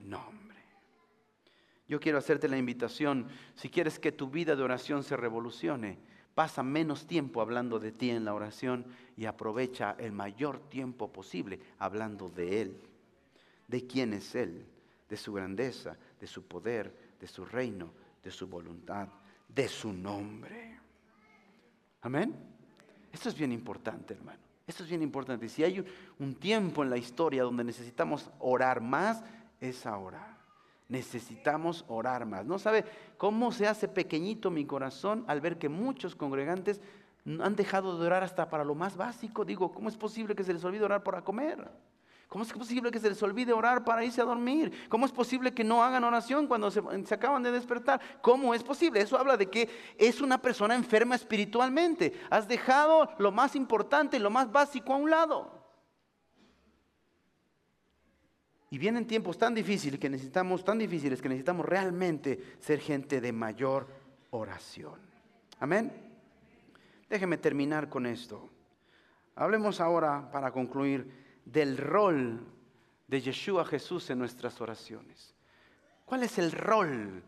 nombre. 0.00 0.58
Yo 1.86 2.00
quiero 2.00 2.18
hacerte 2.18 2.48
la 2.48 2.56
invitación, 2.56 3.28
si 3.54 3.68
quieres 3.68 3.98
que 3.98 4.12
tu 4.12 4.30
vida 4.30 4.56
de 4.56 4.62
oración 4.62 5.04
se 5.04 5.16
revolucione, 5.16 5.98
pasa 6.34 6.62
menos 6.62 7.06
tiempo 7.06 7.40
hablando 7.40 7.78
de 7.78 7.92
ti 7.92 8.10
en 8.10 8.24
la 8.24 8.34
oración 8.34 8.86
y 9.16 9.26
aprovecha 9.26 9.94
el 9.98 10.12
mayor 10.12 10.58
tiempo 10.70 11.12
posible 11.12 11.60
hablando 11.78 12.28
de 12.30 12.62
Él, 12.62 12.80
de 13.68 13.86
quién 13.86 14.14
es 14.14 14.34
Él, 14.34 14.66
de 15.08 15.16
su 15.16 15.32
grandeza, 15.32 15.96
de 16.18 16.26
su 16.26 16.46
poder, 16.46 17.14
de 17.20 17.28
su 17.28 17.44
reino, 17.44 17.92
de 18.22 18.30
su 18.30 18.46
voluntad, 18.46 19.08
de 19.46 19.68
su 19.68 19.92
nombre. 19.92 20.80
Amén. 22.00 22.34
Esto 23.12 23.28
es 23.28 23.36
bien 23.36 23.52
importante, 23.52 24.14
hermano. 24.14 24.40
Esto 24.66 24.82
es 24.82 24.88
bien 24.88 25.02
importante. 25.02 25.48
Si 25.48 25.62
hay 25.62 25.84
un 26.18 26.34
tiempo 26.34 26.82
en 26.82 26.90
la 26.90 26.96
historia 26.96 27.42
donde 27.42 27.64
necesitamos 27.64 28.30
orar 28.38 28.80
más, 28.80 29.22
es 29.60 29.84
ahora. 29.84 30.38
Necesitamos 30.88 31.84
orar 31.88 32.24
más. 32.24 32.46
¿No 32.46 32.58
sabe 32.58 32.84
cómo 33.18 33.52
se 33.52 33.66
hace 33.66 33.88
pequeñito 33.88 34.50
mi 34.50 34.64
corazón 34.64 35.24
al 35.26 35.40
ver 35.40 35.58
que 35.58 35.68
muchos 35.68 36.14
congregantes 36.14 36.80
han 37.26 37.56
dejado 37.56 37.98
de 37.98 38.06
orar 38.06 38.22
hasta 38.22 38.48
para 38.48 38.64
lo 38.64 38.74
más 38.74 38.96
básico? 38.96 39.44
Digo, 39.44 39.72
¿cómo 39.72 39.88
es 39.88 39.96
posible 39.96 40.34
que 40.34 40.44
se 40.44 40.54
les 40.54 40.64
olvide 40.64 40.84
orar 40.84 41.02
para 41.02 41.22
comer? 41.22 41.70
¿Cómo 42.34 42.42
es 42.42 42.52
posible 42.52 42.90
que 42.90 42.98
se 42.98 43.08
les 43.08 43.22
olvide 43.22 43.52
orar 43.52 43.84
para 43.84 44.04
irse 44.04 44.20
a 44.20 44.24
dormir? 44.24 44.88
¿Cómo 44.88 45.06
es 45.06 45.12
posible 45.12 45.54
que 45.54 45.62
no 45.62 45.84
hagan 45.84 46.02
oración 46.02 46.48
cuando 46.48 46.68
se, 46.68 46.80
acaban 47.14 47.44
de 47.44 47.52
despertar? 47.52 48.00
¿Cómo 48.20 48.52
es 48.54 48.64
posible? 48.64 49.00
Eso 49.00 49.16
habla 49.16 49.36
de 49.36 49.48
que 49.48 49.70
es 49.96 50.20
una 50.20 50.42
persona 50.42 50.74
enferma 50.74 51.14
espiritualmente. 51.14 52.12
Has 52.30 52.48
dejado 52.48 53.08
lo 53.18 53.30
más 53.30 53.54
importante, 53.54 54.18
lo 54.18 54.30
más 54.30 54.50
básico 54.50 54.92
a 54.92 54.96
un 54.96 55.10
lado. 55.10 55.64
Y 58.68 58.78
vienen 58.78 59.06
tiempos 59.06 59.38
tan 59.38 59.54
difíciles 59.54 60.00
que 60.00 60.10
necesitamos, 60.10 60.64
tan 60.64 60.80
difíciles 60.80 61.22
que 61.22 61.28
necesitamos 61.28 61.64
realmente 61.64 62.56
ser 62.58 62.80
gente 62.80 63.20
de 63.20 63.32
mayor 63.32 63.86
oración. 64.30 64.98
Amén. 65.60 65.92
Déjeme 67.08 67.38
terminar 67.38 67.88
con 67.88 68.06
esto. 68.06 68.50
Hablemos 69.36 69.80
ahora, 69.80 70.32
para 70.32 70.50
concluir, 70.50 71.23
del 71.44 71.76
rol 71.76 72.40
de 73.06 73.20
Yeshua 73.20 73.64
Jesús 73.64 74.10
en 74.10 74.18
nuestras 74.18 74.60
oraciones. 74.60 75.34
¿Cuál 76.04 76.22
es 76.22 76.38
el 76.38 76.52
rol 76.52 77.22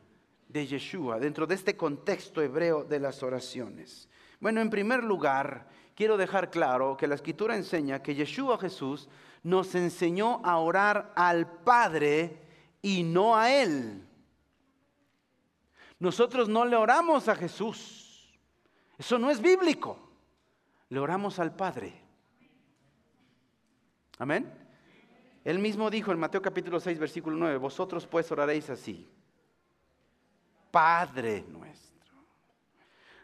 de 0.49 0.67
Yeshua 0.67 1.19
dentro 1.19 1.47
de 1.47 1.55
este 1.55 1.77
contexto 1.77 2.43
hebreo 2.43 2.85
de 2.85 3.01
las 3.01 3.23
oraciones? 3.23 4.09
Bueno, 4.41 4.61
en 4.61 4.71
primer 4.71 5.03
lugar, 5.03 5.69
quiero 5.95 6.17
dejar 6.17 6.51
claro 6.51 6.97
que 6.97 7.07
la 7.07 7.14
escritura 7.14 7.57
enseña 7.57 8.03
que 8.03 8.14
Yeshua 8.14 8.59
Jesús 8.59 9.09
nos 9.43 9.75
enseñó 9.75 10.41
a 10.45 10.59
orar 10.59 11.12
al 11.14 11.51
Padre 11.62 12.43
y 12.83 13.03
no 13.03 13.37
a 13.37 13.53
Él. 13.53 14.07
Nosotros 15.99 16.49
no 16.49 16.64
le 16.64 16.77
oramos 16.77 17.29
a 17.29 17.37
Jesús. 17.37 18.31
Eso 18.99 19.19
no 19.19 19.31
es 19.31 19.41
bíblico. 19.41 19.99
Le 20.89 21.01
oramos 21.01 21.39
al 21.39 21.55
Padre. 21.55 22.05
Amén. 24.19 24.51
Él 25.45 25.59
mismo 25.59 25.91
dijo 25.91 26.11
en 26.11 26.19
Mateo 26.19 26.43
capítulo 26.43 26.81
6, 26.81 26.99
versículo 26.99 27.37
9, 27.37 27.59
vosotros 27.59 28.07
pues 28.07 28.31
oraréis 28.33 28.69
así. 28.71 29.09
Padre 30.71 31.45
nuestro. 31.49 32.14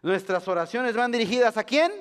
Nuestras 0.02 0.46
oraciones 0.46 0.94
van 0.94 1.10
dirigidas 1.10 1.56
a 1.56 1.64
quién? 1.64 1.92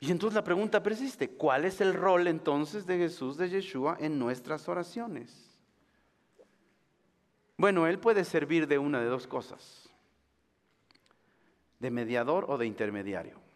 Y 0.00 0.12
entonces 0.12 0.36
la 0.36 0.44
pregunta 0.44 0.82
persiste, 0.82 1.30
¿cuál 1.30 1.64
es 1.64 1.80
el 1.80 1.92
rol 1.92 2.28
entonces 2.28 2.86
de 2.86 2.98
Jesús, 2.98 3.36
de 3.36 3.48
Yeshua, 3.48 3.96
en 3.98 4.18
nuestras 4.18 4.68
oraciones? 4.68 5.48
Bueno, 7.56 7.88
Él 7.88 7.98
puede 7.98 8.24
servir 8.24 8.68
de 8.68 8.78
una 8.78 9.00
de 9.00 9.06
dos 9.06 9.26
cosas, 9.26 9.90
de 11.80 11.90
mediador 11.90 12.46
o 12.48 12.58
de 12.58 12.66
intermediario. 12.66 13.47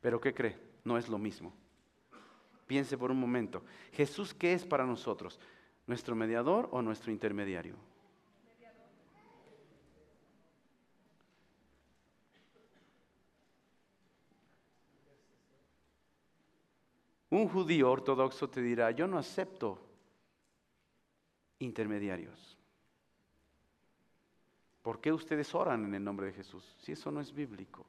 Pero 0.00 0.20
¿qué 0.20 0.34
cree? 0.34 0.58
No 0.84 0.96
es 0.96 1.08
lo 1.08 1.18
mismo. 1.18 1.52
Piense 2.66 2.96
por 2.96 3.10
un 3.10 3.18
momento. 3.18 3.62
Jesús, 3.92 4.32
¿qué 4.32 4.52
es 4.52 4.64
para 4.64 4.86
nosotros? 4.86 5.40
¿Nuestro 5.86 6.14
mediador 6.14 6.68
o 6.72 6.80
nuestro 6.82 7.10
intermediario? 7.10 7.74
Un 17.30 17.48
judío 17.48 17.90
ortodoxo 17.90 18.50
te 18.50 18.60
dirá, 18.60 18.90
yo 18.90 19.06
no 19.06 19.16
acepto 19.16 19.80
intermediarios. 21.60 22.58
¿Por 24.82 25.00
qué 25.00 25.12
ustedes 25.12 25.54
oran 25.54 25.84
en 25.84 25.94
el 25.94 26.02
nombre 26.02 26.26
de 26.26 26.32
Jesús? 26.32 26.64
Si 26.80 26.92
eso 26.92 27.10
no 27.10 27.20
es 27.20 27.32
bíblico. 27.32 27.86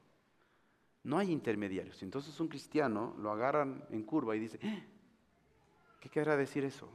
No 1.04 1.18
hay 1.18 1.32
intermediarios. 1.32 2.02
Entonces 2.02 2.38
un 2.38 2.48
cristiano 2.48 3.14
lo 3.18 3.32
agarran 3.32 3.84
en 3.90 4.02
curva 4.04 4.36
y 4.36 4.40
dice, 4.40 4.58
eh, 4.62 4.84
¿qué 6.00 6.08
querrá 6.08 6.36
decir 6.36 6.64
eso? 6.64 6.88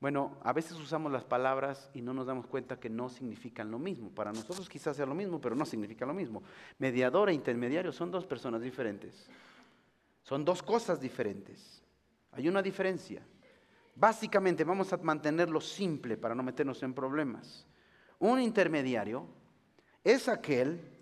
Bueno, 0.00 0.36
a 0.42 0.52
veces 0.52 0.78
usamos 0.78 1.10
las 1.10 1.24
palabras 1.24 1.90
y 1.94 2.02
no 2.02 2.12
nos 2.12 2.26
damos 2.26 2.46
cuenta 2.46 2.78
que 2.78 2.90
no 2.90 3.08
significan 3.08 3.70
lo 3.70 3.78
mismo. 3.78 4.10
Para 4.10 4.32
nosotros 4.32 4.68
quizás 4.68 4.96
sea 4.96 5.06
lo 5.06 5.14
mismo, 5.14 5.40
pero 5.40 5.56
no 5.56 5.64
significa 5.64 6.04
lo 6.04 6.14
mismo. 6.14 6.42
Mediador 6.78 7.30
e 7.30 7.34
intermediario 7.34 7.92
son 7.92 8.10
dos 8.10 8.26
personas 8.26 8.60
diferentes. 8.60 9.28
Son 10.22 10.44
dos 10.44 10.62
cosas 10.62 11.00
diferentes. 11.00 11.82
Hay 12.32 12.48
una 12.48 12.60
diferencia. 12.60 13.22
Básicamente 13.94 14.64
vamos 14.64 14.92
a 14.92 14.98
mantenerlo 14.98 15.60
simple 15.60 16.18
para 16.18 16.34
no 16.34 16.42
meternos 16.42 16.82
en 16.82 16.92
problemas. 16.92 17.66
Un 18.18 18.40
intermediario 18.40 19.26
es 20.04 20.28
aquel 20.28 20.95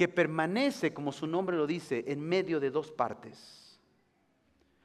que 0.00 0.08
permanece, 0.08 0.94
como 0.94 1.12
su 1.12 1.26
nombre 1.26 1.58
lo 1.58 1.66
dice, 1.66 2.04
en 2.06 2.26
medio 2.26 2.58
de 2.58 2.70
dos 2.70 2.90
partes. 2.90 3.78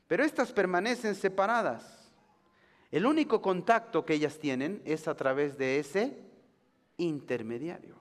Pero 0.10 0.26
estas 0.26 0.52
permanecen 0.52 1.16
separadas. 1.16 2.12
El 2.92 3.06
único 3.06 3.42
contacto 3.42 4.04
que 4.04 4.16
ellas 4.16 4.38
tienen 4.40 4.82
es 4.84 5.08
a 5.08 5.16
través 5.16 5.58
de 5.58 5.80
ese 5.80 6.20
intermediario. 6.98 7.96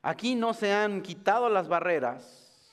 Aquí 0.00 0.36
no 0.36 0.54
se 0.54 0.72
han 0.72 1.02
quitado 1.02 1.48
las 1.48 1.66
barreras. 1.66 2.70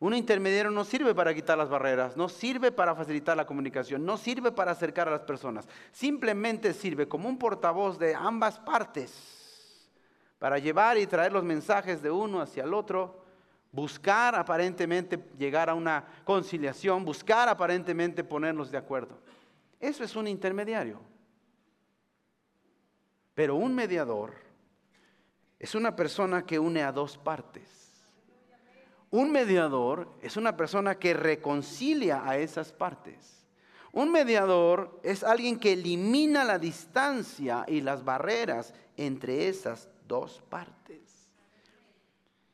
Un 0.00 0.12
intermediario 0.12 0.70
no 0.70 0.84
sirve 0.84 1.14
para 1.14 1.32
quitar 1.32 1.56
las 1.56 1.70
barreras, 1.70 2.14
no 2.14 2.28
sirve 2.28 2.72
para 2.72 2.94
facilitar 2.94 3.38
la 3.38 3.46
comunicación, 3.46 4.04
no 4.04 4.18
sirve 4.18 4.52
para 4.52 4.72
acercar 4.72 5.08
a 5.08 5.12
las 5.12 5.22
personas. 5.22 5.66
Simplemente 5.92 6.74
sirve 6.74 7.08
como 7.08 7.26
un 7.26 7.38
portavoz 7.38 7.98
de 7.98 8.14
ambas 8.14 8.58
partes 8.58 9.41
para 10.42 10.58
llevar 10.58 10.98
y 10.98 11.06
traer 11.06 11.32
los 11.32 11.44
mensajes 11.44 12.02
de 12.02 12.10
uno 12.10 12.40
hacia 12.40 12.64
el 12.64 12.74
otro, 12.74 13.22
buscar 13.70 14.34
aparentemente 14.34 15.16
llegar 15.38 15.70
a 15.70 15.74
una 15.74 16.04
conciliación, 16.24 17.04
buscar 17.04 17.48
aparentemente 17.48 18.24
ponernos 18.24 18.68
de 18.68 18.76
acuerdo. 18.76 19.16
Eso 19.78 20.02
es 20.02 20.16
un 20.16 20.26
intermediario. 20.26 20.98
Pero 23.36 23.54
un 23.54 23.72
mediador 23.72 24.34
es 25.60 25.76
una 25.76 25.94
persona 25.94 26.44
que 26.44 26.58
une 26.58 26.82
a 26.82 26.90
dos 26.90 27.16
partes. 27.16 28.02
Un 29.10 29.30
mediador 29.30 30.10
es 30.22 30.36
una 30.36 30.56
persona 30.56 30.98
que 30.98 31.14
reconcilia 31.14 32.28
a 32.28 32.36
esas 32.36 32.72
partes. 32.72 33.46
Un 33.92 34.10
mediador 34.10 34.98
es 35.04 35.22
alguien 35.22 35.60
que 35.60 35.74
elimina 35.74 36.42
la 36.42 36.58
distancia 36.58 37.64
y 37.68 37.80
las 37.80 38.04
barreras 38.04 38.74
entre 38.96 39.46
esas 39.46 39.88
dos 40.06 40.42
partes. 40.48 41.28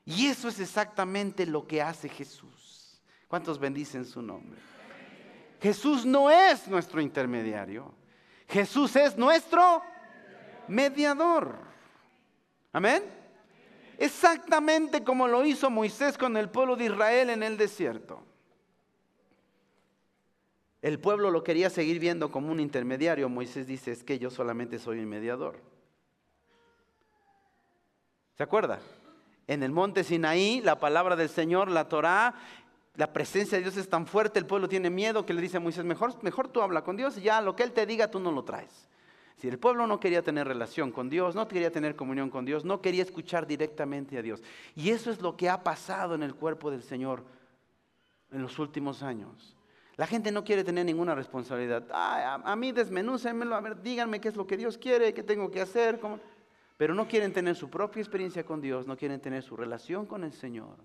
Y 0.04 0.26
eso 0.26 0.48
es 0.48 0.58
exactamente 0.58 1.44
lo 1.44 1.66
que 1.66 1.82
hace 1.82 2.08
Jesús. 2.08 3.00
¿Cuántos 3.28 3.58
bendicen 3.58 4.04
su 4.04 4.22
nombre? 4.22 4.58
Jesús 5.60 6.06
no 6.06 6.30
es 6.30 6.66
nuestro 6.68 7.00
intermediario. 7.00 7.92
Jesús 8.48 8.96
es 8.96 9.16
nuestro 9.18 9.82
mediador. 10.66 11.56
Amén. 12.72 13.02
Exactamente 13.98 15.02
como 15.02 15.28
lo 15.28 15.44
hizo 15.44 15.68
Moisés 15.68 16.16
con 16.16 16.36
el 16.36 16.48
pueblo 16.48 16.76
de 16.76 16.86
Israel 16.86 17.30
en 17.30 17.42
el 17.42 17.56
desierto. 17.56 18.22
El 20.80 21.00
pueblo 21.00 21.30
lo 21.30 21.42
quería 21.42 21.68
seguir 21.70 21.98
viendo 21.98 22.30
como 22.30 22.52
un 22.52 22.60
intermediario. 22.60 23.28
Moisés 23.28 23.66
dice, 23.66 23.90
es 23.90 24.04
que 24.04 24.18
yo 24.18 24.30
solamente 24.30 24.78
soy 24.78 25.00
un 25.00 25.08
mediador. 25.08 25.60
¿Se 28.38 28.44
acuerda? 28.44 28.78
En 29.48 29.64
el 29.64 29.72
monte 29.72 30.04
Sinaí, 30.04 30.60
la 30.60 30.78
palabra 30.78 31.16
del 31.16 31.28
Señor, 31.28 31.68
la 31.68 31.88
Torá, 31.88 32.36
la 32.94 33.12
presencia 33.12 33.58
de 33.58 33.64
Dios 33.64 33.76
es 33.76 33.88
tan 33.88 34.06
fuerte, 34.06 34.38
el 34.38 34.46
pueblo 34.46 34.68
tiene 34.68 34.90
miedo 34.90 35.26
que 35.26 35.34
le 35.34 35.42
dice 35.42 35.56
a 35.56 35.60
Moisés, 35.60 35.84
mejor, 35.84 36.22
mejor 36.22 36.46
tú 36.46 36.62
habla 36.62 36.84
con 36.84 36.96
Dios 36.96 37.18
y 37.18 37.22
ya 37.22 37.40
lo 37.40 37.56
que 37.56 37.64
Él 37.64 37.72
te 37.72 37.84
diga 37.84 38.12
tú 38.12 38.20
no 38.20 38.30
lo 38.30 38.44
traes. 38.44 38.86
Si 39.38 39.48
el 39.48 39.58
pueblo 39.58 39.88
no 39.88 39.98
quería 39.98 40.22
tener 40.22 40.46
relación 40.46 40.92
con 40.92 41.08
Dios, 41.10 41.34
no 41.34 41.48
quería 41.48 41.72
tener 41.72 41.96
comunión 41.96 42.30
con 42.30 42.44
Dios, 42.44 42.64
no 42.64 42.80
quería 42.80 43.02
escuchar 43.02 43.44
directamente 43.44 44.16
a 44.16 44.22
Dios. 44.22 44.40
Y 44.76 44.90
eso 44.90 45.10
es 45.10 45.20
lo 45.20 45.36
que 45.36 45.48
ha 45.48 45.64
pasado 45.64 46.14
en 46.14 46.22
el 46.22 46.36
cuerpo 46.36 46.70
del 46.70 46.84
Señor 46.84 47.24
en 48.30 48.40
los 48.40 48.56
últimos 48.60 49.02
años. 49.02 49.56
La 49.96 50.06
gente 50.06 50.30
no 50.30 50.44
quiere 50.44 50.62
tener 50.62 50.86
ninguna 50.86 51.16
responsabilidad. 51.16 51.90
a, 51.90 52.34
a, 52.34 52.54
mí 52.54 52.70
desmenúcenmelo, 52.70 53.56
a 53.56 53.60
ver, 53.60 53.82
díganme 53.82 54.20
qué 54.20 54.28
es 54.28 54.36
lo 54.36 54.46
que 54.46 54.56
Dios 54.56 54.78
quiere, 54.78 55.12
qué 55.12 55.24
tengo 55.24 55.50
que 55.50 55.60
hacer. 55.60 55.98
Pero 56.78 56.94
no 56.94 57.08
quieren 57.08 57.32
tener 57.32 57.56
su 57.56 57.68
propia 57.68 58.00
experiencia 58.00 58.46
con 58.46 58.60
Dios, 58.62 58.86
no 58.86 58.96
quieren 58.96 59.20
tener 59.20 59.42
su 59.42 59.56
relación 59.56 60.06
con 60.06 60.22
el 60.24 60.32
Señor. 60.32 60.76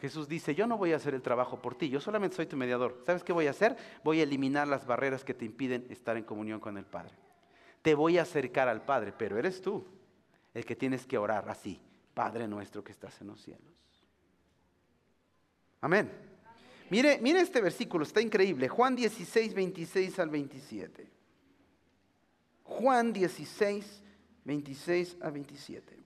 Jesús 0.00 0.26
dice, 0.26 0.54
yo 0.54 0.66
no 0.66 0.78
voy 0.78 0.92
a 0.92 0.96
hacer 0.96 1.14
el 1.14 1.22
trabajo 1.22 1.60
por 1.62 1.76
ti, 1.76 1.90
yo 1.90 2.00
solamente 2.00 2.36
soy 2.36 2.46
tu 2.46 2.56
mediador. 2.56 3.02
¿Sabes 3.06 3.22
qué 3.22 3.34
voy 3.34 3.46
a 3.46 3.50
hacer? 3.50 3.76
Voy 4.02 4.20
a 4.20 4.22
eliminar 4.22 4.66
las 4.66 4.86
barreras 4.86 5.24
que 5.24 5.34
te 5.34 5.44
impiden 5.44 5.86
estar 5.90 6.16
en 6.16 6.24
comunión 6.24 6.58
con 6.58 6.78
el 6.78 6.86
Padre. 6.86 7.12
Te 7.82 7.94
voy 7.94 8.16
a 8.16 8.22
acercar 8.22 8.66
al 8.68 8.82
Padre, 8.82 9.12
pero 9.16 9.38
eres 9.38 9.60
tú 9.60 9.86
el 10.54 10.64
que 10.64 10.74
tienes 10.74 11.06
que 11.06 11.18
orar 11.18 11.48
así, 11.50 11.78
Padre 12.14 12.48
nuestro 12.48 12.82
que 12.82 12.92
estás 12.92 13.20
en 13.20 13.26
los 13.26 13.42
cielos. 13.42 13.74
Amén. 15.82 16.10
Mire, 16.88 17.18
mire 17.20 17.40
este 17.40 17.60
versículo, 17.60 18.04
está 18.04 18.22
increíble. 18.22 18.68
Juan 18.68 18.96
16, 18.96 19.52
26 19.52 20.18
al 20.18 20.30
27. 20.30 21.23
Juan 22.64 23.12
16, 23.12 24.02
26 24.44 25.16
a 25.20 25.30
27. 25.30 25.96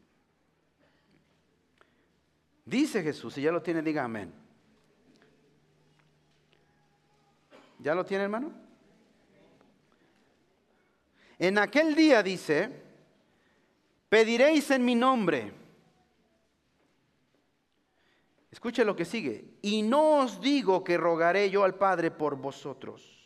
Dice 2.65 3.03
Jesús, 3.03 3.33
si 3.33 3.43
ya 3.43 3.51
lo 3.51 3.63
tiene, 3.63 3.81
diga 3.81 4.05
amén. 4.05 4.33
¿Ya 7.79 7.95
lo 7.95 8.05
tiene, 8.05 8.25
hermano? 8.25 8.53
En 11.39 11.57
aquel 11.57 11.95
día 11.95 12.23
dice, 12.23 12.71
pediréis 14.09 14.71
en 14.71 14.85
mi 14.85 14.95
nombre. 14.95 15.53
Escuche 18.51 18.85
lo 18.85 18.97
que 18.97 19.05
sigue. 19.05 19.45
Y 19.63 19.83
no 19.83 20.23
os 20.23 20.41
digo 20.41 20.83
que 20.83 20.97
rogaré 20.97 21.49
yo 21.49 21.63
al 21.63 21.77
Padre 21.77 22.11
por 22.11 22.37
vosotros. 22.37 23.18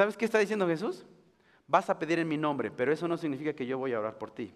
¿Sabes 0.00 0.16
qué 0.16 0.24
está 0.24 0.38
diciendo 0.38 0.66
Jesús? 0.66 1.04
Vas 1.66 1.90
a 1.90 1.98
pedir 1.98 2.18
en 2.20 2.26
mi 2.26 2.38
nombre, 2.38 2.70
pero 2.70 2.90
eso 2.90 3.06
no 3.06 3.18
significa 3.18 3.52
que 3.52 3.66
yo 3.66 3.76
voy 3.76 3.92
a 3.92 3.98
orar 3.98 4.16
por 4.16 4.30
ti. 4.30 4.50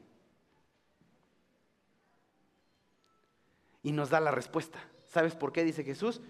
Y 3.82 3.92
nos 3.92 4.09
da 4.09 4.20
la 4.20 4.30
respuesta. 4.30 4.78
¿Sabes 5.11 5.34
por 5.34 5.53
qué 5.53 5.62
dice 5.62 5.84
Jesús? 5.84 6.22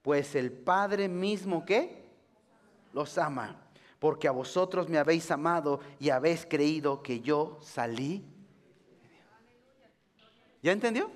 Pues 0.00 0.34
el 0.34 0.50
Padre 0.50 1.06
mismo 1.06 1.66
que 1.66 2.02
los 2.94 3.18
ama, 3.18 3.60
porque 3.98 4.26
a 4.26 4.30
vosotros 4.30 4.88
me 4.88 4.96
habéis 4.96 5.30
amado 5.30 5.80
y 6.00 6.08
habéis 6.08 6.46
creído 6.46 7.02
que 7.02 7.20
yo 7.20 7.58
salí. 7.60 8.24
¿Ya 10.62 10.72
entendió? 10.72 11.10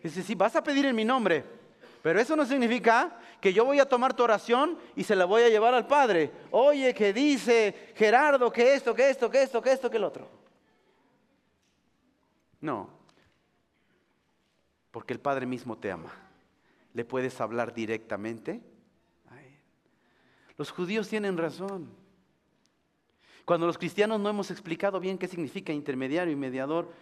Dice, 0.00 0.22
sí, 0.22 0.36
vas 0.36 0.54
a 0.54 0.62
pedir 0.62 0.86
en 0.86 0.94
mi 0.94 1.04
nombre, 1.04 1.44
pero 2.04 2.20
eso 2.20 2.36
no 2.36 2.46
significa 2.46 3.18
que 3.42 3.52
yo 3.52 3.64
voy 3.64 3.80
a 3.80 3.88
tomar 3.88 4.14
tu 4.14 4.22
oración 4.22 4.78
y 4.94 5.02
se 5.02 5.16
la 5.16 5.24
voy 5.24 5.42
a 5.42 5.48
llevar 5.48 5.74
al 5.74 5.88
Padre. 5.88 6.30
Oye, 6.52 6.94
que 6.94 7.12
dice 7.12 7.92
Gerardo 7.96 8.52
que 8.52 8.72
esto, 8.72 8.94
que 8.94 9.10
esto, 9.10 9.28
que 9.28 9.42
esto, 9.42 9.60
que 9.60 9.72
esto, 9.72 9.90
que 9.90 9.96
el 9.96 10.04
otro. 10.04 10.28
No, 12.60 12.88
porque 14.92 15.12
el 15.12 15.18
Padre 15.18 15.44
mismo 15.44 15.76
te 15.76 15.90
ama. 15.90 16.12
Le 16.94 17.04
puedes 17.04 17.40
hablar 17.40 17.74
directamente 17.74 18.60
Los 20.56 20.70
judíos 20.70 21.08
tienen 21.08 21.36
razón. 21.36 21.88
Cuando 23.44 23.66
los 23.66 23.76
cristianos 23.76 24.20
no 24.20 24.28
hemos 24.28 24.52
explicado 24.52 25.00
bien 25.00 25.18
qué 25.18 25.26
significa 25.26 25.72
intermediario 25.72 26.32
y 26.32 26.36
mediador, 26.36 26.92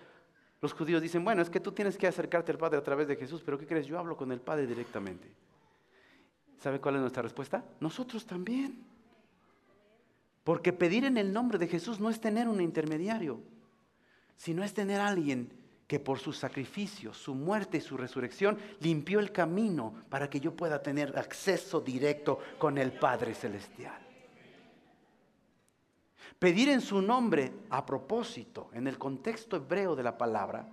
los 0.62 0.72
judíos 0.72 1.02
dicen, 1.02 1.22
bueno, 1.22 1.42
es 1.42 1.50
que 1.50 1.60
tú 1.60 1.72
tienes 1.72 1.98
que 1.98 2.06
acercarte 2.06 2.52
al 2.52 2.56
Padre 2.56 2.78
a 2.78 2.82
través 2.82 3.08
de 3.08 3.16
Jesús, 3.16 3.42
pero 3.44 3.58
¿qué 3.58 3.66
crees? 3.66 3.86
Yo 3.86 3.98
hablo 3.98 4.16
con 4.16 4.32
el 4.32 4.40
Padre 4.40 4.66
directamente. 4.66 5.28
¿Sabe 6.60 6.78
cuál 6.78 6.96
es 6.96 7.00
nuestra 7.00 7.22
respuesta? 7.22 7.64
Nosotros 7.80 8.26
también. 8.26 8.84
Porque 10.44 10.72
pedir 10.72 11.04
en 11.06 11.16
el 11.16 11.32
nombre 11.32 11.58
de 11.58 11.66
Jesús 11.66 11.98
no 12.00 12.10
es 12.10 12.20
tener 12.20 12.48
un 12.48 12.60
intermediario, 12.60 13.40
sino 14.36 14.62
es 14.62 14.74
tener 14.74 15.00
a 15.00 15.08
alguien 15.08 15.52
que 15.86 15.98
por 15.98 16.18
su 16.18 16.32
sacrificio, 16.32 17.14
su 17.14 17.34
muerte 17.34 17.78
y 17.78 17.80
su 17.80 17.96
resurrección 17.96 18.58
limpió 18.80 19.20
el 19.20 19.32
camino 19.32 19.94
para 20.08 20.28
que 20.28 20.38
yo 20.38 20.54
pueda 20.54 20.82
tener 20.82 21.18
acceso 21.18 21.80
directo 21.80 22.38
con 22.58 22.78
el 22.78 22.92
Padre 22.92 23.34
Celestial. 23.34 23.98
Pedir 26.38 26.68
en 26.68 26.80
su 26.80 27.00
nombre 27.02 27.52
a 27.70 27.84
propósito, 27.84 28.70
en 28.72 28.86
el 28.86 28.98
contexto 28.98 29.56
hebreo 29.56 29.96
de 29.96 30.02
la 30.02 30.16
palabra, 30.16 30.68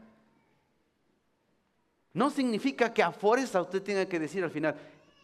no 2.14 2.30
significa 2.30 2.94
que 2.94 3.04
a 3.04 3.12
fuerza 3.12 3.62
usted 3.62 3.82
tenga 3.82 4.06
que 4.06 4.20
decir 4.20 4.44
al 4.44 4.52
final, 4.52 4.76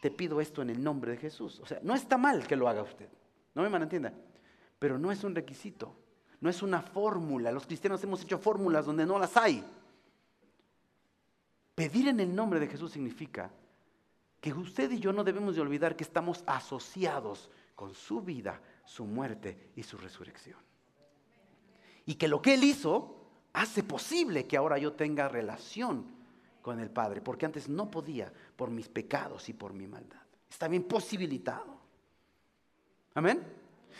te 0.03 0.11
pido 0.11 0.41
esto 0.41 0.61
en 0.61 0.69
el 0.69 0.83
nombre 0.83 1.13
de 1.13 1.17
Jesús. 1.17 1.61
O 1.61 1.65
sea, 1.65 1.79
no 1.81 1.95
está 1.95 2.17
mal 2.17 2.45
que 2.45 2.57
lo 2.57 2.67
haga 2.67 2.83
usted. 2.83 3.07
No 3.55 3.61
me 3.61 3.69
malentienda. 3.69 4.13
Pero 4.77 4.99
no 4.99 5.13
es 5.13 5.23
un 5.23 5.33
requisito. 5.33 5.95
No 6.41 6.49
es 6.49 6.61
una 6.61 6.81
fórmula. 6.81 7.53
Los 7.53 7.65
cristianos 7.65 8.03
hemos 8.03 8.21
hecho 8.21 8.37
fórmulas 8.37 8.85
donde 8.85 9.05
no 9.05 9.17
las 9.17 9.37
hay. 9.37 9.63
Pedir 11.73 12.09
en 12.09 12.19
el 12.19 12.35
nombre 12.35 12.59
de 12.59 12.67
Jesús 12.67 12.91
significa 12.91 13.49
que 14.41 14.51
usted 14.51 14.91
y 14.91 14.99
yo 14.99 15.13
no 15.13 15.23
debemos 15.23 15.55
de 15.55 15.61
olvidar 15.61 15.95
que 15.95 16.03
estamos 16.03 16.43
asociados 16.47 17.49
con 17.73 17.95
su 17.95 18.19
vida, 18.19 18.59
su 18.83 19.05
muerte 19.05 19.71
y 19.77 19.83
su 19.83 19.97
resurrección. 19.97 20.59
Y 22.05 22.15
que 22.15 22.27
lo 22.27 22.41
que 22.41 22.55
Él 22.55 22.65
hizo 22.65 23.21
hace 23.53 23.83
posible 23.83 24.47
que 24.47 24.57
ahora 24.57 24.77
yo 24.77 24.91
tenga 24.91 25.29
relación 25.29 26.07
con 26.63 26.79
el 26.79 26.89
Padre, 26.89 27.21
porque 27.21 27.45
antes 27.45 27.69
no 27.69 27.91
podía 27.91 28.31
por 28.55 28.71
mis 28.71 28.87
pecados 28.87 29.47
y 29.49 29.53
por 29.53 29.73
mi 29.73 29.85
maldad. 29.85 30.21
Está 30.49 30.67
bien 30.67 30.83
posibilitado. 30.83 31.77
Amén. 33.13 33.43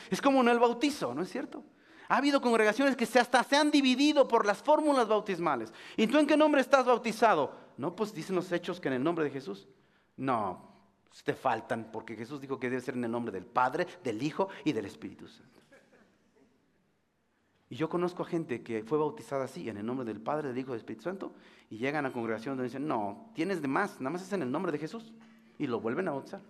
Es 0.10 0.22
como 0.22 0.42
en 0.42 0.48
el 0.48 0.60
bautizo, 0.60 1.14
¿no 1.14 1.22
es 1.22 1.30
cierto? 1.30 1.64
Ha 2.08 2.18
habido 2.18 2.42
congregaciones 2.42 2.96
que 2.96 3.06
se 3.06 3.20
hasta 3.20 3.44
se 3.44 3.58
han 3.58 3.70
dividido 3.70 4.28
por 4.28 4.46
las 4.46 4.64
fórmulas 4.64 5.08
bautismales. 5.08 5.74
¿Y 5.98 6.08
tú 6.08 6.18
en 6.18 6.26
qué 6.26 6.38
nombre 6.38 6.62
estás 6.62 6.86
bautizado? 6.86 7.54
No, 7.78 7.96
pues 7.96 8.14
dicen 8.14 8.36
los 8.36 8.52
hechos 8.52 8.80
que 8.80 8.88
en 8.88 8.96
el 8.96 9.04
nombre 9.04 9.26
de 9.26 9.32
Jesús. 9.32 9.68
No, 10.16 10.74
te 11.26 11.34
faltan, 11.34 11.90
porque 11.92 12.16
Jesús 12.16 12.40
dijo 12.40 12.60
que 12.60 12.70
debe 12.70 12.82
ser 12.82 12.96
en 12.96 13.04
el 13.04 13.12
nombre 13.12 13.32
del 13.32 13.46
Padre, 13.46 13.86
del 14.04 14.24
Hijo 14.24 14.48
y 14.64 14.72
del 14.72 14.86
Espíritu 14.86 15.28
Santo. 15.28 15.60
Y 17.74 17.76
yo 17.76 17.90
conozco 17.90 18.22
a 18.22 18.28
gente 18.28 18.62
que 18.62 18.84
fue 18.84 19.00
bautizada 19.00 19.46
así, 19.46 19.68
en 19.68 19.78
el 19.78 19.86
nombre 19.88 20.06
del 20.06 20.22
Padre, 20.22 20.50
del 20.50 20.60
Hijo 20.60 20.68
y 20.68 20.72
del 20.74 20.82
Espíritu 20.82 21.06
Santo, 21.06 21.34
y 21.72 21.80
llegan 21.80 22.06
a 22.06 22.10
la 22.10 22.14
congregación 22.14 22.56
donde 22.56 22.70
dicen, 22.70 22.88
no, 22.88 23.32
tienes 23.34 23.64
de 23.64 23.68
más, 23.68 24.00
nada 24.00 24.12
más 24.12 24.22
es 24.22 24.32
en 24.32 24.44
el 24.44 24.52
nombre 24.52 24.72
de 24.72 24.78
Jesús. 24.78 25.12
Y 25.58 25.66
lo 25.66 25.80
vuelven 25.80 26.08
a 26.08 26.12
bautizar. 26.12 26.42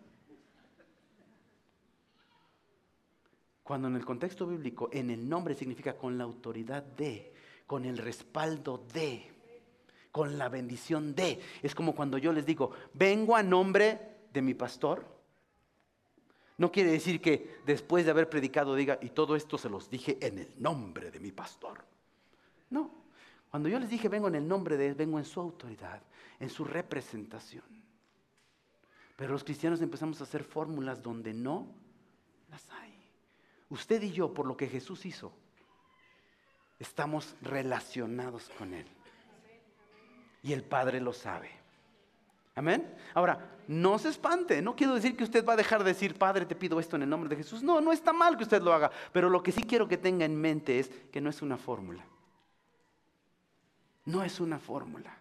Cuando 3.63 3.87
en 3.87 3.95
el 3.95 4.03
contexto 4.03 4.45
bíblico, 4.45 4.89
en 4.91 5.11
el 5.11 5.29
nombre 5.29 5.55
significa 5.55 5.95
con 5.95 6.17
la 6.17 6.25
autoridad 6.25 6.83
de, 6.83 7.33
con 7.67 7.85
el 7.85 7.99
respaldo 7.99 8.85
de, 8.93 9.31
con 10.11 10.37
la 10.37 10.49
bendición 10.49 11.15
de. 11.15 11.39
Es 11.61 11.73
como 11.73 11.95
cuando 11.95 12.17
yo 12.17 12.33
les 12.33 12.45
digo, 12.45 12.71
vengo 12.93 13.37
a 13.37 13.43
nombre 13.43 14.25
de 14.33 14.41
mi 14.41 14.55
pastor, 14.55 15.05
no 16.63 16.71
quiere 16.71 16.91
decir 16.91 17.19
que 17.19 17.59
después 17.65 18.05
de 18.05 18.11
haber 18.11 18.29
predicado 18.29 18.73
diga, 18.73 18.97
y 19.01 19.09
todo 19.09 19.35
esto 19.35 19.57
se 19.57 19.67
los 19.67 19.89
dije 19.89 20.17
en 20.21 20.39
el 20.39 20.53
nombre 20.59 21.11
de 21.11 21.19
mi 21.19 21.33
pastor. 21.33 21.83
No, 22.69 22.89
cuando 23.51 23.67
yo 23.67 23.77
les 23.79 23.89
dije 23.89 24.07
vengo 24.07 24.29
en 24.29 24.35
el 24.35 24.47
nombre 24.47 24.77
de 24.77 24.87
Él, 24.87 24.95
vengo 24.95 25.19
en 25.19 25.25
su 25.25 25.41
autoridad, 25.41 26.01
en 26.39 26.49
su 26.49 26.63
representación. 26.63 27.65
Pero 29.17 29.33
los 29.33 29.43
cristianos 29.43 29.81
empezamos 29.81 30.21
a 30.21 30.23
hacer 30.23 30.45
fórmulas 30.45 31.03
donde 31.03 31.33
no 31.33 31.67
las 32.49 32.65
hay. 32.71 32.97
Usted 33.69 34.01
y 34.01 34.13
yo, 34.13 34.33
por 34.33 34.45
lo 34.45 34.55
que 34.55 34.69
Jesús 34.69 35.05
hizo, 35.05 35.33
estamos 36.79 37.35
relacionados 37.41 38.49
con 38.57 38.73
Él. 38.73 38.87
Y 40.41 40.53
el 40.53 40.63
Padre 40.63 41.01
lo 41.01 41.11
sabe. 41.11 41.62
Amén. 42.55 42.93
Ahora, 43.13 43.57
no 43.67 43.97
se 43.97 44.09
espante, 44.09 44.61
no 44.61 44.75
quiero 44.75 44.93
decir 44.93 45.15
que 45.15 45.23
usted 45.23 45.45
va 45.45 45.53
a 45.53 45.57
dejar 45.57 45.83
de 45.83 45.91
decir, 45.93 46.17
Padre, 46.17 46.45
te 46.45 46.55
pido 46.55 46.79
esto 46.79 46.95
en 46.95 47.03
el 47.03 47.09
nombre 47.09 47.29
de 47.29 47.37
Jesús. 47.37 47.63
No, 47.63 47.81
no 47.81 47.91
está 47.91 48.13
mal 48.13 48.37
que 48.37 48.43
usted 48.43 48.61
lo 48.61 48.73
haga, 48.73 48.91
pero 49.11 49.29
lo 49.29 49.41
que 49.41 49.51
sí 49.51 49.63
quiero 49.63 49.87
que 49.87 49.97
tenga 49.97 50.25
en 50.25 50.39
mente 50.39 50.79
es 50.79 50.89
que 51.11 51.21
no 51.21 51.29
es 51.29 51.41
una 51.41 51.57
fórmula. 51.57 52.05
No 54.05 54.23
es 54.23 54.39
una 54.39 54.59
fórmula. 54.59 55.17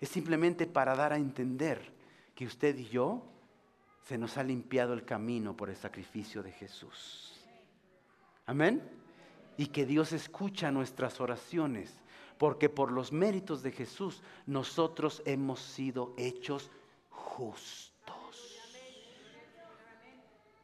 Es 0.00 0.08
simplemente 0.08 0.66
para 0.66 0.96
dar 0.96 1.12
a 1.12 1.16
entender 1.16 1.92
que 2.34 2.46
usted 2.46 2.76
y 2.76 2.88
yo 2.88 3.22
se 4.02 4.18
nos 4.18 4.36
ha 4.36 4.42
limpiado 4.42 4.94
el 4.94 5.04
camino 5.04 5.56
por 5.56 5.70
el 5.70 5.76
sacrificio 5.76 6.42
de 6.42 6.50
Jesús. 6.50 7.46
Amén. 8.46 8.82
Y 9.56 9.66
que 9.66 9.86
Dios 9.86 10.12
escucha 10.12 10.72
nuestras 10.72 11.20
oraciones 11.20 12.01
porque 12.42 12.68
por 12.68 12.90
los 12.90 13.12
méritos 13.12 13.62
de 13.62 13.70
Jesús 13.70 14.20
nosotros 14.46 15.22
hemos 15.26 15.60
sido 15.60 16.12
hechos 16.16 16.72
justos. 17.08 17.92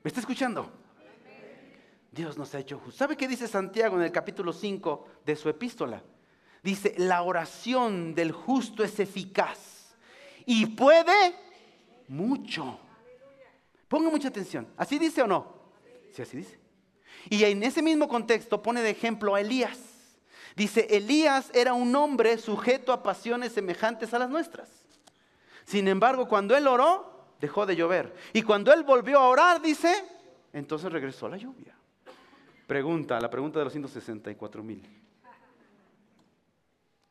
¿Me 0.03 0.09
está 0.09 0.19
escuchando? 0.19 0.69
Dios 2.11 2.37
nos 2.37 2.53
ha 2.57 2.59
hecho 2.59 2.79
justos. 2.79 2.97
¿Sabe 2.97 3.17
qué 3.17 3.29
dice 3.29 3.47
Santiago 3.47 3.95
en 3.95 4.03
el 4.03 4.11
capítulo 4.11 4.53
5 4.53 5.07
de 5.25 5.37
su 5.37 5.49
epístola? 5.49 6.03
Dice, 6.65 6.95
la 6.99 7.23
oración 7.23 8.13
del 8.13 8.33
justo 8.33 8.83
es 8.83 8.99
eficaz 8.99 9.95
y 10.47 10.67
puede 10.67 11.37
mucho. 12.09 12.77
Ponga 13.87 14.11
mucha 14.11 14.27
atención. 14.27 14.67
¿Así 14.77 14.99
dice 14.99 15.23
o 15.23 15.29
no? 15.29 15.55
Sí, 16.11 16.23
así 16.23 16.39
dice. 16.39 16.59
Y 17.31 17.45
en 17.45 17.63
ese 17.63 17.83
mismo 17.83 18.09
contexto 18.09 18.61
pone 18.61 18.83
de 18.83 18.91
ejemplo 18.91 19.37
a 19.37 19.41
Elías. 19.41 19.88
Dice, 20.59 20.89
Elías 20.91 21.53
era 21.55 21.73
un 21.73 21.95
hombre 21.95 22.37
sujeto 22.37 22.93
a 22.93 23.01
pasiones 23.01 23.53
semejantes 23.53 24.13
a 24.13 24.19
las 24.19 24.29
nuestras. 24.29 24.69
Sin 25.65 25.87
embargo, 25.87 26.27
cuando 26.27 26.57
él 26.57 26.67
oró, 26.67 27.29
dejó 27.41 27.65
de 27.65 27.77
llover. 27.77 28.13
Y 28.33 28.43
cuando 28.43 28.73
él 28.73 28.83
volvió 28.83 29.21
a 29.21 29.29
orar, 29.29 29.63
dice, 29.63 29.95
entonces 30.53 30.91
regresó 30.91 31.29
la 31.29 31.37
lluvia. 31.37 31.77
Pregunta, 32.67 33.21
la 33.21 33.31
pregunta 33.31 33.61
de 33.61 33.67
los 33.67 33.73
164 33.73 34.65
mil. 34.65 34.83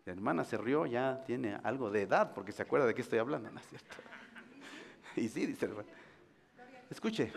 La 0.03 0.11
hermana 0.11 0.43
se 0.43 0.57
rió, 0.57 0.85
ya 0.85 1.23
tiene 1.25 1.57
algo 1.63 1.89
de 1.89 2.01
edad 2.01 2.33
porque 2.33 2.51
se 2.51 2.63
acuerda 2.63 2.85
de 2.85 2.93
qué 2.93 3.01
estoy 3.01 3.19
hablando, 3.19 3.49
¿no 3.49 3.59
es 3.61 3.67
cierto? 3.67 3.95
Y 5.15 5.29
sí, 5.29 5.45
dice 5.45 5.65
el 5.65 5.71
hermano. 5.71 5.89
Escuche, 6.89 7.31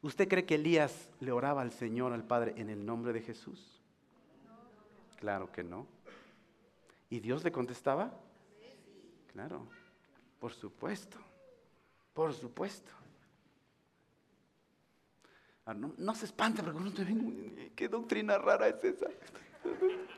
¿usted 0.00 0.26
cree 0.26 0.46
que 0.46 0.54
Elías 0.54 1.10
le 1.20 1.32
oraba 1.32 1.60
al 1.60 1.70
Señor, 1.70 2.14
al 2.14 2.24
Padre, 2.24 2.54
en 2.56 2.70
el 2.70 2.86
nombre 2.86 3.12
de 3.12 3.20
Jesús? 3.20 3.79
Claro 5.20 5.52
que 5.52 5.62
no. 5.62 5.86
¿Y 7.10 7.20
Dios 7.20 7.44
le 7.44 7.52
contestaba? 7.52 8.10
Claro, 9.32 9.68
por 10.40 10.52
supuesto, 10.52 11.18
por 12.12 12.32
supuesto. 12.32 12.90
Ah, 15.66 15.74
no, 15.74 16.14
se 16.14 16.24
espante, 16.24 16.62
porque 16.62 17.04
ven, 17.04 17.72
¿qué 17.76 17.88
doctrina 17.88 18.38
rara 18.38 18.66
es 18.68 18.82
esa? 18.82 19.06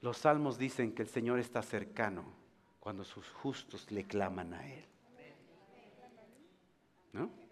Los 0.00 0.18
salmos 0.18 0.58
dicen 0.58 0.94
que 0.94 1.02
el 1.02 1.08
Señor 1.08 1.40
está 1.40 1.60
cercano 1.62 2.24
cuando 2.78 3.02
sus 3.02 3.28
justos 3.30 3.90
le 3.90 4.04
claman 4.04 4.54
a 4.54 4.72
Él. 4.72 4.84
¿No? 7.12 7.47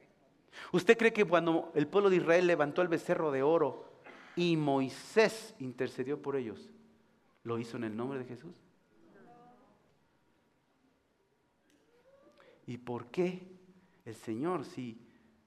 ¿Usted 0.72 0.96
cree 0.96 1.12
que 1.12 1.24
cuando 1.24 1.72
el 1.74 1.86
pueblo 1.86 2.10
de 2.10 2.16
Israel 2.16 2.46
levantó 2.46 2.82
el 2.82 2.88
becerro 2.88 3.30
de 3.30 3.42
oro 3.42 4.00
y 4.34 4.56
Moisés 4.56 5.54
intercedió 5.58 6.20
por 6.20 6.36
ellos, 6.36 6.70
lo 7.44 7.58
hizo 7.58 7.76
en 7.76 7.84
el 7.84 7.96
nombre 7.96 8.18
de 8.18 8.24
Jesús? 8.24 8.54
¿Y 12.66 12.78
por 12.78 13.06
qué 13.06 13.46
el 14.04 14.14
Señor 14.14 14.64
sí 14.64 15.00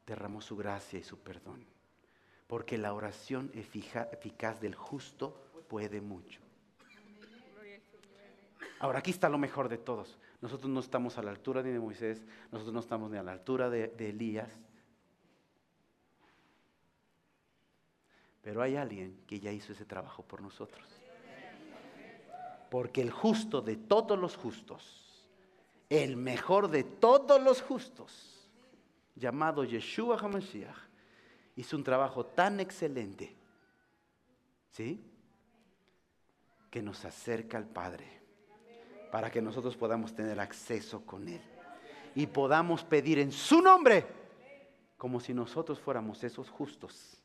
derramó 0.07 0.41
su 0.41 0.55
gracia 0.55 0.99
y 0.99 1.03
su 1.03 1.19
perdón? 1.19 1.65
Porque 2.47 2.77
la 2.77 2.93
oración 2.93 3.51
eficaz 3.53 4.61
del 4.61 4.73
justo 4.73 5.35
puede 5.67 6.01
mucho. 6.01 6.39
Ahora, 8.79 8.99
aquí 8.99 9.11
está 9.11 9.27
lo 9.27 9.37
mejor 9.37 9.67
de 9.67 9.77
todos. 9.77 10.17
Nosotros 10.41 10.71
no 10.71 10.79
estamos 10.79 11.17
a 11.17 11.21
la 11.21 11.31
altura 11.31 11.61
ni 11.61 11.69
de 11.69 11.79
Moisés, 11.79 12.23
nosotros 12.51 12.73
no 12.73 12.79
estamos 12.79 13.11
ni 13.11 13.17
a 13.17 13.23
la 13.23 13.33
altura 13.33 13.69
de, 13.69 13.89
de 13.89 14.09
Elías. 14.09 14.49
Pero 18.49 18.63
hay 18.63 18.77
alguien 18.77 19.15
que 19.27 19.39
ya 19.39 19.51
hizo 19.51 19.73
ese 19.73 19.85
trabajo 19.85 20.23
por 20.23 20.41
nosotros. 20.41 20.83
Porque 22.71 22.99
el 22.99 23.11
justo 23.11 23.61
de 23.61 23.75
todos 23.75 24.17
los 24.17 24.35
justos, 24.35 25.27
el 25.87 26.17
mejor 26.17 26.67
de 26.67 26.83
todos 26.83 27.39
los 27.39 27.61
justos, 27.61 28.49
llamado 29.13 29.63
Yeshua 29.65 30.17
HaMashiach, 30.19 30.75
hizo 31.57 31.77
un 31.77 31.83
trabajo 31.83 32.25
tan 32.25 32.59
excelente, 32.59 33.35
¿sí? 34.71 34.99
Que 36.71 36.81
nos 36.81 37.05
acerca 37.05 37.55
al 37.59 37.67
Padre 37.67 38.07
para 39.11 39.29
que 39.29 39.43
nosotros 39.43 39.77
podamos 39.77 40.15
tener 40.15 40.39
acceso 40.39 41.05
con 41.05 41.27
Él 41.27 41.41
y 42.15 42.25
podamos 42.25 42.83
pedir 42.83 43.19
en 43.19 43.31
su 43.31 43.61
nombre, 43.61 44.07
como 44.97 45.19
si 45.19 45.35
nosotros 45.35 45.79
fuéramos 45.79 46.23
esos 46.23 46.49
justos, 46.49 47.18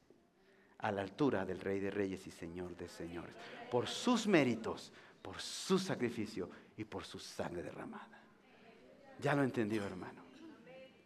a 0.85 0.93
la 0.93 1.01
altura 1.01 1.47
del 1.47 1.61
Rey 1.61 1.81
de 1.81 1.91
Reyes 1.91 2.27
y 2.27 2.31
Señor 2.31 2.77
de 2.77 2.89
Señores, 2.89 3.35
por 3.71 3.87
sus 3.87 4.27
méritos, 4.27 4.93
por 5.23 5.41
su 5.41 5.79
sacrificio 5.79 6.51
y 6.77 6.85
por 6.85 7.07
su 7.07 7.19
sangre 7.19 7.63
derramada. 7.63 8.21
Ya 9.19 9.35
lo 9.35 9.43
entendido, 9.43 9.87
hermano. 9.87 10.23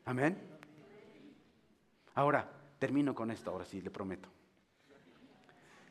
Amén. 0.05 0.37
Ahora, 2.17 2.51
termino 2.81 3.15
con 3.15 3.31
esto, 3.31 3.53
ahora 3.53 3.65
sí, 3.65 3.81
le 3.81 3.93
prometo. 3.93 4.29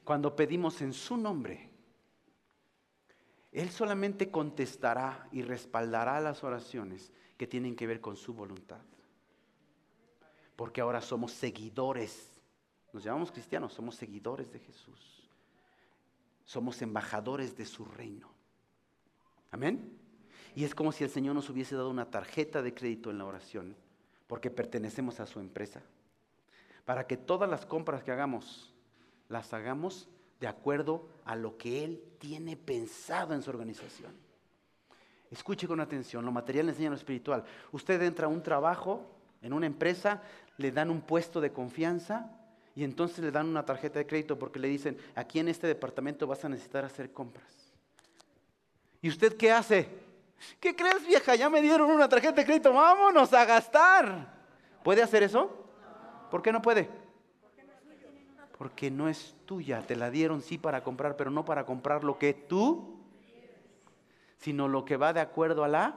Cuando 0.04 0.36
pedimos 0.36 0.82
en 0.82 0.92
su 0.92 1.16
nombre, 1.16 1.70
él 3.54 3.70
solamente 3.70 4.30
contestará 4.30 5.30
y 5.32 5.44
respaldará 5.44 6.20
las 6.20 6.44
oraciones 6.44 7.14
que 7.38 7.48
tienen 7.48 7.74
que 7.74 7.88
ver 7.88 8.02
con 8.02 8.18
su 8.18 8.34
voluntad. 8.34 8.82
Porque 10.58 10.82
ahora 10.82 11.00
somos 11.00 11.32
seguidores. 11.32 12.37
Nos 12.94 13.04
llamamos 13.04 13.32
cristianos, 13.32 13.74
somos 13.74 13.96
seguidores 13.96 14.52
de 14.52 14.60
Jesús. 14.60 15.30
Somos 16.46 16.82
embajadores 16.82 17.58
de 17.58 17.66
su 17.66 17.86
reino. 17.86 18.30
Amén. 19.52 19.98
Y 20.56 20.64
es 20.64 20.74
como 20.74 20.92
si 20.92 21.04
el 21.04 21.10
Señor 21.10 21.36
nos 21.36 21.50
hubiese 21.50 21.76
dado 21.76 21.90
una 21.90 22.10
tarjeta 22.10 22.62
de 22.62 22.74
crédito 22.74 23.12
en 23.12 23.18
la 23.18 23.26
oración, 23.26 23.76
porque 24.28 24.50
pertenecemos 24.50 25.20
a 25.20 25.28
su 25.28 25.40
empresa, 25.40 25.82
para 26.86 27.06
que 27.06 27.18
todas 27.18 27.50
las 27.50 27.66
compras 27.66 28.04
que 28.04 28.12
hagamos 28.12 28.74
las 29.30 29.54
hagamos 29.54 30.08
de 30.40 30.48
acuerdo 30.48 31.10
a 31.26 31.36
lo 31.36 31.58
que 31.58 31.84
Él 31.84 32.04
tiene 32.20 32.56
pensado 32.56 33.34
en 33.34 33.42
su 33.42 33.50
organización. 33.50 34.14
Escuche 35.30 35.68
con 35.68 35.82
atención, 35.82 36.24
lo 36.24 36.32
material 36.32 36.70
enseña 36.70 36.90
lo 36.90 36.96
espiritual. 36.96 37.44
Usted 37.72 38.02
entra 38.02 38.28
a 38.28 38.30
un 38.30 38.42
trabajo, 38.42 39.06
en 39.42 39.52
una 39.52 39.66
empresa, 39.66 40.24
le 40.58 40.72
dan 40.72 40.90
un 40.90 41.02
puesto 41.02 41.42
de 41.42 41.52
confianza 41.52 42.37
y 42.78 42.84
entonces 42.84 43.26
le 43.26 43.32
dan 43.32 43.48
una 43.48 43.66
tarjeta 43.66 43.98
de 43.98 44.06
crédito 44.06 44.38
porque 44.38 44.60
le 44.60 44.68
dicen, 44.68 45.00
aquí 45.16 45.40
en 45.40 45.48
este 45.48 45.66
departamento 45.66 46.28
vas 46.28 46.46
a 46.46 46.50
necesitar 46.50 46.86
hacer 46.86 47.12
compras. 47.12 47.74
¿Y 49.02 49.10
usted 49.10 49.36
qué 49.36 49.52
hace? 49.52 49.90
¿Qué 50.60 50.76
crees 50.76 51.04
vieja? 51.08 51.34
Ya 51.34 51.50
me 51.50 51.60
dieron 51.60 51.90
una 51.90 52.08
tarjeta 52.08 52.36
de 52.36 52.46
crédito, 52.46 52.72
vámonos 52.72 53.34
a 53.34 53.46
gastar. 53.46 54.32
¿Puede 54.84 55.02
hacer 55.02 55.24
eso? 55.24 55.50
¿Por 56.30 56.44
qué 56.44 56.52
no 56.52 56.62
puede? 56.62 56.88
Porque 58.60 58.92
no 58.92 59.10
es 59.10 59.36
tuya, 59.48 59.82
te 59.82 59.96
la 59.96 60.12
dieron 60.12 60.44
sí 60.44 60.60
para 60.60 60.84
comprar, 60.84 61.18
pero 61.18 61.32
no 61.32 61.46
para 61.46 61.66
comprar 61.66 62.04
lo 62.04 62.20
que 62.20 62.36
tú, 62.36 63.00
sino 64.38 64.68
lo 64.68 64.86
que 64.86 64.98
va 64.98 65.14
de 65.14 65.22
acuerdo 65.22 65.64
a 65.64 65.68
la 65.68 65.96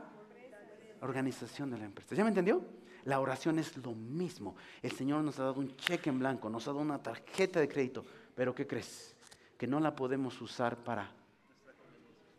organización 1.03 1.70
de 1.72 1.76
la 1.76 1.85
empresa. 1.85 2.14
¿Ya 2.14 2.24
me 2.24 2.31
entendió? 2.31 2.80
La 3.05 3.20
oración 3.20 3.59
es 3.59 3.76
lo 3.76 3.92
mismo. 3.92 4.57
El 4.82 4.92
Señor 4.92 5.22
nos 5.22 5.38
ha 5.38 5.44
dado 5.44 5.61
un 5.61 5.76
cheque 5.76 6.11
en 6.11 6.18
blanco, 6.18 6.51
nos 6.51 6.66
ha 6.66 6.72
dado 6.72 6.82
una 6.82 7.03
tarjeta 7.03 7.61
de 7.61 7.68
crédito, 7.68 8.05
pero 8.34 8.55
¿qué 8.55 8.66
crees? 8.66 9.14
Que 9.57 9.66
no 9.66 9.80
la 9.80 9.94
podemos 9.94 10.40
usar 10.40 10.76
para 10.76 11.11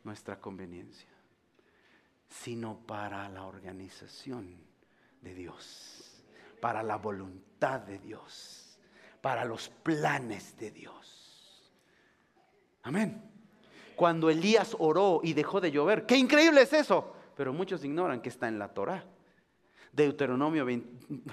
nuestra 0.04 0.40
conveniencia, 0.40 1.10
sino 2.30 2.78
para 2.78 3.30
la 3.30 3.44
organización 3.46 4.56
de 5.22 5.34
Dios, 5.34 6.24
para 6.60 6.82
la 6.84 6.98
voluntad 6.98 7.80
de 7.82 8.00
Dios 8.00 8.72
para 9.22 9.46
los 9.46 9.70
planes 9.70 10.58
de 10.58 10.72
Dios. 10.72 11.72
Amén. 12.84 13.30
Cuando 13.96 14.30
Elías 14.30 14.76
oró 14.80 15.22
y 15.24 15.34
dejó 15.34 15.62
de 15.62 15.72
llover, 15.72 16.06
qué 16.08 16.18
increíble 16.18 16.64
es 16.64 16.74
eso. 16.74 17.14
Pero 17.38 17.54
muchos 17.54 17.86
ignoran 17.86 18.22
que 18.22 18.30
está 18.30 18.48
en 18.48 18.60
la 18.60 18.70
Torah. 18.70 19.06
Deuteronomio, 19.94 20.66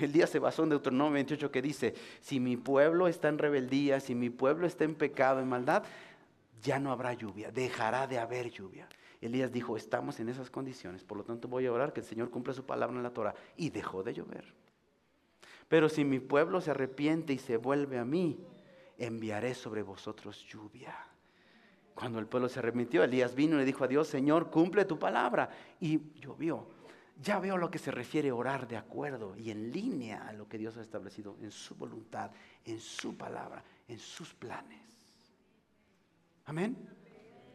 Elías 0.00 0.30
se 0.30 0.38
basó 0.38 0.64
en 0.64 0.70
Deuteronomio 0.70 1.14
28 1.14 1.50
que 1.50 1.62
dice, 1.62 1.94
si 2.20 2.40
mi 2.40 2.56
pueblo 2.56 3.06
está 3.06 3.28
en 3.28 3.38
rebeldía, 3.38 4.00
si 4.00 4.14
mi 4.14 4.30
pueblo 4.30 4.66
está 4.66 4.84
en 4.84 4.94
pecado, 4.94 5.40
en 5.40 5.48
maldad, 5.48 5.84
ya 6.62 6.78
no 6.78 6.90
habrá 6.90 7.14
lluvia, 7.14 7.50
dejará 7.50 8.06
de 8.06 8.18
haber 8.18 8.50
lluvia. 8.50 8.88
Elías 9.20 9.52
dijo, 9.52 9.76
estamos 9.76 10.20
en 10.20 10.28
esas 10.28 10.50
condiciones, 10.50 11.04
por 11.04 11.18
lo 11.18 11.24
tanto 11.24 11.48
voy 11.48 11.66
a 11.66 11.72
orar 11.72 11.92
que 11.92 12.00
el 12.00 12.06
Señor 12.06 12.30
cumpla 12.30 12.54
su 12.54 12.64
palabra 12.64 12.96
en 12.96 13.02
la 13.02 13.10
Torah. 13.10 13.34
Y 13.56 13.70
dejó 13.70 14.02
de 14.02 14.14
llover. 14.14 14.44
Pero 15.68 15.88
si 15.88 16.04
mi 16.04 16.20
pueblo 16.20 16.60
se 16.60 16.70
arrepiente 16.70 17.32
y 17.32 17.38
se 17.38 17.56
vuelve 17.56 17.98
a 17.98 18.04
mí, 18.04 18.40
enviaré 18.96 19.54
sobre 19.54 19.82
vosotros 19.82 20.44
lluvia. 20.46 20.96
Cuando 21.94 22.20
el 22.20 22.26
pueblo 22.26 22.48
se 22.48 22.60
arrepintió, 22.60 23.02
Elías 23.02 23.34
vino 23.34 23.56
y 23.56 23.58
le 23.58 23.64
dijo 23.64 23.84
a 23.84 23.88
Dios, 23.88 24.06
Señor, 24.06 24.50
cumple 24.50 24.84
tu 24.84 24.98
palabra. 24.98 25.50
Y 25.80 26.12
llovió. 26.20 26.77
Ya 27.20 27.40
veo 27.40 27.56
lo 27.56 27.70
que 27.70 27.78
se 27.78 27.90
refiere 27.90 28.30
orar 28.30 28.68
de 28.68 28.76
acuerdo 28.76 29.36
y 29.36 29.50
en 29.50 29.72
línea 29.72 30.28
a 30.28 30.32
lo 30.32 30.48
que 30.48 30.56
Dios 30.56 30.76
ha 30.76 30.82
establecido 30.82 31.36
en 31.40 31.50
su 31.50 31.74
voluntad, 31.74 32.30
en 32.64 32.78
su 32.78 33.16
palabra, 33.16 33.64
en 33.88 33.98
sus 33.98 34.34
planes. 34.34 34.80
Amén. 36.44 36.76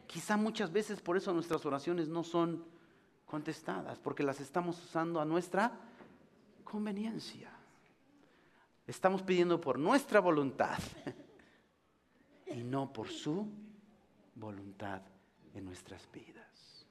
Quizá 0.06 0.36
muchas 0.36 0.70
veces 0.70 1.00
por 1.00 1.16
eso 1.16 1.32
nuestras 1.32 1.64
oraciones 1.64 2.08
no 2.08 2.22
son 2.22 2.64
contestadas, 3.24 3.98
porque 3.98 4.22
las 4.22 4.38
estamos 4.40 4.78
usando 4.84 5.18
a 5.18 5.24
nuestra 5.24 5.72
conveniencia. 6.62 7.50
Estamos 8.86 9.22
pidiendo 9.22 9.60
por 9.60 9.78
nuestra 9.78 10.20
voluntad 10.20 10.78
y 12.46 12.62
no 12.62 12.92
por 12.92 13.08
su 13.08 13.48
voluntad 14.34 15.00
en 15.54 15.64
nuestras 15.64 16.06
vidas. 16.12 16.86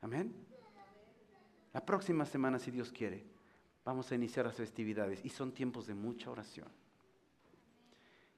Amén. 0.00 0.51
La 1.72 1.84
próxima 1.84 2.26
semana, 2.26 2.58
si 2.58 2.70
Dios 2.70 2.92
quiere, 2.92 3.24
vamos 3.84 4.10
a 4.12 4.14
iniciar 4.14 4.46
las 4.46 4.56
festividades 4.56 5.24
y 5.24 5.30
son 5.30 5.52
tiempos 5.52 5.86
de 5.86 5.94
mucha 5.94 6.30
oración. 6.30 6.68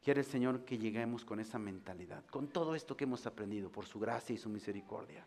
Quiere 0.02 0.20
el 0.20 0.26
Señor 0.26 0.64
que 0.64 0.78
lleguemos 0.78 1.24
con 1.24 1.40
esa 1.40 1.58
mentalidad, 1.58 2.24
con 2.26 2.48
todo 2.48 2.74
esto 2.74 2.96
que 2.96 3.04
hemos 3.04 3.26
aprendido 3.26 3.70
por 3.70 3.86
su 3.86 3.98
gracia 3.98 4.34
y 4.34 4.38
su 4.38 4.48
misericordia, 4.50 5.26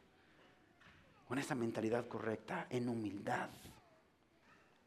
con 1.27 1.39
esa 1.39 1.55
mentalidad 1.55 2.07
correcta, 2.07 2.67
en 2.69 2.87
humildad, 2.87 3.49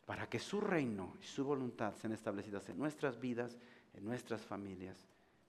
para 0.06 0.28
que 0.28 0.38
su 0.38 0.60
reino 0.60 1.16
y 1.20 1.24
su 1.24 1.44
voluntad 1.44 1.94
sean 1.96 2.12
establecidas 2.12 2.68
en 2.68 2.78
nuestras 2.78 3.20
vidas, 3.20 3.58
en 3.94 4.04
nuestras 4.04 4.40
familias 4.42 4.96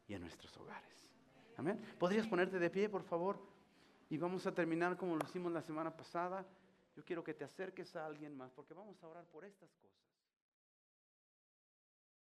y 0.08 0.14
en 0.14 0.22
nuestros 0.22 0.56
hogares. 0.58 0.90
Amén. 1.58 1.80
¿Podrías 2.00 2.28
ponerte 2.28 2.60
de 2.60 2.70
pie, 2.70 2.90
por 2.90 3.04
favor? 3.04 3.40
Y 4.10 4.18
vamos 4.18 4.46
a 4.48 4.54
terminar 4.54 4.98
como 4.98 5.16
lo 5.16 5.24
hicimos 5.24 5.52
la 5.52 5.62
semana 5.62 5.96
pasada. 5.96 6.46
Yo 6.96 7.04
quiero 7.06 7.24
que 7.24 7.34
te 7.34 7.44
acerques 7.44 7.96
a 7.96 8.06
alguien 8.06 8.36
más, 8.36 8.52
porque 8.52 8.74
vamos 8.74 9.02
a 9.04 9.08
orar 9.08 9.26
por 9.26 9.46
estas 9.46 9.74
cosas. 9.76 10.11